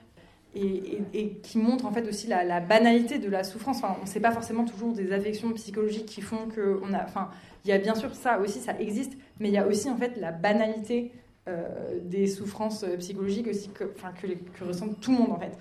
Et, 0.56 0.60
et- 0.62 1.02
et 1.14 1.28
qui 1.42 1.58
montrent 1.58 1.84
en 1.86 1.90
fait 1.90 2.06
aussi 2.06 2.28
la, 2.28 2.44
la 2.44 2.60
banalité 2.60 3.18
de 3.18 3.28
la 3.28 3.42
souffrance. 3.42 3.78
Enfin, 3.78 3.96
on 3.98 4.02
ne 4.02 4.06
sait 4.08 4.20
pas 4.20 4.30
forcément 4.30 4.64
toujours 4.64 4.92
des 4.92 5.10
affections 5.12 5.50
psychologiques 5.54 6.06
qui 6.06 6.20
font 6.20 6.46
que 6.54 6.78
on 6.84 6.92
a. 6.94 7.02
Enfin, 7.02 7.28
il 7.64 7.70
y 7.70 7.72
a 7.72 7.78
bien 7.78 7.94
sûr 7.96 8.14
ça 8.14 8.38
aussi, 8.38 8.60
ça 8.60 8.78
existe, 8.78 9.14
mais 9.40 9.48
il 9.48 9.54
y 9.54 9.58
a 9.58 9.66
aussi 9.66 9.90
en 9.90 9.96
fait 9.96 10.16
la 10.20 10.30
banalité 10.30 11.10
euh, 11.46 11.98
des 12.02 12.26
souffrances 12.26 12.84
euh, 12.84 12.96
psychologiques 12.96 13.48
aussi 13.48 13.68
que, 13.68 13.84
que, 13.84 14.94
tout 15.02 15.10
le 15.10 15.18
monde 15.18 15.32
en 15.32 15.38
fait. 15.38 15.58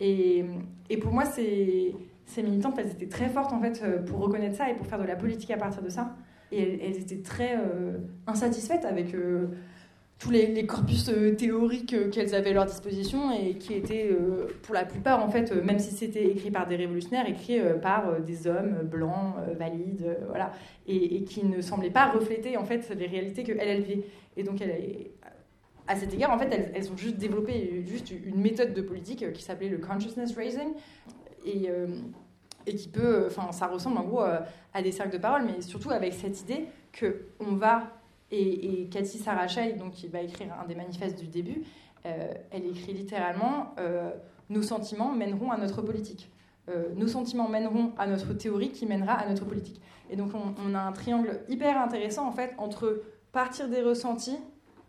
Et, 0.00 0.46
pour 0.96 1.12
moi, 1.12 1.26
ces, 1.26 1.94
militantes, 2.38 2.78
elles 2.78 2.92
étaient 2.92 3.08
très 3.08 3.28
fortes 3.28 3.52
en 3.52 3.60
fait 3.60 3.82
euh, 3.82 4.02
pour 4.02 4.20
reconnaître 4.20 4.56
ça 4.56 4.70
et 4.70 4.74
pour 4.74 4.86
faire 4.86 4.98
de 4.98 5.04
la 5.04 5.14
politique 5.14 5.50
à 5.50 5.58
partir 5.58 5.82
de 5.82 5.90
ça. 5.90 6.16
Et 6.52 6.82
elles, 6.82 6.96
étaient 6.96 7.20
très 7.20 7.58
insatisfaites 8.26 8.86
avec 8.86 9.14
tous 10.18 10.30
les, 10.30 10.64
corpus 10.64 11.10
théoriques 11.36 12.10
qu'elles 12.10 12.34
avaient 12.34 12.50
à 12.50 12.54
leur 12.54 12.66
disposition 12.66 13.30
et 13.32 13.58
qui 13.58 13.74
étaient 13.74 14.16
pour 14.62 14.72
la 14.72 14.84
plupart 14.84 15.22
en 15.22 15.28
fait, 15.28 15.52
même 15.64 15.80
si 15.80 15.90
c'était 15.90 16.24
écrit 16.24 16.52
par 16.52 16.68
des 16.68 16.76
révolutionnaires, 16.76 17.28
écrit 17.28 17.58
par 17.82 18.20
des 18.20 18.46
hommes 18.46 18.78
blancs, 18.84 19.34
valides, 19.58 20.16
voilà, 20.28 20.52
et, 20.86 21.24
qui 21.24 21.44
ne 21.44 21.60
semblaient 21.60 21.90
pas 21.90 22.12
refléter 22.12 22.56
en 22.56 22.64
fait 22.64 22.88
les 22.96 23.08
réalités 23.08 23.42
que 23.42 23.52
elles, 23.58 23.82
vivaient. 23.82 24.04
Et 24.36 24.44
donc 24.44 24.60
elles, 24.60 25.10
à 25.88 25.96
cet 25.96 26.12
égard, 26.14 26.30
en 26.30 26.38
fait, 26.38 26.72
elles, 26.74 26.92
ont 26.92 26.96
juste 26.96 27.16
développé 27.16 27.84
juste 27.86 28.10
une 28.10 28.40
méthode 28.40 28.74
de 28.74 28.82
politique 28.82 29.22
euh, 29.22 29.30
qui 29.30 29.42
s'appelait 29.42 29.68
le 29.68 29.78
consciousness 29.78 30.34
raising 30.34 30.74
et, 31.44 31.68
euh, 31.68 31.86
qui 32.66 32.88
peut, 32.88 33.26
enfin, 33.26 33.52
ça 33.52 33.66
ressemble 33.66 33.98
en 33.98 34.04
gros 34.04 34.22
euh, 34.22 34.40
à 34.74 34.82
des 34.82 34.92
cercles 34.92 35.12
de 35.12 35.18
parole, 35.18 35.44
mais 35.44 35.62
surtout 35.62 35.90
avec 35.90 36.14
cette 36.14 36.40
idée 36.40 36.66
que 36.92 37.26
on 37.38 37.54
va 37.54 37.92
et, 38.30 38.82
et 38.82 38.88
Cathy 38.88 39.18
Sarachay, 39.18 39.74
donc 39.74 39.92
qui 39.92 40.08
va 40.08 40.20
écrire 40.20 40.48
un 40.60 40.66
des 40.66 40.74
manifestes 40.74 41.18
du 41.18 41.28
début, 41.28 41.62
euh, 42.06 42.32
elle 42.50 42.66
écrit 42.66 42.92
littéralement 42.92 43.74
euh, 43.78 44.10
nos 44.50 44.62
sentiments 44.62 45.12
mèneront 45.12 45.50
à 45.50 45.56
notre 45.56 45.82
politique. 45.82 46.30
Euh, 46.68 46.88
nos 46.94 47.08
sentiments 47.08 47.48
mèneront 47.48 47.92
à 47.98 48.06
notre 48.06 48.32
théorie 48.32 48.70
qui 48.70 48.86
mènera 48.86 49.12
à 49.12 49.28
notre 49.28 49.44
politique. 49.44 49.80
Et 50.10 50.16
donc 50.16 50.30
on, 50.34 50.54
on 50.64 50.74
a 50.74 50.80
un 50.80 50.92
triangle 50.92 51.40
hyper 51.48 51.80
intéressant 51.80 52.26
en 52.26 52.32
fait 52.32 52.54
entre 52.58 53.02
partir 53.32 53.68
des 53.68 53.82
ressentis 53.82 54.38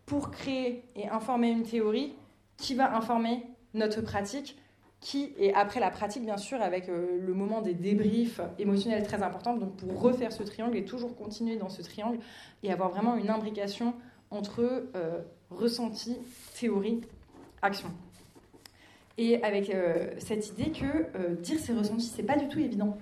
pour 0.08 0.30
créer 0.30 0.82
et 0.96 1.06
informer 1.08 1.50
une 1.50 1.62
théorie 1.62 2.14
qui 2.56 2.74
va 2.74 2.96
informer 2.96 3.42
notre 3.74 4.00
pratique, 4.00 4.58
qui 5.00 5.32
et 5.38 5.54
après 5.54 5.78
la 5.78 5.90
pratique 5.90 6.24
bien 6.24 6.38
sûr 6.38 6.60
avec 6.60 6.88
euh, 6.88 7.20
le 7.20 7.34
moment 7.34 7.60
des 7.60 7.74
débriefs 7.74 8.40
émotionnels 8.58 9.04
très 9.04 9.22
important. 9.22 9.54
Donc 9.54 9.76
pour 9.76 10.00
refaire 10.00 10.32
ce 10.32 10.42
triangle 10.42 10.76
et 10.76 10.84
toujours 10.84 11.14
continuer 11.14 11.56
dans 11.56 11.68
ce 11.68 11.82
triangle 11.82 12.18
et 12.62 12.72
avoir 12.72 12.90
vraiment 12.90 13.16
une 13.16 13.30
imbrication 13.30 13.94
entre 14.30 14.88
euh, 14.96 15.20
ressenti, 15.50 16.16
théorie, 16.58 17.02
action. 17.62 17.90
Et 19.18 19.42
avec 19.44 19.70
euh, 19.70 20.14
cette 20.18 20.48
idée 20.48 20.72
que 20.72 21.34
dire 21.36 21.58
ses 21.58 21.74
ressentis, 21.74 22.10
c'est 22.14 22.22
pas 22.22 22.36
du 22.36 22.48
tout 22.48 22.58
évident. 22.58 22.96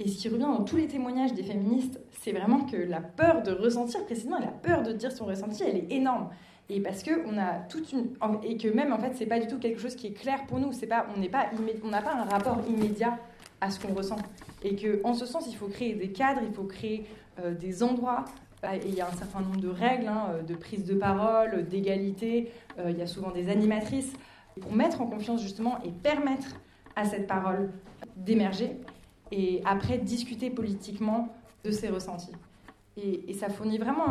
Et 0.00 0.08
ce 0.08 0.18
qui 0.18 0.28
revient 0.28 0.42
dans 0.42 0.64
tous 0.64 0.76
les 0.76 0.88
témoignages 0.88 1.34
des 1.34 1.44
féministes, 1.44 2.00
c'est 2.20 2.32
vraiment 2.32 2.60
que 2.60 2.76
la 2.76 3.00
peur 3.00 3.42
de 3.42 3.52
ressentir 3.52 4.04
précisément, 4.04 4.38
la 4.38 4.48
peur 4.48 4.82
de 4.82 4.92
dire 4.92 5.12
son 5.12 5.24
ressenti, 5.24 5.62
elle 5.62 5.76
est 5.76 5.92
énorme. 5.92 6.30
Et 6.68 6.80
parce 6.80 7.02
que 7.02 7.10
on 7.26 7.38
a 7.38 7.58
toute 7.68 7.92
une 7.92 8.08
et 8.42 8.56
que 8.56 8.68
même 8.68 8.92
en 8.92 8.98
fait 8.98 9.12
c'est 9.14 9.26
pas 9.26 9.38
du 9.38 9.46
tout 9.46 9.58
quelque 9.58 9.78
chose 9.78 9.94
qui 9.94 10.06
est 10.06 10.12
clair 10.12 10.46
pour 10.46 10.58
nous. 10.58 10.72
C'est 10.72 10.86
pas 10.86 11.06
on 11.14 11.20
n'est 11.20 11.28
pas 11.28 11.46
on 11.84 11.88
n'a 11.88 12.00
pas 12.00 12.14
un 12.14 12.24
rapport 12.24 12.58
immédiat 12.68 13.18
à 13.60 13.70
ce 13.70 13.78
qu'on 13.78 13.92
ressent. 13.92 14.16
Et 14.62 14.74
que 14.74 15.00
en 15.04 15.12
ce 15.12 15.26
sens 15.26 15.46
il 15.46 15.56
faut 15.56 15.68
créer 15.68 15.94
des 15.94 16.10
cadres, 16.10 16.40
il 16.42 16.54
faut 16.54 16.64
créer 16.64 17.06
euh, 17.38 17.54
des 17.54 17.82
endroits. 17.82 18.24
Euh, 18.64 18.72
Et 18.74 18.88
il 18.88 18.94
y 18.94 19.00
a 19.00 19.08
un 19.08 19.12
certain 19.12 19.40
nombre 19.40 19.60
de 19.60 19.68
règles, 19.68 20.08
hein, 20.08 20.28
euh, 20.30 20.42
de 20.42 20.54
prise 20.54 20.84
de 20.84 20.94
parole, 20.94 21.66
d'égalité. 21.68 22.50
Euh, 22.78 22.90
il 22.90 22.98
y 22.98 23.02
a 23.02 23.06
souvent 23.06 23.30
des 23.30 23.48
animatrices 23.48 24.12
pour 24.60 24.72
mettre 24.72 25.00
en 25.00 25.06
confiance 25.06 25.42
justement 25.42 25.78
et 25.84 25.90
permettre 25.90 26.56
à 26.96 27.04
cette 27.04 27.26
parole 27.26 27.70
d'émerger 28.16 28.76
et 29.36 29.60
après 29.64 29.98
discuter 29.98 30.48
politiquement 30.48 31.34
de 31.64 31.70
ses 31.70 31.88
ressentis. 31.88 32.32
Et, 32.96 33.34
ça 33.34 33.48
fournit 33.48 33.78
vraiment 33.78 34.06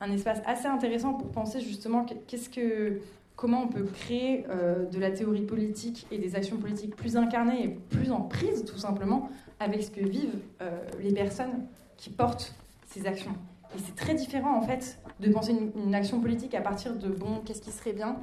un, 0.00 0.12
espace 0.12 0.40
assez 0.46 0.66
intéressant 0.66 1.14
pour 1.14 1.28
penser 1.30 1.60
justement 1.60 2.04
que- 2.04 2.14
qu'est-ce 2.28 2.48
que, 2.48 3.00
comment 3.34 3.62
on 3.62 3.68
peut 3.68 3.82
créer 3.82 4.46
euh, 4.48 4.86
de 4.86 5.00
la 5.00 5.10
théorie 5.10 5.42
politique 5.42 6.06
et 6.12 6.18
des 6.18 6.36
actions 6.36 6.56
politiques 6.56 6.94
plus 6.94 7.16
incarnées 7.16 7.64
et 7.64 7.68
plus 7.68 8.12
en 8.12 8.20
prise 8.20 8.64
tout 8.64 8.78
simplement 8.78 9.28
avec 9.58 9.82
ce 9.82 9.90
que 9.90 10.00
vivent 10.00 10.38
euh, 10.62 10.78
les 11.02 11.12
personnes 11.12 11.66
qui 11.96 12.10
portent 12.10 12.54
ces 12.86 13.06
actions. 13.06 13.34
Et 13.74 13.80
c'est 13.84 13.96
très 13.96 14.14
différent 14.14 14.56
en 14.56 14.62
fait 14.62 14.98
de 15.18 15.28
penser 15.32 15.50
une, 15.50 15.72
une 15.82 15.94
action 15.96 16.20
politique 16.20 16.54
à 16.54 16.60
partir 16.60 16.94
de 16.94 17.08
bon, 17.08 17.40
qu'est-ce 17.44 17.60
qui 17.60 17.72
serait 17.72 17.92
bien 17.92 18.16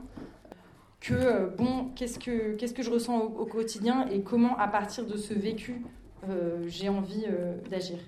que 1.00 1.14
euh, 1.14 1.48
bon, 1.48 1.89
qu'est-ce 1.96 2.20
que, 2.20 2.54
qu'est-ce 2.54 2.74
que 2.74 2.84
je 2.84 2.89
ressens 2.89 3.20
au, 3.20 3.46
quotidien 3.46 4.08
et 4.10 4.22
comment 4.22 4.58
à 4.58 4.68
partir 4.68 5.06
de 5.06 5.18
ce 5.18 5.34
vécu 5.34 5.82
euh, 6.30 6.64
j'ai 6.68 6.89
envie 6.89 7.26
euh, 7.28 7.56
d'agir. 7.70 8.00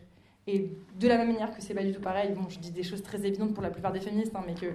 Et 0.48 0.72
de 0.98 1.08
la 1.08 1.18
même 1.18 1.28
manière 1.28 1.56
que 1.56 1.62
c'est 1.62 1.74
pas 1.74 1.84
du 1.84 1.92
tout 1.92 2.02
pareil, 2.02 2.34
bon, 2.34 2.48
je 2.50 2.58
dis 2.60 2.72
des 2.72 2.84
choses 2.84 3.04
très 3.04 3.26
évidentes 3.26 3.54
pour 3.54 3.62
la 3.62 3.70
plupart 3.70 3.92
des 3.92 4.00
féministes, 4.00 4.34
hein, 4.34 4.42
mais 4.48 4.56
que, 4.56 4.68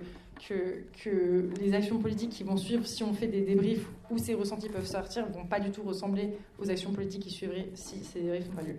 que, 0.46 0.84
que 1.02 1.50
les 1.60 1.74
actions 1.74 1.98
politiques 1.98 2.30
qui 2.30 2.44
vont 2.44 2.58
suivre 2.58 2.86
si 2.86 3.02
on 3.02 3.14
fait 3.14 3.26
des 3.26 3.40
débriefs 3.40 3.88
où 4.10 4.18
ces 4.18 4.34
ressentis 4.34 4.68
peuvent 4.68 4.86
sortir 4.86 5.26
vont 5.30 5.46
pas 5.46 5.60
du 5.60 5.70
tout 5.70 5.82
ressembler 5.82 6.36
aux 6.58 6.70
actions 6.70 6.92
politiques 6.92 7.22
qui 7.22 7.30
suivraient 7.30 7.70
si 7.74 8.04
ces 8.04 8.20
débriefs 8.20 8.48
n'ont 8.48 8.56
pas 8.56 8.62
lieu. 8.62 8.76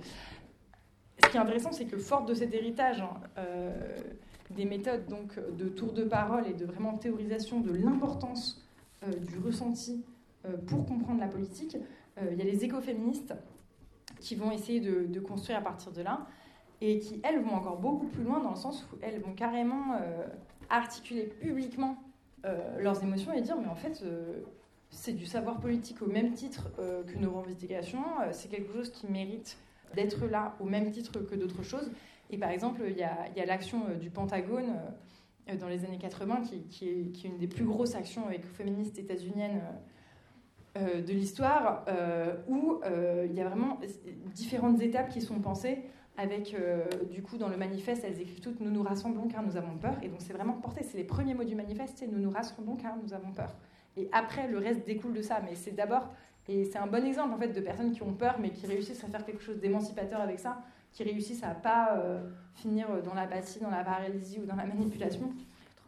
Ce 1.23 1.29
qui 1.29 1.37
est 1.37 1.39
intéressant, 1.39 1.71
c'est 1.71 1.85
que 1.85 1.97
forte 1.97 2.27
de 2.27 2.33
cet 2.35 2.53
héritage, 2.53 3.01
hein, 3.01 3.41
des 4.51 4.65
méthodes 4.65 5.07
donc 5.07 5.39
de 5.57 5.67
tour 5.67 5.93
de 5.93 6.03
parole 6.03 6.47
et 6.47 6.53
de 6.53 6.65
vraiment 6.65 6.97
théorisation 6.97 7.59
de 7.59 7.73
l'importance 7.73 8.62
du 9.27 9.39
ressenti 9.39 10.03
euh, 10.45 10.57
pour 10.57 10.85
comprendre 10.85 11.19
la 11.19 11.27
politique, 11.27 11.77
euh, 12.17 12.29
il 12.31 12.37
y 12.37 12.41
a 12.41 12.45
les 12.45 12.63
écoféministes 12.63 13.33
qui 14.19 14.35
vont 14.35 14.51
essayer 14.51 14.79
de, 14.79 15.19
construire 15.19 15.57
à 15.57 15.61
partir 15.61 15.91
de 15.91 16.01
là 16.01 16.27
et 16.81 16.99
qui, 16.99 17.19
elles, 17.23 17.41
vont 17.41 17.55
encore 17.55 17.77
beaucoup 17.77 18.07
plus 18.07 18.23
loin 18.23 18.39
dans 18.41 18.51
le 18.51 18.55
sens 18.55 18.85
où 18.91 18.97
elles 19.01 19.19
vont 19.19 19.33
carrément 19.33 19.95
euh, 20.01 20.25
articuler 20.69 21.23
publiquement 21.23 21.97
euh, 22.45 22.79
leurs 22.79 23.01
émotions 23.03 23.33
et 23.33 23.41
dire 23.41 23.57
mais 23.57 23.67
en 23.67 23.75
fait 23.75 24.01
euh, 24.03 24.41
c'est 24.93 25.13
du 25.13 25.25
savoir 25.25 25.59
politique 25.59 26.01
au 26.01 26.07
même 26.07 26.33
titre 26.33 26.69
euh, 26.79 27.03
que 27.03 27.17
nos 27.17 27.31
revendications, 27.31 28.03
euh, 28.21 28.29
c'est 28.31 28.47
quelque 28.47 28.71
chose 28.73 28.91
qui 28.91 29.07
mérite 29.07 29.57
d'être 29.95 30.25
là 30.27 30.55
au 30.59 30.65
même 30.65 30.91
titre 30.91 31.19
que 31.19 31.35
d'autres 31.35 31.63
choses. 31.63 31.91
Et 32.29 32.37
par 32.37 32.49
exemple, 32.49 32.81
il 32.87 32.97
y 32.97 33.03
a, 33.03 33.45
l'action 33.45 33.85
euh, 33.89 33.95
du 33.95 34.09
Pentagone 34.09 34.69
euh, 34.69 34.89
dans 35.59 35.67
les 35.67 35.85
années 35.85 35.97
80 35.97 36.43
qui, 36.69 36.87
est, 36.87 37.23
une 37.23 37.37
des 37.37 37.47
plus 37.47 37.65
grosses 37.65 37.95
actions 37.95 38.29
écoféministes 38.29 38.97
états-uniennes 38.97 39.61
euh, 40.77 40.79
euh, 40.79 41.01
de 41.01 41.11
l'histoire, 41.11 41.85
euh, 41.87 42.35
où 42.47 42.79
euh, 42.85 43.27
il 43.29 43.35
y 43.35 43.41
a 43.41 43.47
vraiment 43.47 43.79
différentes 44.33 44.81
étapes 44.81 45.09
qui 45.09 45.21
sont 45.21 45.39
pensées 45.39 45.83
avec, 46.17 46.53
euh, 46.53 46.85
du 47.11 47.21
coup, 47.23 47.37
dans 47.37 47.49
le 47.49 47.57
manifeste, 47.57 48.03
elles 48.03 48.21
écrivent 48.21 48.39
toutes 48.39 48.59
«Nous 48.61 48.69
nous 48.69 48.83
rassemblons 48.83 49.27
car 49.27 49.43
nous 49.43 49.57
avons 49.57 49.77
peur». 49.77 49.97
Et 50.03 50.09
donc, 50.09 50.19
c'est 50.19 50.33
vraiment 50.33 50.53
porté. 50.53 50.83
C'est 50.83 50.97
les 50.97 51.03
premiers 51.03 51.33
mots 51.33 51.43
du 51.43 51.55
manifeste, 51.55 51.97
c'est 51.97 52.07
«Nous 52.11 52.19
nous 52.19 52.29
rassemblons 52.29 52.75
car 52.75 52.95
nous 53.03 53.13
avons 53.13 53.31
peur». 53.31 53.55
Et 53.97 54.09
après, 54.11 54.47
le 54.47 54.59
reste 54.59 54.85
découle 54.85 55.13
de 55.13 55.21
ça. 55.21 55.41
Mais 55.43 55.55
c'est 55.55 55.71
d'abord... 55.71 56.11
Et 56.47 56.65
c'est 56.65 56.77
un 56.77 56.87
bon 56.87 57.05
exemple, 57.05 57.33
en 57.33 57.37
fait, 57.37 57.49
de 57.49 57.61
personnes 57.61 57.91
qui 57.91 58.03
ont 58.03 58.13
peur, 58.13 58.37
mais 58.39 58.49
qui 58.49 58.67
réussissent 58.67 59.03
à 59.03 59.07
faire 59.07 59.25
quelque 59.25 59.41
chose 59.41 59.59
d'émancipateur 59.59 60.19
avec 60.19 60.39
ça, 60.39 60.61
qui 60.93 61.03
réussissent 61.03 61.43
à 61.43 61.55
pas 61.55 61.97
euh, 61.97 62.21
finir 62.53 62.87
dans 63.03 63.15
l'apathie, 63.15 63.59
dans 63.59 63.71
la 63.71 63.83
paralysie 63.83 64.39
ou 64.39 64.45
dans 64.45 64.55
la 64.55 64.65
manipulation, 64.65 65.33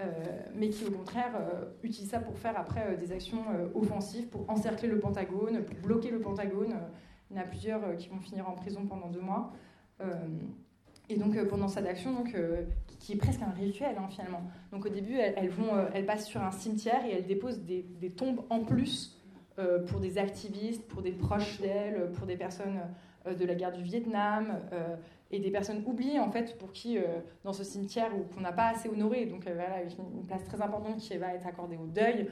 euh, 0.01 0.11
mais 0.55 0.69
qui, 0.69 0.83
au 0.85 0.91
contraire, 0.91 1.31
euh, 1.39 1.65
utilisent 1.83 2.09
ça 2.09 2.19
pour 2.19 2.37
faire 2.37 2.57
après 2.59 2.97
des 2.97 3.11
actions 3.11 3.45
offensives, 3.75 4.27
pour 4.27 4.49
encercler 4.49 4.89
le 4.89 4.99
Pentagone, 4.99 5.63
pour 5.63 5.77
bloquer 5.77 6.09
le 6.09 6.19
Pentagone. 6.19 6.75
Il 7.29 7.37
y 7.37 7.39
en 7.39 7.43
a 7.43 7.45
plusieurs 7.45 7.95
qui 7.95 8.09
vont 8.09 8.19
finir 8.19 8.49
en 8.49 8.53
prison 8.53 8.85
pendant 8.87 9.07
deux 9.07 9.21
mois. 9.21 9.53
Et 11.07 11.17
donc 11.17 11.41
pendant 11.47 11.67
cette 11.67 11.85
action, 11.85 12.13
donc, 12.13 12.35
qui- 12.99 13.13
est 13.13 13.17
presque 13.17 13.41
un 13.41 13.51
rituel 13.51 13.95
hein, 13.97 14.07
finalement. 14.09 14.41
Donc 14.71 14.85
au 14.85 14.89
début, 14.89 15.15
elles, 15.17 15.49
vont, 15.49 15.71
elles 15.93 16.05
passent 16.05 16.27
sur 16.27 16.41
un 16.41 16.51
cimetière 16.51 17.05
et 17.05 17.13
elles 17.13 17.25
déposent 17.25 17.61
des, 17.61 18.11
tombes 18.15 18.41
en 18.49 18.59
plus 18.59 19.19
pour 19.87 19.99
des 19.99 20.17
activistes, 20.17 20.87
pour 20.87 21.01
des 21.01 21.13
proches 21.13 21.59
d'elles, 21.61 22.11
pour 22.13 22.27
des 22.27 22.37
personnes 22.37 22.79
de 23.33 23.45
la 23.45 23.55
guerre 23.55 23.71
du 23.71 23.81
Vietnam 23.83 24.59
euh, 24.73 24.95
et 25.31 25.39
des 25.39 25.51
personnes 25.51 25.83
oubliées 25.85 26.19
en 26.19 26.31
fait 26.31 26.57
pour 26.57 26.71
qui 26.71 26.97
euh, 26.97 27.03
dans 27.43 27.53
ce 27.53 27.63
cimetière 27.63 28.11
ou 28.15 28.23
qu'on 28.33 28.41
n'a 28.41 28.51
pas 28.51 28.67
assez 28.69 28.89
honoré. 28.89 29.25
Donc 29.25 29.47
euh, 29.47 29.53
voilà, 29.53 29.81
une, 29.81 30.25
place 30.25 30.43
très 30.43 30.61
importante 30.61 30.97
qui 30.97 31.17
va 31.17 31.33
être 31.33 31.47
accordée 31.47 31.77
au 31.77 31.87
deuil. 31.87 32.27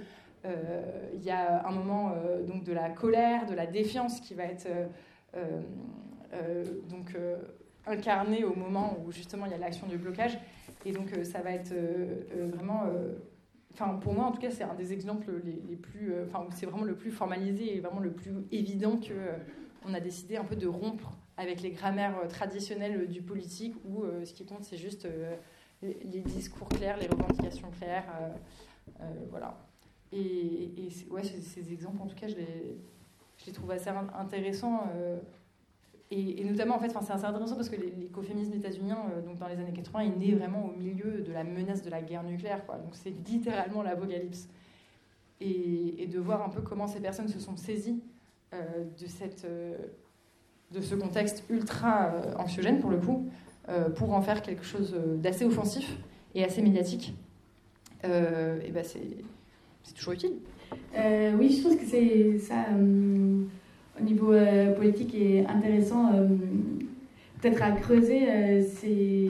Euh, 0.46 1.10
Il 1.14 1.24
y 1.24 1.32
a 1.32 1.66
un 1.68 1.72
moment 1.72 2.12
euh, 2.16 2.44
donc 2.44 2.64
de 2.64 2.74
la 2.74 2.89
colère, 2.89 3.46
de 3.46 3.56
la 3.56 3.66
défiance 3.66 4.20
qui 4.20 4.34
va 4.34 4.44
être 4.44 4.68
euh, 4.68 4.88
euh, 5.36 5.62
euh, 6.34 6.64
donc 6.89 7.16
euh, 7.16 7.38
incarné 7.86 8.44
au 8.44 8.56
moment 8.56 8.98
où 9.04 9.12
justement 9.12 9.46
il 9.46 9.52
y 9.52 9.56
a 9.56 9.58
l'action 9.58 9.88
du 9.88 9.98
blocage. 9.98 10.38
Et 10.86 10.91
donc 10.91 11.14
euh, 11.14 11.24
ça 11.24 11.41
va 11.41 11.52
être 11.52 11.72
euh, 11.72 12.24
euh, 12.36 12.48
vraiment, 12.54 12.84
euh, 12.86 13.14
enfin 13.74 13.96
pour 13.96 14.14
moi 14.14 14.26
en 14.26 14.32
tout 14.32 14.41
cas 14.41 14.52
c'est 14.52 14.64
un 14.64 14.76
des 14.76 14.94
exemples 14.94 15.32
les, 15.44 15.62
les 15.68 15.76
plus, 15.76 16.14
euh, 16.14 16.26
enfin 16.28 16.46
où 16.48 16.52
c'est 16.54 16.66
vraiment 16.66 16.86
le 16.86 16.96
plus 16.96 17.12
formalisé 17.12 17.76
et 17.76 17.80
vraiment 17.80 18.00
le 18.02 18.12
plus 18.12 18.32
évident 18.52 18.98
que 18.98 19.14
euh, 19.14 19.38
on 19.88 19.93
a 19.93 19.99
décidé 19.99 20.38
un 20.38 20.43
peu 20.43 20.55
de 20.55 20.67
rompre 20.67 21.11
avec 21.38 21.61
les 21.61 21.71
grammaires 21.71 22.17
euh, 22.23 22.27
traditionnelles 22.27 23.07
du 23.07 23.21
politique 23.21 23.75
où 23.86 24.03
euh, 24.03 24.25
ce 24.25 24.34
qui 24.34 24.45
compte 24.45 24.63
c'est 24.63 24.77
juste 24.77 25.05
euh, 25.05 25.36
les, 25.81 26.21
discours 26.21 26.69
clairs, 26.69 26.97
les 26.97 27.07
revendications 27.07 27.69
claires, 27.71 28.05
euh, 28.21 28.29
euh, 29.01 29.03
voilà. 29.29 29.57
Et, 30.11 30.71
ouais, 31.09 31.23
ces, 31.23 31.73
exemples 31.73 32.01
en 32.03 32.05
tout 32.07 32.15
cas 32.15 32.27
je 32.27 32.36
les, 32.36 33.51
trouve 33.53 33.71
assez 33.71 33.89
in- 33.89 34.09
intéressants. 34.17 34.88
euh, 34.95 35.19
et, 36.11 36.43
notamment, 36.43 36.75
en 36.75 36.79
fait, 36.79 36.89
c'est 36.89 37.11
assez 37.11 37.25
intéressant 37.25 37.55
parce 37.55 37.69
que 37.69 37.75
l'écoféminisme 37.75 38.53
états-unien, 38.53 38.99
euh, 39.11 39.21
donc 39.23 39.39
dans 39.39 39.47
les 39.47 39.55
années 39.57 39.73
80, 39.73 39.99
est 40.01 40.15
né 40.15 40.36
vraiment 40.36 40.65
au 40.67 40.71
milieu 40.71 41.21
de 41.21 41.31
la 41.34 41.43
menace 41.43 41.81
de 41.81 41.89
la 41.89 42.03
guerre 42.03 42.21
nucléaire. 42.23 42.61
Donc 42.67 42.93
c'est 42.93 43.09
littéralement 43.27 43.81
l'apocalypse. 43.81 44.47
Et, 45.41 46.03
et 46.03 46.05
de 46.07 46.19
voir 46.19 46.43
un 46.43 46.49
peu 46.49 46.61
comment 46.61 46.86
ces 46.88 46.99
personnes 46.99 47.27
se 47.27 47.39
sont 47.39 47.57
saisies 47.57 48.03
euh, 48.03 48.12
de, 48.99 49.08
cette, 49.08 49.45
euh, 49.45 49.76
de 50.72 50.82
ce 50.82 50.95
contexte 50.95 51.43
ultra 51.49 52.14
euh, 52.14 52.34
anxiogène, 52.38 52.80
pour 52.80 52.89
le 52.89 52.97
coup, 52.97 53.30
euh, 53.70 53.89
pour 53.89 54.14
en 54.14 54.22
faire 54.22 54.41
quelque 54.41 54.64
chose 54.64 54.93
euh, 54.95 55.16
d'assez 55.18 55.45
offensif 55.45 55.97
et 56.36 56.43
assez 56.43 56.62
médiatique. 56.62 57.14
Euh, 58.06 58.60
et 58.66 58.72
ben 58.72 58.84
c'est 58.84 59.93
toujours 59.95 60.14
utile. 60.14 60.34
Euh, 60.97 61.34
oui, 61.38 61.51
je 61.56 61.62
trouve 61.62 61.78
que 61.78 61.86
c'est 61.86 62.39
ça, 62.39 62.66
euh, 62.74 63.43
au 63.99 64.04
niveau 64.04 64.34
euh, 64.34 64.74
politique, 64.74 65.16
est 65.16 65.45
intéressant. 65.45 66.12
Peut-être 67.44 67.62
à 67.62 67.72
creuser, 67.72 68.22
euh, 68.30 68.62
c'est 68.80 69.28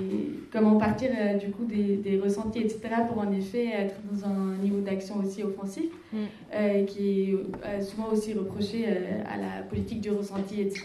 comment 0.51 0.77
partir 0.77 1.09
euh, 1.19 1.33
du 1.37 1.47
coup 1.51 1.65
des, 1.65 1.95
des 1.97 2.19
ressentis, 2.19 2.59
etc., 2.59 2.79
pour 3.09 3.17
en 3.19 3.31
effet 3.31 3.65
être 3.67 3.95
dans 4.11 4.27
un 4.27 4.55
niveau 4.61 4.79
d'action 4.79 5.15
aussi 5.17 5.43
offensif, 5.43 5.85
Mm. 6.13 6.17
euh, 6.53 6.83
qui 6.85 7.31
est 7.31 7.81
souvent 7.81 8.09
aussi 8.11 8.33
reproché 8.33 8.85
à 8.85 9.35
la 9.37 9.63
politique 9.67 9.99
du 10.01 10.11
ressenti, 10.11 10.61
etc., 10.61 10.83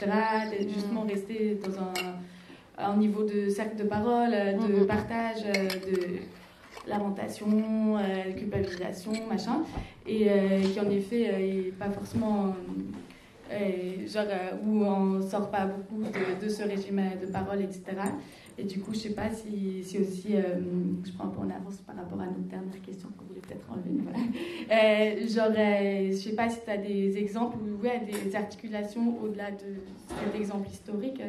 d'être 0.51 0.73
justement 0.73 1.03
rester 1.03 1.59
dans 1.63 1.79
un, 1.83 2.93
un 2.93 2.97
niveau 2.97 3.25
de 3.25 3.51
cercle 3.51 3.77
de 3.77 3.83
parole, 3.85 4.31
de 4.31 4.81
Mhm. 4.81 4.87
partage, 4.87 5.43
de 5.45 5.99
lamentation, 6.89 7.47
culpabilisation, 8.39 9.13
machin, 9.29 9.59
et 10.07 10.29
qui 10.73 10.81
en 10.81 10.89
effet 10.91 11.29
euh, 11.31 11.39
est 11.69 11.73
pas 11.79 11.91
forcément 11.91 12.55
genre 14.07 14.27
euh, 14.29 14.57
où 14.65 14.85
on 14.85 15.23
sort 15.23 15.51
pas 15.51 15.67
beaucoup 15.67 16.03
de, 16.03 16.49
ce 16.49 16.63
régime 16.63 16.99
euh, 16.99 17.27
de 17.27 17.31
parole, 17.31 17.63
etc. 17.63 17.83
Et 18.57 18.65
du 18.65 18.81
coup, 18.81 18.93
je 18.93 18.99
sais 18.99 19.15
pas 19.15 19.31
si, 19.31 19.83
si 19.85 19.99
aussi, 19.99 20.35
euh, 20.35 20.61
je 21.05 21.13
prends 21.13 21.29
un 21.29 21.31
peu 21.31 21.41
en 21.41 21.51
avance 21.51 21.77
par 21.87 21.97
rapport 21.97 22.21
à 22.21 22.27
notre 22.27 22.49
dernière 22.49 22.81
question 22.83 23.09
qu'on 23.17 23.25
voulait 23.27 23.41
peut-être 23.41 23.71
enlever, 23.71 24.03
voilà. 24.03 24.19
Euh, 24.71 25.27
genre, 25.27 25.55
je 25.55 26.17
sais 26.17 26.35
pas 26.35 26.49
si 26.51 26.59
tu 26.63 26.71
as 26.71 26.77
des 26.77 27.17
exemples 27.17 27.57
ou 27.59 27.83
ouais, 27.83 28.03
des 28.05 28.37
articulations 28.37 29.17
au-delà 29.23 29.51
de 29.51 29.81
cet 30.09 30.39
exemple 30.39 30.69
historique, 30.69 31.23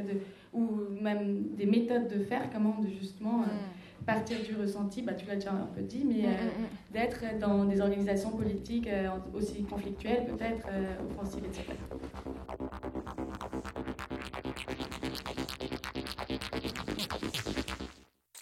ou 0.54 0.68
même 1.02 1.44
des 1.56 1.66
méthodes 1.66 2.08
de 2.08 2.24
faire, 2.24 2.50
comment 2.52 2.76
justement 3.00 3.42
euh, 3.44 3.46
partir 4.06 4.38
du 4.44 4.56
ressenti, 4.56 5.02
bah, 5.02 5.14
tu 5.14 5.26
l'as 5.26 5.36
déjà 5.36 5.52
un 5.52 5.68
peu 5.76 5.82
dit, 5.82 6.04
mais 6.06 6.26
euh, 6.26 6.30
d'être 6.92 7.24
dans 7.40 7.66
des 7.66 7.82
organisations 7.82 8.32
politiques 8.32 8.88
euh, 8.88 9.10
aussi 9.34 9.64
conflictuelles, 9.64 10.26
peut-être 10.26 10.68
euh, 10.72 10.96
offensives, 11.10 11.46
etc. 11.46 11.64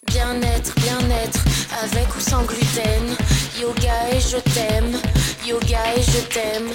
Bien-être, 0.06 0.74
bien-être, 0.76 1.44
avec 1.82 2.16
ou 2.16 2.20
sans 2.20 2.44
gluten. 2.44 3.16
Yoga 3.60 4.10
et 4.12 4.20
je 4.20 4.38
t'aime, 4.38 4.92
yoga 5.46 5.94
et 5.96 6.02
je 6.02 6.20
t'aime. 6.32 6.68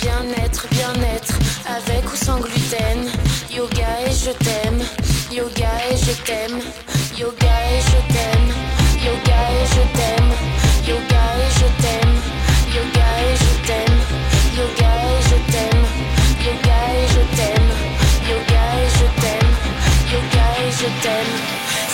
Bien-être, 0.00 0.68
bien-être, 0.70 1.38
avec 1.68 2.04
ou 2.12 2.16
sans 2.16 2.40
gluten. 2.40 3.08
Yoga 3.50 4.00
et 4.06 4.12
je 4.12 4.30
t'aime, 4.30 4.80
yoga 5.32 5.70
et 5.90 5.96
je 5.96 6.24
t'aime. 6.24 6.83
Yoga 7.16 7.54
et 7.70 7.80
je 7.80 8.12
t'aime, 8.12 8.50
yoga 9.06 9.40
et 9.54 9.66
je 9.70 9.82
t'aime. 9.96 10.30
Yoga 10.84 11.22
et 11.38 11.50
je 11.58 11.68
t'aime, 11.80 12.16
yoga 12.74 13.08
et 13.22 13.36
je 13.36 13.52
t'aime. 13.66 13.98
Yoga 14.58 14.90
et 15.06 15.22
je 15.22 15.38
t'aime, 15.52 15.84
yoga 16.42 16.80
et 16.90 17.06
je 17.14 17.22
t'aime. 17.36 17.70
Yoga 18.28 18.64
et 18.82 18.90
je 18.98 19.06
t'aime, 19.20 19.52
yoga 20.10 20.46
et 20.66 20.72
je 20.72 20.88
t'aime. 21.02 21.34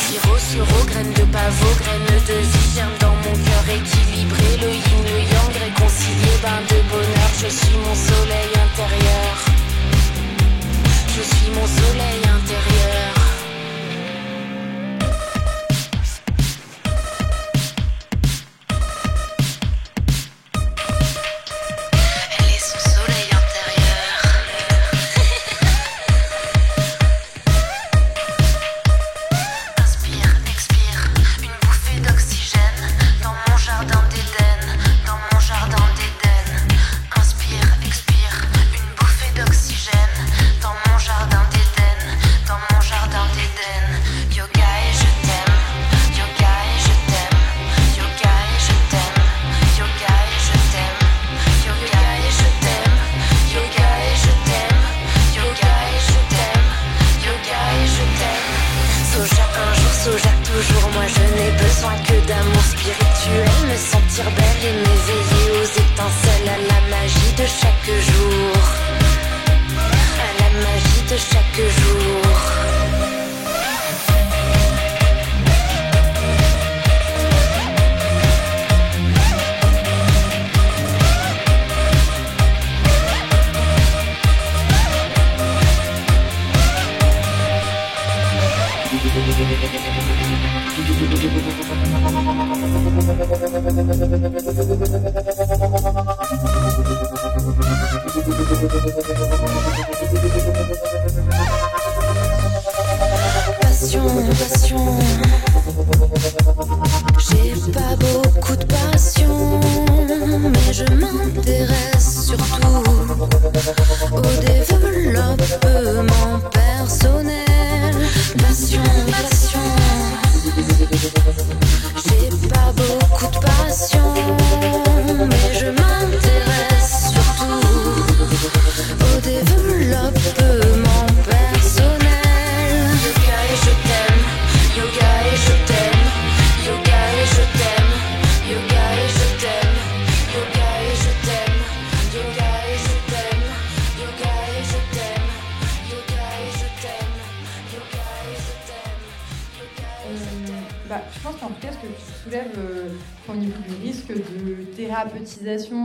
Sirop, 0.01 0.39
sirop, 0.39 0.85
graines 0.87 1.13
de 1.13 1.25
pavot, 1.25 1.75
graines 1.81 2.21
de 2.27 2.39
vie 2.41 2.81
dans 2.99 3.15
mon 3.17 3.35
cœur 3.45 3.65
équilibré. 3.77 4.57
Le 4.63 4.71
yin, 4.73 5.05
yang, 5.33 5.53
réconcilié, 5.67 6.33
bain 6.43 6.63
de 6.71 6.81
bonheur. 6.89 7.31
Je 7.43 7.49
suis 7.49 7.77
mon 7.77 7.95
soleil 7.95 8.51
intérieur. 8.57 9.35
Je 11.09 11.23
suis 11.23 11.51
mon 11.51 11.67
soleil 11.67 12.21
intérieur. 12.25 13.20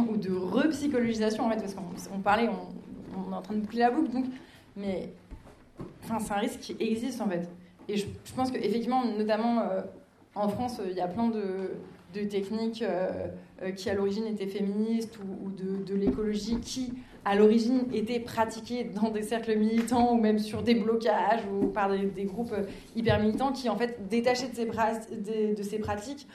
Ou 0.10 0.18
de 0.18 0.32
repsychologisation, 0.32 1.46
en 1.46 1.50
fait, 1.50 1.58
parce 1.58 1.74
qu'on 1.74 1.84
on 2.14 2.20
parlait, 2.20 2.50
on, 2.50 3.32
est 3.32 3.36
en 3.36 3.42
train 3.42 3.54
de 3.54 3.60
boucler 3.60 3.80
la 3.80 3.92
boucle, 3.92 4.12
donc, 4.12 4.26
mais 4.76 5.10
enfin, 6.04 6.20
c'est 6.20 6.34
un 6.34 6.38
risque 6.38 6.60
qui 6.60 6.76
existe 6.80 7.22
en 7.22 7.28
fait. 7.28 7.50
Et 7.88 7.98
je, 7.98 8.06
pense 8.36 8.52
qu'effectivement, 8.52 9.06
notamment 9.06 9.62
euh, 9.62 9.82
en 10.34 10.50
France, 10.50 10.82
il 10.90 10.96
y 10.96 11.02
a 11.02 11.08
plein 11.08 11.30
de, 11.30 11.72
techniques 12.30 12.82
euh, 12.82 13.28
euh, 13.62 13.72
qui 13.72 13.90
à 13.90 13.94
l'origine 13.94 14.26
étaient 14.26 14.48
féministes 14.48 15.20
ou, 15.20 15.50
de, 15.52 15.94
l'écologie 15.94 16.60
qui 16.62 16.94
à 17.26 17.36
l'origine 17.36 17.84
étaient 17.94 18.22
pratiquées 18.22 18.86
dans 18.86 19.10
des 19.10 19.22
cercles 19.22 19.58
militants 19.58 20.14
ou 20.14 20.18
même 20.18 20.40
sur 20.40 20.64
des 20.64 20.76
blocages 20.76 21.42
ou 21.52 21.68
par 21.68 21.92
des, 21.92 22.24
groupes 22.24 22.56
hyper 22.96 23.20
militants 23.20 23.52
qui 23.52 23.68
en 23.68 23.76
fait 23.76 24.08
détachés 24.08 24.48
de 24.48 24.54
ces, 25.62 25.80
pratiques 25.80 26.28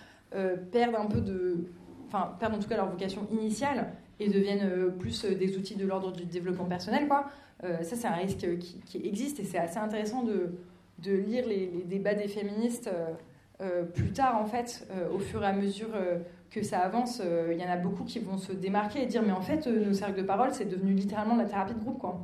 perdent 0.70 0.96
un 0.96 1.06
peu 1.06 1.22
de 1.22 1.64
enfin 2.10 2.34
perdent 2.38 2.54
en 2.54 2.58
tout 2.58 2.68
cas 2.68 2.76
leur 2.76 2.90
vocation 2.90 3.26
initiale 3.30 3.92
et 4.18 4.28
deviennent 4.28 4.68
euh, 4.68 4.90
plus 4.90 5.24
euh, 5.24 5.34
des 5.34 5.56
outils 5.56 5.76
de 5.76 5.86
l'ordre 5.86 6.12
du 6.12 6.24
développement 6.24 6.66
personnel 6.66 7.08
quoi 7.08 7.26
Euh, 7.62 7.82
ça 7.82 7.94
c'est 7.94 8.08
un 8.08 8.14
risque 8.14 8.46
qui, 8.58 8.96
existe 9.04 9.38
et 9.38 9.44
c'est 9.44 9.58
assez 9.58 9.78
intéressant 9.78 10.22
de, 10.22 11.12
lire 11.12 11.46
les, 11.46 11.84
débats 11.84 12.14
des 12.14 12.28
féministes 12.28 12.90
plus 13.94 14.12
tard 14.12 14.40
en 14.40 14.46
fait 14.46 14.88
au 15.14 15.18
fur 15.18 15.42
et 15.42 15.46
à 15.46 15.52
mesure 15.52 15.92
que 16.50 16.62
ça 16.62 16.78
avance 16.78 17.20
il 17.52 17.58
y 17.58 17.64
en 17.64 17.70
a 17.70 17.76
beaucoup 17.76 18.04
qui 18.04 18.18
vont 18.18 18.38
se 18.38 18.52
démarquer 18.52 19.02
et 19.02 19.06
dire 19.06 19.22
mais 19.22 19.32
en 19.32 19.42
fait 19.42 19.66
nos 19.66 19.92
cercles 19.92 20.20
de 20.22 20.26
parole 20.26 20.50
c'est 20.52 20.70
devenu 20.70 20.92
littéralement 20.94 21.36
la 21.36 21.44
thérapie 21.44 21.74
de 21.74 21.80
groupe 21.80 21.98
quoi 21.98 22.14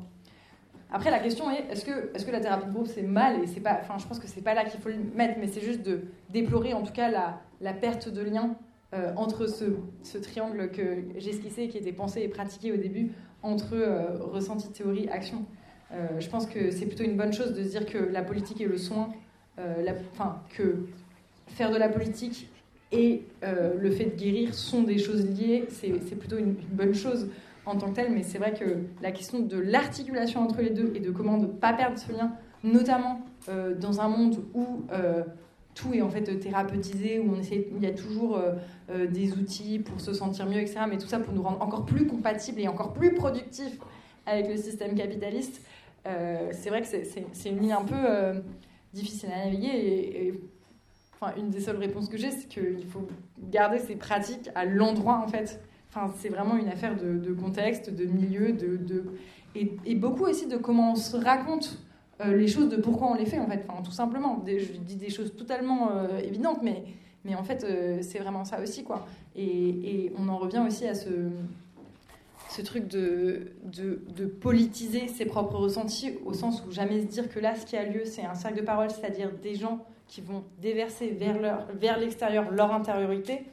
Après, 0.91 1.11
la 1.11 1.19
question 1.19 1.51
est 1.51 1.63
est-ce 1.71 1.85
que, 1.85 1.97
est 2.15 2.25
que 2.25 2.31
la 2.31 2.41
thérapie 2.41 2.69
de 2.69 2.73
groupe 2.73 2.87
c'est 2.87 3.09
mal 3.23 3.43
et 3.43 3.47
c'est 3.47 3.61
pas. 3.61 3.79
Enfin, 3.83 3.99
je 3.99 4.07
pense 4.07 4.19
que 4.19 4.29
c'est 4.29 4.45
pas 4.49 4.55
là 4.55 4.65
qu'il 4.65 4.81
faut 4.81 4.89
le 4.89 5.03
mettre, 5.15 5.35
mais 5.41 5.49
c'est 5.53 5.65
juste 5.71 5.83
de 5.83 5.97
déplorer 6.31 6.73
en 6.73 6.83
tout 6.83 6.93
cas 6.93 7.11
la, 7.11 7.27
la 7.61 7.75
perte 7.75 8.09
de 8.09 8.23
lien 8.23 8.57
euh, 8.95 9.13
entre 9.17 9.49
ce, 9.49 10.19
triangle 10.19 10.71
que 10.71 10.83
j'ai 11.17 11.31
esquissé, 11.31 11.67
qui 11.67 11.77
était 11.77 11.93
pensé 11.93 12.21
et 12.21 12.29
pratiqué 12.29 12.71
au 12.71 12.77
début, 12.77 13.11
entre 13.43 13.75
euh, 13.75 14.17
ressenti, 14.21 14.71
théorie, 14.71 15.09
action. 15.09 15.45
Euh, 15.93 16.21
je 16.21 16.29
pense 16.29 16.47
que 16.47 16.71
c'est 16.71 16.87
plutôt 16.87 17.03
une 17.03 17.17
bonne 17.17 17.33
chose 17.33 17.53
de 17.53 17.65
se 17.65 17.71
dire 17.71 17.85
que 17.85 17.99
la 17.99 18.23
politique 18.23 18.61
et 18.61 18.67
le 18.67 18.79
soin, 18.79 19.09
enfin, 20.13 20.41
que 20.57 20.87
faire 21.49 21.73
de 21.73 21.77
la 21.77 21.89
politique 21.89 22.49
et 22.93 23.23
le 23.43 23.91
fait 23.91 24.05
de 24.05 24.17
guérir 24.17 24.55
sont 24.55 24.83
des 24.83 24.99
choses 24.99 25.27
liées, 25.27 25.67
c'est 25.71 26.17
plutôt 26.17 26.37
une, 26.37 26.55
bonne 26.71 26.95
chose 26.95 27.31
en 27.65 27.77
tant 27.77 27.91
que 27.91 27.97
telle, 27.97 28.13
mais 28.13 28.23
c'est 28.23 28.39
vrai 28.39 28.53
que 28.53 28.83
la 29.03 29.11
question 29.11 29.41
de 29.41 29.59
l'articulation 29.59 30.43
entre 30.43 30.61
les 30.61 30.71
deux 30.71 30.93
et 30.95 31.01
de 31.01 31.11
comment 31.11 31.39
ne 31.39 31.47
pas 31.47 31.73
perdre 31.73 31.99
ce 31.99 32.13
lien, 32.13 32.33
notamment 32.63 33.23
dans 33.81 34.01
un 34.01 34.09
monde 34.09 34.45
où 34.55 34.85
tout 35.77 35.93
est 35.93 36.03
en 36.03 36.11
fait 36.11 36.25
thérapeutisé, 36.41 37.21
où 37.21 37.35
on 37.35 37.39
essaie, 37.39 37.69
il 37.77 37.83
y 37.83 37.87
a 37.87 37.93
toujours 37.93 38.37
euh, 38.37 38.55
euh, 38.91 39.07
des 39.07 39.35
outils 39.35 39.79
pour 39.79 40.01
se 40.01 40.13
sentir 40.13 40.47
mieux, 40.47 40.59
etc. 40.59 40.81
Mais 40.89 40.99
tout 40.99 41.07
ça 41.07 41.21
pour 41.21 41.33
nous 41.35 41.43
rendre 41.43 41.63
encore 41.63 41.85
plus 41.85 42.07
compatibles 42.07 42.61
et 42.61 42.67
encore 42.67 42.95
plus 42.95 43.15
productifs 43.15 43.79
avec 44.25 44.49
le 44.49 44.57
système 44.57 44.95
capitaliste. 44.95 45.63
Euh, 46.09 46.49
c'est 46.53 46.71
vrai 46.71 46.81
que 46.81 46.89
c'est 46.89 47.49
une 47.49 47.61
ligne 47.61 47.73
un 47.73 47.85
peu 47.85 48.43
difficile 48.95 49.29
à 49.33 49.45
naviguer. 49.45 49.69
Et, 49.69 50.41
enfin, 51.15 51.35
une 51.37 51.51
des 51.51 51.61
seules 51.61 51.77
réponses 51.77 52.09
que 52.09 52.17
j'ai, 52.17 52.31
c'est 52.31 52.49
qu'il 52.49 52.87
faut 52.89 53.07
garder 53.39 53.79
ces 53.79 53.97
pratiques 53.97 54.49
à 54.55 54.65
l'endroit 54.65 55.23
en 55.23 55.29
fait. 55.29 55.61
Enfin, 55.91 56.13
c'est 56.19 56.31
vraiment 56.31 56.57
une 56.57 56.69
affaire 56.69 56.97
de, 56.97 57.33
contexte, 57.33 57.91
de 57.91 58.07
milieu, 58.07 58.53
de, 58.53 58.77
de 58.77 59.05
et, 59.55 59.95
beaucoup 59.95 60.25
aussi 60.25 60.47
de 60.47 60.57
comment 60.57 60.93
on 60.93 60.97
se 60.97 61.17
raconte 61.17 61.79
les 62.25 62.49
choses 62.49 62.69
de 62.69 62.77
pourquoi 62.77 63.09
on 63.09 63.15
les 63.15 63.27
fait, 63.27 63.39
en 63.39 63.47
fait. 63.47 63.67
Tout 63.85 63.91
simplement. 63.91 64.43
je 64.47 64.79
dis 64.79 64.97
des 64.97 65.11
choses 65.11 65.35
totalement 65.37 65.91
euh, 65.91 66.19
évidentes, 66.19 66.61
mais, 66.63 66.85
mais 67.25 67.35
en 67.35 67.45
fait, 67.45 67.65
euh, 67.65 67.99
c'est 68.01 68.19
vraiment 68.19 68.45
ça 68.45 68.61
aussi, 68.61 68.85
quoi. 68.85 69.07
Et, 69.35 70.13
on 70.19 70.29
en 70.29 70.39
revient 70.39 70.63
aussi 70.67 70.87
à 70.87 70.95
ce, 70.95 71.11
truc 72.63 72.89
de, 72.89 73.53
politiser 74.41 75.09
ses 75.09 75.27
propres 75.27 75.57
ressentis, 75.57 76.15
au 76.25 76.33
sens 76.33 76.65
où 76.67 76.73
jamais 76.73 77.01
se 77.03 77.07
dire 77.07 77.29
que 77.29 77.39
là, 77.39 77.55
ce 77.55 77.67
qui 77.67 77.77
a 77.77 77.85
lieu, 77.85 78.05
c'est 78.05 78.25
un 78.25 78.35
cercle 78.35 78.59
de 78.59 78.65
parole, 78.65 78.91
c'est-à-dire 78.91 79.31
des 79.43 79.55
gens 79.55 79.85
qui 80.09 80.21
vont 80.21 80.45
déverser 80.63 81.09
vers, 81.09 81.39
leur, 81.39 81.67
vers 81.75 81.99
l'extérieur 81.99 82.51
leur 82.51 82.73
intériorité, 82.73 83.45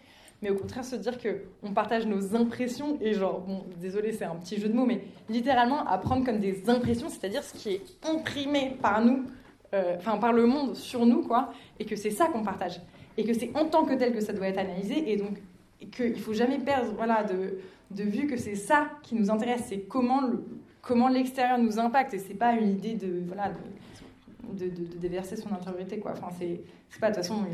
mais 0.43 0.49
au 0.49 0.55
contraire 0.55 0.83
se 0.83 0.97
dire 0.97 1.17
que 1.17 1.43
on 1.63 1.71
partage 1.71 2.05
nos 2.05 2.35
impressions 2.35 2.97
et 3.01 3.13
genre 3.13 3.39
bon 3.39 3.63
désolé 3.81 4.11
c'est 4.11 4.25
un 4.25 4.35
petit 4.35 4.59
jeu 4.59 4.67
de 4.67 4.73
mots 4.73 4.85
mais 4.85 5.01
littéralement 5.29 5.87
apprendre 5.87 6.25
comme 6.25 6.39
des 6.39 6.69
impressions 6.69 7.07
c'est-à-dire 7.07 7.43
ce 7.43 7.53
qui 7.53 7.69
est 7.69 7.81
imprimé 8.03 8.77
par 8.81 9.03
nous 9.03 9.23
euh, 9.73 9.95
enfin 9.97 10.17
par 10.17 10.33
le 10.33 10.45
monde 10.45 10.75
sur 10.75 11.05
nous 11.05 11.23
quoi 11.23 11.53
et 11.79 11.85
que 11.85 11.95
c'est 11.95 12.11
ça 12.11 12.27
qu'on 12.27 12.43
partage. 12.43 12.79
Et 13.17 13.23
que 13.23 13.33
c'est 13.33 13.51
en 13.55 13.65
tant 13.65 13.85
que 13.85 13.93
tel 13.93 14.11
que 14.13 14.19
ça 14.19 14.33
doit 14.33 14.47
être 14.47 14.57
analysé 14.57 15.11
et 15.11 15.17
donc 15.17 15.37
qu'il 15.91 16.19
faut 16.19 16.33
jamais 16.33 16.59
perdre 16.59 16.93
voilà 16.95 17.23
de, 17.23 17.59
de 17.91 18.03
vue 18.03 18.27
que 18.27 18.37
c'est 18.37 18.55
ça 18.55 18.87
qui 19.01 19.15
nous 19.15 19.31
intéresse 19.31 19.63
c'est 19.67 19.79
comment 19.79 20.21
le, 20.21 20.43
comment 20.81 21.07
l'extérieur 21.07 21.57
nous 21.57 21.79
impacte 21.79 22.13
et 22.13 22.19
c'est 22.19 22.33
pas 22.33 22.53
une 22.53 22.71
idée 22.71 22.95
de 22.95 23.23
voilà 23.25 23.49
de, 23.49 23.59
de, 24.51 24.67
déverser 24.97 25.35
son 25.35 25.53
intégrité 25.53 25.99
quoi. 25.99 26.11
Enfin 26.11 26.27
c'est 26.37 26.61
pas 26.99 27.09
de 27.09 27.15
toute 27.15 27.23
façon 27.23 27.45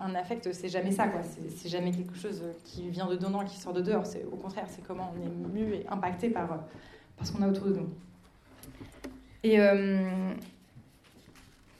un 0.00 0.14
affect 0.14 0.52
c'est 0.52 0.68
jamais 0.68 0.90
ça 0.90 1.08
quoi. 1.08 1.20
C'est 1.56 1.68
jamais 1.68 1.90
quelque 1.90 2.16
chose 2.16 2.42
qui 2.64 2.88
vient 2.88 3.06
de 3.06 3.16
dedans 3.16 3.44
qui 3.44 3.56
sort 3.56 3.72
de 3.72 3.80
dehors. 3.80 4.06
C'est 4.06 4.24
au 4.24 4.36
contraire 4.36 4.64
c'est 4.68 4.82
comment 4.86 5.12
on 5.16 5.22
est 5.22 5.62
mu 5.62 5.74
et 5.74 5.86
impacté 5.88 6.30
par, 6.30 6.48
par 7.16 7.26
ce 7.26 7.32
qu'on 7.32 7.42
a 7.42 7.48
autour 7.48 7.66
de 7.66 7.74
nous. 7.74 7.88
Et 9.42 9.60
euh, 9.60 10.32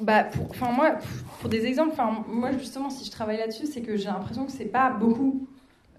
bah 0.00 0.24
pour 0.24 0.50
enfin 0.50 0.72
moi 0.72 0.98
pour 1.40 1.48
des 1.48 1.64
exemples 1.64 1.92
enfin 1.92 2.24
moi 2.28 2.52
justement 2.52 2.90
si 2.90 3.04
je 3.04 3.10
travaille 3.10 3.38
là-dessus 3.38 3.66
c'est 3.66 3.80
que 3.80 3.96
j'ai 3.96 4.06
l'impression 4.06 4.44
que 4.44 4.52
c'est 4.52 4.66
pas 4.66 4.90
beaucoup 4.90 5.48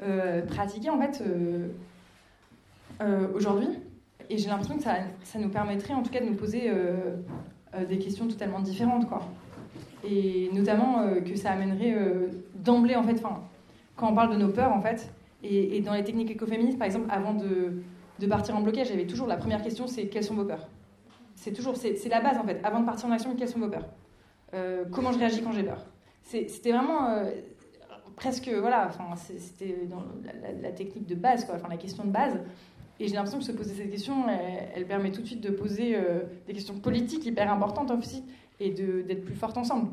euh, 0.04 0.44
pratiqué 0.44 0.90
en 0.90 1.00
fait 1.00 1.24
euh, 3.02 3.28
aujourd'hui. 3.34 3.70
Et 4.30 4.38
j'ai 4.38 4.48
l'impression 4.48 4.78
que 4.78 4.84
ça, 4.84 4.96
ça, 5.24 5.38
nous 5.38 5.50
permettrait 5.50 5.94
en 5.94 6.02
tout 6.02 6.10
cas 6.10 6.20
de 6.20 6.26
nous 6.26 6.34
poser 6.34 6.72
des 7.84 7.98
questions 7.98 8.28
totalement 8.28 8.60
différentes, 8.60 9.08
quoi. 9.08 9.22
Et 10.08 10.50
notamment 10.54 11.02
euh, 11.02 11.22
que 11.22 11.36
ça 11.36 11.52
amènerait 11.52 11.96
euh, 11.96 12.28
d'emblée, 12.56 12.96
en 12.96 13.04
fait, 13.04 13.22
quand 13.96 14.10
on 14.10 14.16
parle 14.16 14.34
de 14.34 14.38
nos 14.38 14.50
peurs, 14.50 14.72
en 14.72 14.82
fait, 14.82 15.10
et, 15.44 15.82
dans 15.82 15.94
les 15.94 16.04
techniques 16.04 16.32
écoféministes, 16.32 16.78
par 16.78 16.86
exemple, 16.88 17.08
avant 17.10 17.34
de, 17.34 17.84
de 18.20 18.28
partir 18.28 18.56
en 18.56 18.62
blocage, 18.62 18.88
j'avais 18.88 19.06
toujours 19.06 19.28
la 19.28 19.38
première 19.38 19.62
question, 19.62 19.88
c'est 19.88 20.08
quelles 20.08 20.24
sont 20.24 20.34
vos 20.34 20.46
peurs? 20.46 20.68
C'est 21.36 21.54
toujours, 21.54 21.76
c'est 21.76 22.10
la 22.10 22.22
base, 22.22 22.38
en 22.38 22.44
fait. 22.44 22.60
Avant 22.64 22.80
de 22.80 22.86
partir 22.86 23.08
en 23.08 23.12
action, 23.12 23.36
quelles 23.36 23.50
sont 23.50 23.60
vos 23.60 23.70
peurs? 23.70 23.88
Comment 24.92 25.12
je 25.12 25.20
réagis 25.20 25.42
quand 25.42 25.52
j'ai 25.52 25.64
peur? 25.64 25.86
C'était 26.24 26.72
vraiment 26.72 27.10
presque, 28.16 28.50
voilà, 28.50 28.88
enfin, 28.88 29.16
c'était 29.18 29.76
la, 30.24 30.54
la, 30.62 30.72
technique 30.72 31.06
de 31.06 31.16
base, 31.16 31.44
quoi, 31.46 31.56
enfin, 31.56 31.68
la 31.68 31.78
question 31.78 32.06
de 32.06 32.10
base. 32.12 32.40
Et 33.00 33.08
j'ai 33.08 33.14
l'impression 33.14 33.40
que 33.40 33.46
se 33.46 33.52
poser 33.52 33.74
cette 33.76 33.92
question, 33.92 34.26
elle, 34.74 34.86
permet 34.86 35.12
tout 35.12 35.22
de 35.22 35.28
suite 35.28 35.42
de 35.42 35.50
poser 35.50 35.96
euh, 35.96 36.22
des 36.48 36.54
questions 36.54 36.76
politiques 36.76 37.26
hyper 37.26 37.52
importantes 37.52 37.92
aussi 37.92 38.24
et 38.60 38.70
d'être 38.70 39.26
plus 39.26 39.36
fortes 39.36 39.58
ensemble. 39.58 39.92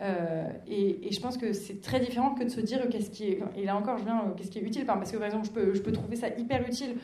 Euh, 0.00 0.48
et, 0.68 1.10
je 1.10 1.20
pense 1.20 1.36
que 1.36 1.52
c'est 1.52 1.80
très 1.80 1.98
différent 1.98 2.34
que 2.34 2.44
de 2.44 2.48
se 2.48 2.60
dire 2.60 2.88
qu'est-ce 2.88 3.10
qui 3.10 3.24
est. 3.24 3.42
Et 3.56 3.64
là 3.64 3.76
encore, 3.76 3.98
je 3.98 4.04
viens, 4.04 4.32
qu'est-ce 4.36 4.50
qui 4.50 4.58
est 4.58 4.62
utile 4.62 4.86
Parce 4.86 5.10
que 5.10 5.16
par 5.16 5.26
exemple, 5.26 5.46
je 5.46 5.50
peux, 5.50 5.74
je 5.74 5.82
peux 5.82 5.92
trouver 5.92 6.16
ça 6.16 6.28
hyper 6.28 6.66
utile 6.66 6.96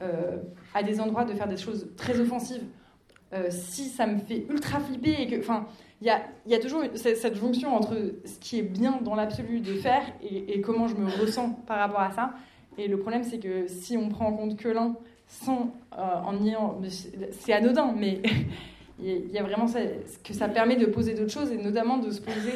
euh, 0.00 0.38
à 0.74 0.82
des 0.82 1.00
endroits 1.00 1.24
de 1.24 1.34
faire 1.34 1.48
des 1.48 1.56
choses 1.56 1.88
très 1.96 2.18
offensives 2.20 2.62
si 3.50 3.90
ça 3.90 4.06
me 4.06 4.20
fait 4.20 4.46
ultra 4.48 4.80
flipper. 4.80 5.38
Enfin, 5.38 5.66
il 6.00 6.06
y 6.06 6.10
a, 6.10 6.22
y 6.46 6.54
a, 6.54 6.58
toujours 6.58 6.82
cette 6.94 7.34
jonction 7.34 7.74
entre 7.76 7.94
ce 8.24 8.38
qui 8.38 8.58
est 8.58 8.62
bien 8.62 9.00
dans 9.02 9.14
l'absolu 9.14 9.60
de 9.60 9.74
faire 9.74 10.02
et, 10.22 10.60
comment 10.60 10.86
je 10.86 10.94
me 10.94 11.10
ressens 11.20 11.50
par 11.66 11.78
rapport 11.78 12.00
à 12.00 12.10
ça. 12.12 12.32
Et 12.78 12.86
le 12.86 12.96
problème, 12.98 13.24
c'est 13.24 13.38
que 13.38 13.66
si 13.66 13.96
on 13.96 14.08
prend 14.08 14.26
en 14.26 14.32
compte 14.32 14.56
que 14.56 14.68
l'un, 14.68 14.94
sans 15.26 15.74
euh, 15.98 16.20
en 16.24 16.32
niant, 16.34 16.80
c'est 17.32 17.52
anodin, 17.52 17.92
mais 17.94 18.22
il 19.02 19.30
y 19.30 19.38
a 19.38 19.42
vraiment 19.42 19.66
ça, 19.66 19.80
que 20.24 20.32
ça 20.32 20.48
permet 20.48 20.76
de 20.76 20.86
poser 20.86 21.14
d'autres 21.14 21.32
choses 21.32 21.52
et 21.52 21.58
notamment 21.58 21.98
de 21.98 22.10
se 22.10 22.20
poser 22.20 22.54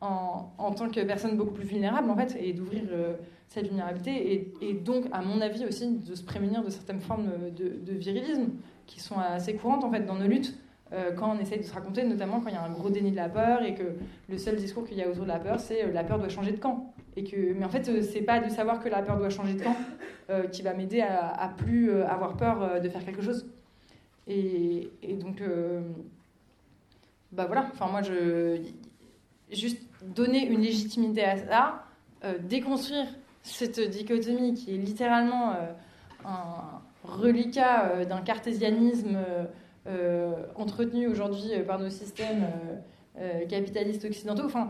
en, 0.00 0.50
en, 0.58 0.72
tant 0.72 0.88
que 0.88 1.00
personne 1.00 1.36
beaucoup 1.36 1.52
plus 1.52 1.66
vulnérable 1.66 2.10
en 2.10 2.16
fait 2.16 2.36
et 2.40 2.52
d'ouvrir 2.52 2.82
euh, 2.90 3.14
cette 3.48 3.66
vulnérabilité 3.66 4.52
et, 4.60 4.74
donc 4.74 5.06
à 5.12 5.22
mon 5.22 5.40
avis 5.40 5.64
aussi 5.64 5.88
de 5.88 6.14
se 6.14 6.22
prémunir 6.22 6.62
de 6.62 6.70
certaines 6.70 7.00
formes 7.00 7.30
de, 7.56 7.68
de, 7.68 7.92
virilisme 7.98 8.50
qui 8.86 9.00
sont 9.00 9.18
assez 9.18 9.54
courantes 9.54 9.82
en 9.84 9.90
fait 9.90 10.04
dans 10.04 10.14
nos 10.14 10.26
luttes 10.26 10.56
euh, 10.92 11.12
quand 11.12 11.36
on 11.36 11.38
essaye 11.38 11.58
de 11.58 11.64
se 11.64 11.72
raconter 11.72 12.04
notamment 12.04 12.40
quand 12.40 12.48
il 12.48 12.54
y 12.54 12.58
a 12.58 12.62
un 12.62 12.70
gros 12.70 12.90
déni 12.90 13.10
de 13.10 13.16
la 13.16 13.28
peur 13.28 13.62
et 13.62 13.74
que 13.74 13.94
le 14.28 14.38
seul 14.38 14.56
discours 14.56 14.84
qu'il 14.84 14.96
y 14.98 15.02
a 15.02 15.08
autour 15.08 15.24
de 15.24 15.28
la 15.28 15.38
peur 15.38 15.60
c'est 15.60 15.90
la 15.92 16.04
peur 16.04 16.18
doit 16.18 16.28
changer 16.28 16.52
de 16.52 16.58
camp 16.58 16.94
et 17.18 17.24
que, 17.24 17.52
mais 17.52 17.64
en 17.64 17.68
fait, 17.68 17.88
euh, 17.88 18.00
c'est 18.00 18.22
pas 18.22 18.38
de 18.38 18.48
savoir 18.48 18.80
que 18.80 18.88
la 18.88 19.02
peur 19.02 19.18
doit 19.18 19.28
changer 19.28 19.54
de 19.54 19.62
camp 19.64 19.76
euh, 20.30 20.46
qui 20.46 20.62
va 20.62 20.72
m'aider 20.72 21.00
à, 21.00 21.26
à, 21.28 21.48
plus 21.48 21.90
euh, 21.90 22.06
avoir 22.06 22.36
peur 22.36 22.80
de 22.80 22.88
faire 22.88 23.04
quelque 23.04 23.22
chose. 23.22 23.50
Et, 24.28 24.88
et 25.02 25.14
donc, 25.14 25.42
bah 27.32 27.46
voilà, 27.46 27.66
enfin 27.72 27.88
moi, 27.88 28.02
je. 28.02 28.60
Juste 29.50 29.82
donner 30.02 30.46
une 30.46 30.60
légitimité 30.60 31.24
à 31.24 31.38
ça, 31.38 31.84
déconstruire 32.42 33.06
cette 33.42 33.80
dichotomie 33.80 34.52
qui 34.52 34.74
est 34.74 34.76
littéralement 34.76 35.54
un 36.26 36.82
reliquat 37.02 38.04
d'un 38.04 38.20
cartésianisme 38.20 39.16
entretenu 40.54 41.06
aujourd'hui 41.06 41.50
par 41.66 41.78
nos 41.78 41.90
systèmes 41.90 42.46
capitalistes 43.48 44.04
occidentaux. 44.04 44.44
Enfin, 44.44 44.68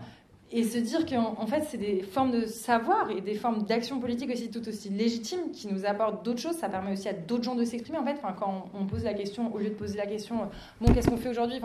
et 0.51 0.65
se 0.65 0.79
dire 0.79 1.05
qu'en 1.05 1.35
en 1.39 1.47
fait, 1.47 1.65
c'est 1.69 1.77
des 1.77 2.01
formes 2.01 2.31
de 2.31 2.47
savoir 2.47 3.11
et 3.11 3.21
des 3.21 3.35
formes 3.35 3.65
d'action 3.65 4.01
politique 4.01 4.31
aussi 4.31 4.51
tout 4.51 4.67
aussi 4.67 4.89
légitimes 4.89 5.51
qui 5.53 5.69
nous 5.69 5.85
apportent 5.85 6.25
d'autres 6.25 6.41
choses. 6.41 6.57
Ça 6.57 6.71
permet 6.71 6.93
aussi 6.93 7.09
à 7.09 7.13
d'autres 7.13 7.45
gens 7.45 7.55
de 7.55 7.65
s'exprimer. 7.65 7.99
En 7.99 8.05
fait, 8.05 8.19
quand 8.39 8.71
on 8.73 8.87
pose 8.87 9.05
la 9.05 9.13
question, 9.13 9.53
au 9.55 9.59
lieu 9.59 9.69
de 9.69 9.75
poser 9.75 9.99
la 9.99 10.07
question, 10.07 10.43
euh, 10.43 10.47
bon, 10.81 10.93
qu'est-ce 10.95 11.11
qu'on 11.11 11.19
fait 11.19 11.29
aujourd'hui? 11.29 11.61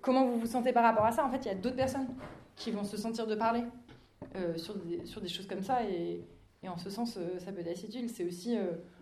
Comment 0.00 0.26
vous 0.26 0.38
vous 0.38 0.46
sentez 0.46 0.72
par 0.72 0.84
rapport 0.84 1.04
à 1.04 1.10
ça? 1.10 1.24
En 1.24 1.30
fait, 1.30 1.38
il 1.38 1.46
y 1.46 1.50
a 1.50 1.56
d'autres 1.56 1.76
personnes 1.76 2.06
qui 2.54 2.70
vont 2.70 2.84
se 2.84 2.96
sentir 2.96 3.26
de 3.26 3.34
parler 3.34 3.64
euh, 4.36 4.56
sur, 4.56 4.76
des, 4.76 5.04
sur 5.04 5.20
des 5.20 5.28
choses 5.28 5.48
comme 5.48 5.62
ça. 5.62 5.82
Et, 5.84 6.24
en 6.68 6.78
ce 6.78 6.90
sens, 6.90 7.18
euh, 7.18 7.38
ça 7.40 7.52
peut 7.52 7.60
être 7.60 7.72
assez 7.72 7.86
utile. 7.86 8.08
C'est 8.08 8.24
aussi 8.24 8.56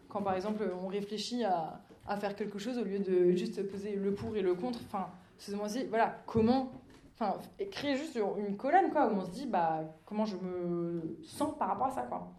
quand, 0.08 0.22
par 0.22 0.34
exemple, 0.34 0.64
on 0.82 0.88
réfléchit 0.88 1.44
à, 1.44 1.82
à, 2.06 2.16
faire 2.16 2.34
quelque 2.34 2.58
chose 2.58 2.78
au 2.78 2.84
lieu 2.84 2.98
de 2.98 3.32
juste 3.32 3.62
poser 3.68 3.96
le 3.96 4.12
pour 4.12 4.36
et 4.36 4.42
le 4.42 4.54
contre. 4.54 4.80
Enfin, 4.86 5.08
se 5.38 5.50
demander, 5.50 5.84
voilà, 5.84 6.22
comment 6.26 6.72
Enfin, 7.14 7.38
créer 7.70 7.94
juste 7.94 8.18
une 8.38 8.56
colonne, 8.56 8.90
quoi, 8.90 9.06
où 9.06 9.16
on 9.16 9.24
se 9.24 9.30
dit, 9.30 9.46
bah, 9.46 9.84
comment 10.06 10.24
je 10.24 10.34
me 10.36 11.18
sens 11.22 11.56
par 11.58 11.68
rapport 11.68 11.88
à 11.88 11.90
ça, 11.90 12.02
quoi. 12.02 12.32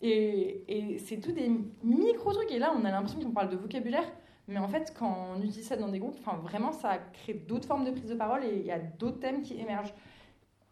Et, 0.00 0.64
et 0.68 0.98
c'est 0.98 1.18
tout 1.18 1.32
des 1.32 1.50
micro-trucs. 1.82 2.50
Et 2.50 2.58
là, 2.58 2.72
on 2.74 2.84
a 2.84 2.90
l'impression 2.90 3.20
qu'on 3.20 3.32
parle 3.32 3.50
de 3.50 3.56
vocabulaire, 3.56 4.04
mais 4.48 4.58
en 4.58 4.68
fait, 4.68 4.92
quand 4.98 5.28
on 5.34 5.42
utilise 5.42 5.66
ça 5.66 5.76
dans 5.76 5.88
des 5.88 5.98
groupes, 5.98 6.16
enfin, 6.18 6.38
vraiment, 6.38 6.72
ça 6.72 6.98
crée 7.12 7.34
d'autres 7.34 7.66
formes 7.66 7.84
de 7.84 7.90
prise 7.90 8.10
de 8.10 8.14
parole 8.14 8.44
et 8.44 8.56
il 8.56 8.66
y 8.66 8.72
a 8.72 8.78
d'autres 8.78 9.20
thèmes 9.20 9.42
qui 9.42 9.58
émergent. 9.60 9.94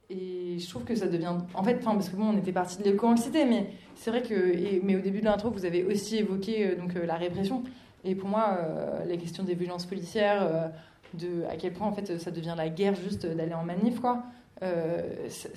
Et 0.08 0.58
je 0.58 0.68
trouve 0.68 0.82
que 0.84 0.94
ça 0.96 1.06
devient. 1.06 1.36
En 1.54 1.62
fait, 1.62 1.76
enfin, 1.78 1.92
parce 1.92 2.08
que 2.08 2.16
bon, 2.16 2.30
on 2.30 2.36
était 2.36 2.52
parti 2.52 2.78
de 2.78 2.84
l'éco-anxiété, 2.84 3.44
mais 3.44 3.70
c'est 3.94 4.10
vrai 4.10 4.22
que. 4.22 4.82
Mais 4.84 4.96
au 4.96 5.00
début 5.00 5.20
de 5.20 5.26
l'intro, 5.26 5.50
vous 5.50 5.64
avez 5.64 5.84
aussi 5.84 6.16
évoqué 6.16 6.66
euh, 6.66 6.76
donc, 6.76 6.96
euh, 6.96 7.06
la 7.06 7.14
répression. 7.14 7.62
Et 8.04 8.14
pour 8.14 8.28
moi, 8.28 8.56
euh, 8.58 9.04
les 9.04 9.18
questions 9.18 9.44
des 9.44 9.54
violences 9.54 9.86
policières, 9.86 10.42
euh, 10.42 10.68
de 11.14 11.44
à 11.50 11.56
quel 11.56 11.72
point 11.72 11.86
en 11.88 11.92
fait 11.92 12.18
ça 12.18 12.30
devient 12.30 12.54
la 12.56 12.68
guerre 12.68 12.94
juste 12.94 13.26
d'aller 13.26 13.54
en 13.54 13.64
manif, 13.64 14.00
quoi. 14.00 14.22
euh, 14.62 15.02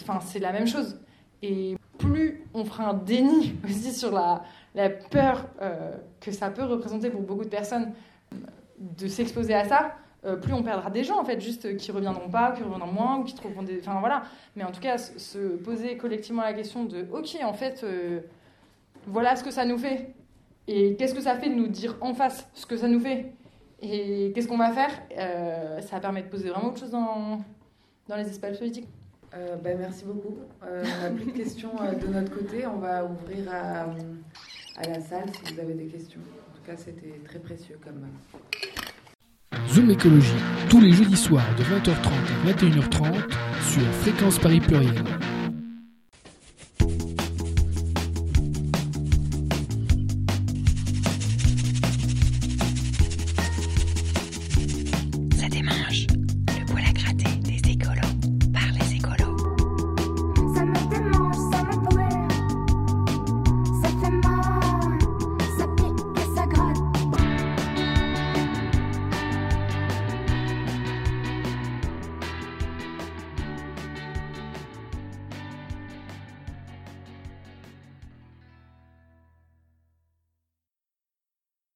Enfin, 0.01 0.19
c'est 0.21 0.39
la 0.39 0.51
même 0.51 0.67
chose. 0.67 0.99
Et 1.41 1.75
plus 1.99 2.43
on 2.53 2.65
fera 2.65 2.89
un 2.89 2.93
déni 2.95 3.55
aussi 3.65 3.93
sur 3.93 4.11
la, 4.11 4.43
la 4.75 4.89
peur 4.89 5.45
euh, 5.61 5.91
que 6.19 6.31
ça 6.31 6.49
peut 6.49 6.63
représenter 6.63 7.09
pour 7.09 7.21
beaucoup 7.21 7.43
de 7.43 7.49
personnes 7.49 7.91
de 8.79 9.07
s'exposer 9.07 9.53
à 9.53 9.65
ça, 9.65 9.95
plus 10.41 10.53
on 10.53 10.63
perdra 10.63 10.89
des 10.89 11.03
gens 11.03 11.19
en 11.19 11.25
fait, 11.25 11.39
juste 11.41 11.75
qui 11.77 11.91
reviendront 11.91 12.29
pas, 12.29 12.51
qui 12.53 12.63
reviendront 12.63 12.91
moins 12.91 13.17
ou 13.19 13.23
qui 13.23 13.35
trouveront 13.35 13.61
des. 13.61 13.79
Enfin 13.79 13.99
voilà. 13.99 14.23
Mais 14.55 14.63
en 14.63 14.71
tout 14.71 14.79
cas, 14.81 14.97
se- 14.97 15.19
se 15.19 15.37
poser 15.57 15.97
collectivement 15.97 16.41
la 16.41 16.53
question 16.53 16.85
de 16.85 17.05
ok, 17.11 17.37
en 17.43 17.53
fait, 17.53 17.85
voilà 19.07 19.35
ce 19.35 19.43
que 19.43 19.51
ça 19.51 19.65
nous 19.65 19.77
fait. 19.77 20.13
Et 20.67 20.95
qu'est-ce 20.95 21.13
que 21.13 21.21
ça 21.21 21.35
fait 21.35 21.49
de 21.49 21.55
nous 21.55 21.67
dire 21.67 21.97
en 22.01 22.13
face 22.13 22.47
ce 22.53 22.65
que 22.65 22.77
ça 22.77 22.87
nous 22.87 22.99
fait 22.99 23.33
Et 23.81 24.31
qu'est-ce 24.33 24.47
qu'on 24.47 24.57
va 24.57 24.71
faire 24.71 24.91
Euh, 25.17 25.81
Ça 25.81 25.99
permet 25.99 26.21
de 26.23 26.27
poser 26.29 26.49
vraiment 26.49 26.67
autre 26.69 26.79
chose 26.79 26.91
dans, 26.91 27.41
dans 28.07 28.15
les 28.15 28.27
espaces 28.29 28.57
politiques. 28.57 28.87
Euh, 29.35 29.55
ben, 29.57 29.77
merci 29.79 30.05
beaucoup. 30.05 30.37
Euh, 30.63 30.83
on 30.99 31.03
n'a 31.03 31.09
plus 31.09 31.25
de 31.25 31.31
questions 31.37 31.71
euh, 31.81 31.93
de 31.95 32.07
notre 32.07 32.31
côté. 32.31 32.65
On 32.67 32.77
va 32.77 33.03
ouvrir 33.03 33.51
à, 33.51 33.87
à 34.77 34.87
la 34.87 35.01
salle 35.01 35.25
si 35.45 35.53
vous 35.53 35.59
avez 35.59 35.73
des 35.73 35.85
questions. 35.87 36.19
En 36.21 36.55
tout 36.57 36.63
cas, 36.71 36.77
c'était 36.77 37.19
très 37.25 37.39
précieux 37.39 37.79
comme. 37.83 38.05
Zoom 39.69 39.89
écologie, 39.89 40.33
tous 40.69 40.79
les 40.79 40.91
jeudis 40.91 41.17
soirs 41.17 41.43
de 41.57 41.63
20h30 41.63 42.09
à 42.47 42.51
21h30 42.51 43.31
sur 43.69 43.81
Fréquence 44.01 44.39
Paris 44.39 44.59
Pluriel. 44.59 44.93